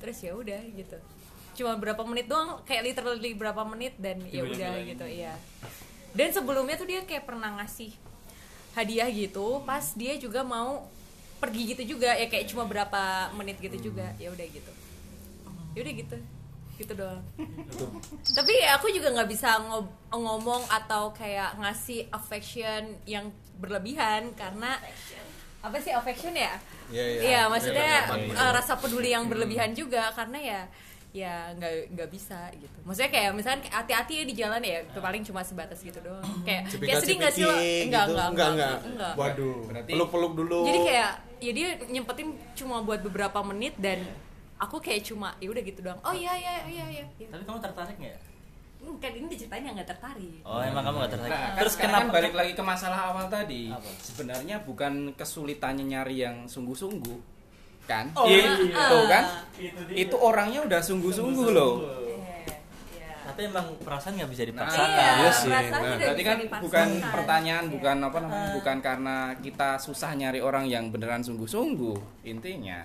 terus 0.00 0.16
ya 0.24 0.32
udah 0.32 0.64
gitu. 0.72 0.96
Cuma 1.60 1.76
berapa 1.76 2.00
menit 2.08 2.24
doang 2.24 2.64
kayak 2.64 2.88
literally 2.88 3.36
berapa 3.36 3.60
menit 3.68 4.00
dan 4.00 4.16
ya 4.32 4.48
udah 4.48 4.80
gitu 4.80 5.04
iya. 5.04 5.36
Dan 6.16 6.32
sebelumnya 6.32 6.80
tuh 6.80 6.88
dia 6.88 7.04
kayak 7.04 7.28
pernah 7.28 7.60
ngasih 7.60 7.92
hadiah 8.72 9.12
gitu 9.12 9.60
pas 9.68 9.84
dia 9.92 10.16
juga 10.16 10.40
mau 10.40 10.88
pergi 11.36 11.76
gitu 11.76 11.98
juga 11.98 12.16
ya 12.16 12.32
kayak 12.32 12.48
cuma 12.48 12.64
berapa 12.64 13.28
menit 13.36 13.60
gitu 13.60 13.92
juga 13.92 14.08
ya 14.16 14.32
udah 14.32 14.46
gitu. 14.48 14.72
Ya 15.76 15.80
udah 15.84 15.94
gitu 16.00 16.16
gitu 16.80 16.92
doang 16.96 17.20
tapi 18.32 18.54
aku 18.72 18.88
juga 18.88 19.12
nggak 19.12 19.28
bisa 19.28 19.60
ngob- 19.60 19.92
ngomong 20.10 20.64
atau 20.66 21.12
kayak 21.12 21.60
ngasih 21.60 22.08
affection 22.08 22.96
yang 23.04 23.28
berlebihan 23.60 24.32
karena 24.32 24.80
apa 25.60 25.76
sih 25.76 25.92
affection 25.92 26.32
ya 26.32 26.56
Iya, 26.90 27.04
iya. 27.06 27.20
Iya, 27.22 27.42
maksudnya 27.46 27.92
Iya, 28.10 28.34
eh, 28.34 28.50
rasa 28.50 28.74
peduli 28.74 29.14
yang 29.14 29.30
berlebihan 29.30 29.70
juga 29.70 30.10
karena 30.10 30.38
ya 30.40 30.60
ya 31.10 31.50
nggak 31.54 31.90
nggak 31.90 32.08
bisa 32.10 32.50
gitu 32.54 32.78
maksudnya 32.86 33.10
kayak 33.10 33.30
misalkan 33.34 33.66
kayak 33.66 33.76
hati-hati 33.82 34.12
ya 34.14 34.24
di 34.26 34.34
jalan 34.34 34.62
ya 34.62 34.78
itu 34.80 34.98
paling 34.98 35.22
cuma 35.26 35.42
sebatas 35.42 35.82
gitu 35.82 35.98
doang 35.98 36.22
kayak 36.42 36.70
kayak 36.70 37.02
sedih 37.02 37.16
nggak 37.18 37.32
sih 37.34 37.42
lo 37.42 37.50
enggak, 37.50 37.62
gitu. 37.66 37.82
enggak 37.86 38.04
enggak, 38.06 38.26
enggak 38.30 38.50
enggak. 38.50 38.76
enggak 38.86 39.12
Waduh. 39.18 39.56
Peluk-peluk 39.90 40.32
dulu. 40.38 40.58
jadi 40.66 40.78
kayak 40.86 41.10
ya 41.40 41.52
dia 41.52 41.68
nyempetin 41.90 42.28
cuma 42.54 42.76
buat 42.82 43.02
beberapa 43.02 43.38
menit 43.42 43.74
dan 43.78 44.06
aku 44.60 44.76
kayak 44.78 45.02
cuma 45.02 45.32
ya 45.36 45.48
udah 45.48 45.62
gitu 45.62 45.80
doang 45.80 45.98
oh 45.98 46.12
iya 46.12 46.32
iya 46.32 46.52
iya 46.64 46.84
iya 46.86 47.04
iya. 47.10 47.28
Tapi 47.28 47.42
kamu 47.42 47.58
tertarik 47.58 47.96
nggak? 47.96 48.18
Hmm, 48.78 48.96
kan 48.96 49.12
ini 49.12 49.26
diceritain 49.26 49.60
nggak 49.66 49.88
tertarik 49.88 50.40
Oh 50.40 50.56
emang 50.58 50.80
kamu 50.82 50.96
nggak 50.98 51.12
tertarik? 51.12 51.32
Nah, 51.34 51.52
Terus 51.54 51.72
sekarang 51.74 51.92
kenapa? 51.92 52.00
kan 52.02 52.14
balik 52.14 52.34
lagi 52.34 52.52
ke 52.54 52.62
masalah 52.62 53.00
awal 53.08 53.26
tadi. 53.26 53.68
Apa? 53.68 53.88
Sebenarnya 53.98 54.56
bukan 54.60 54.92
kesulitannya 55.12 55.84
nyari 55.86 56.16
yang 56.18 56.36
sungguh-sungguh, 56.46 57.18
kan? 57.84 58.08
Oh, 58.14 58.24
Iya, 58.24 58.56
iya. 58.58 58.84
tuh 58.86 59.04
kan? 59.06 59.24
Itu 59.54 59.80
dia. 59.84 59.96
Itu 59.98 60.16
orangnya 60.16 60.60
udah 60.62 60.80
sungguh-sungguh 60.80 61.48
loh. 61.50 61.72
Iya, 61.78 62.16
iya. 62.16 62.54
Tapi 63.22 63.40
emang 63.46 63.66
perasaan 63.78 64.16
nggak 64.16 64.30
bisa 64.30 64.42
Nah, 64.42 64.48
dipaksakan. 64.48 64.88
Iya, 64.88 65.12
Iya 65.14 65.30
sih. 65.30 65.50
perasaan 65.50 65.80
Nah, 65.82 65.96
Berarti 65.98 66.22
kan 66.22 66.36
dipaksakan. 66.38 66.64
bukan 66.64 66.88
pertanyaan, 67.12 67.64
Iya. 67.64 67.72
bukan 67.76 67.96
apa 68.02 68.18
namanya, 68.18 68.48
bukan 68.56 68.76
karena 68.80 69.16
kita 69.36 69.68
susah 69.76 70.10
nyari 70.14 70.40
orang 70.40 70.64
yang 70.66 70.88
beneran 70.88 71.20
sungguh-sungguh. 71.20 72.24
Intinya. 72.24 72.80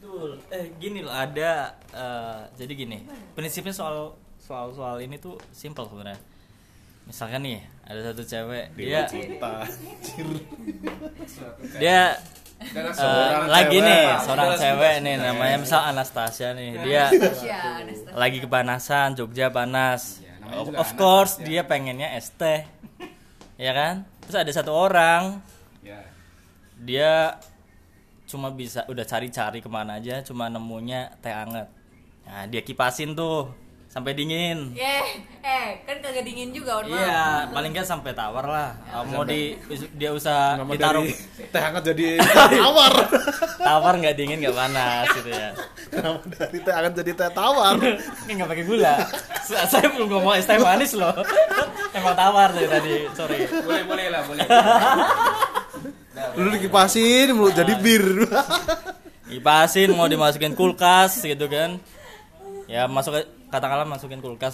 Betul. 0.00 0.40
Eh 0.48 0.72
gini 0.76 1.04
loh 1.04 1.12
ada 1.12 1.52
eh, 1.92 2.40
jadi 2.56 2.72
gini 2.74 3.04
prinsipnya 3.30 3.70
soal 3.70 4.16
soal 4.36 4.72
soal 4.72 4.96
ini 4.98 5.16
tuh 5.16 5.36
simple 5.50 5.84
sebenarnya. 5.84 6.16
Misalkan 7.04 7.42
nih 7.42 7.60
ada 7.84 8.00
satu 8.06 8.22
cewek 8.22 8.72
dia 8.72 9.04
cinta. 9.04 9.66
dia 11.76 12.16
seorang 12.92 13.44
lagi 13.46 13.76
cewek. 13.76 13.88
nih 13.88 14.04
seorang 14.20 14.50
cewek 14.54 14.94
nih 15.00 15.14
namanya 15.16 15.56
misal 15.58 15.80
Anastasia 15.82 16.52
nih 16.52 16.76
dia 16.80 17.08
lagi 18.12 18.38
kepanasan 18.38 19.14
Jogja 19.14 19.48
panas 19.48 20.20
Iya, 20.20 20.56
of, 20.56 20.66
of 20.74 20.90
course 20.94 21.38
Anastasia. 21.38 21.46
dia 21.46 21.62
pengennya 21.64 22.08
es 22.14 22.28
teh 22.30 22.66
ya 23.56 23.72
kan 23.72 23.94
terus 24.20 24.36
ada 24.36 24.50
satu 24.50 24.72
orang 24.72 25.40
Ya. 25.80 26.04
dia 26.76 27.40
cuma 28.30 28.48
bisa 28.48 28.86
udah 28.86 29.02
cari-cari 29.02 29.58
ke 29.58 29.66
mana 29.66 29.98
aja 29.98 30.22
cuma 30.22 30.46
nemunya 30.46 31.18
teh 31.18 31.28
anget 31.28 31.66
nah 32.22 32.46
dia 32.46 32.62
kipasin 32.62 33.12
tuh 33.12 33.50
sampai 33.90 34.14
dingin. 34.14 34.70
Eh, 34.78 35.18
eh, 35.42 35.82
kan 35.82 35.98
kagak 35.98 36.22
dingin 36.22 36.54
juga, 36.54 36.78
On. 36.78 36.86
iya 36.86 37.50
paling 37.50 37.74
nggak 37.74 37.82
sampai 37.82 38.14
tawar 38.14 38.46
lah. 38.46 38.70
Ah, 38.86 39.02
mau 39.02 39.26
di 39.26 39.58
dia 39.98 40.14
usah 40.14 40.54
Nama 40.54 40.70
ditaruh. 40.70 41.02
teh 41.50 41.58
hangat 41.58 41.82
jadi 41.90 42.22
tawar. 42.54 42.94
tawar 43.58 43.98
nggak 43.98 44.14
dingin 44.14 44.38
nggak 44.38 44.54
panas 44.54 45.10
gitu 45.10 45.34
ya. 45.34 45.50
Dari 46.22 46.58
teh 46.62 46.70
hangat 46.70 47.02
jadi 47.02 47.10
teh 47.18 47.30
tawar. 47.34 47.82
Ini 47.82 48.30
nggak 48.30 48.46
pakai 48.46 48.62
gula. 48.62 48.94
Sa- 49.42 49.66
saya 49.66 49.90
belum 49.90 50.06
ngomong 50.06 50.38
es 50.38 50.46
teh 50.46 50.54
manis 50.54 50.94
loh. 50.94 51.26
Emang 51.90 52.14
tawar 52.14 52.54
dari 52.54 52.70
tadi 52.70 52.94
sorry. 53.10 53.42
Boleh, 53.58 53.82
boleh 53.82 54.06
lah, 54.06 54.22
boleh. 54.22 54.46
Dulu 56.36 56.48
dikipasin 56.56 57.34
mulut 57.36 57.54
jadi 57.54 57.74
bir. 57.78 58.26
kipasin 59.30 59.94
mau 59.94 60.10
dimasukin 60.10 60.58
kulkas 60.58 61.22
gitu 61.22 61.46
kan 61.46 61.78
ya 62.66 62.90
masuk 62.90 63.22
katakanlah 63.50 63.86
masukin 63.86 64.18
kulkas 64.18 64.48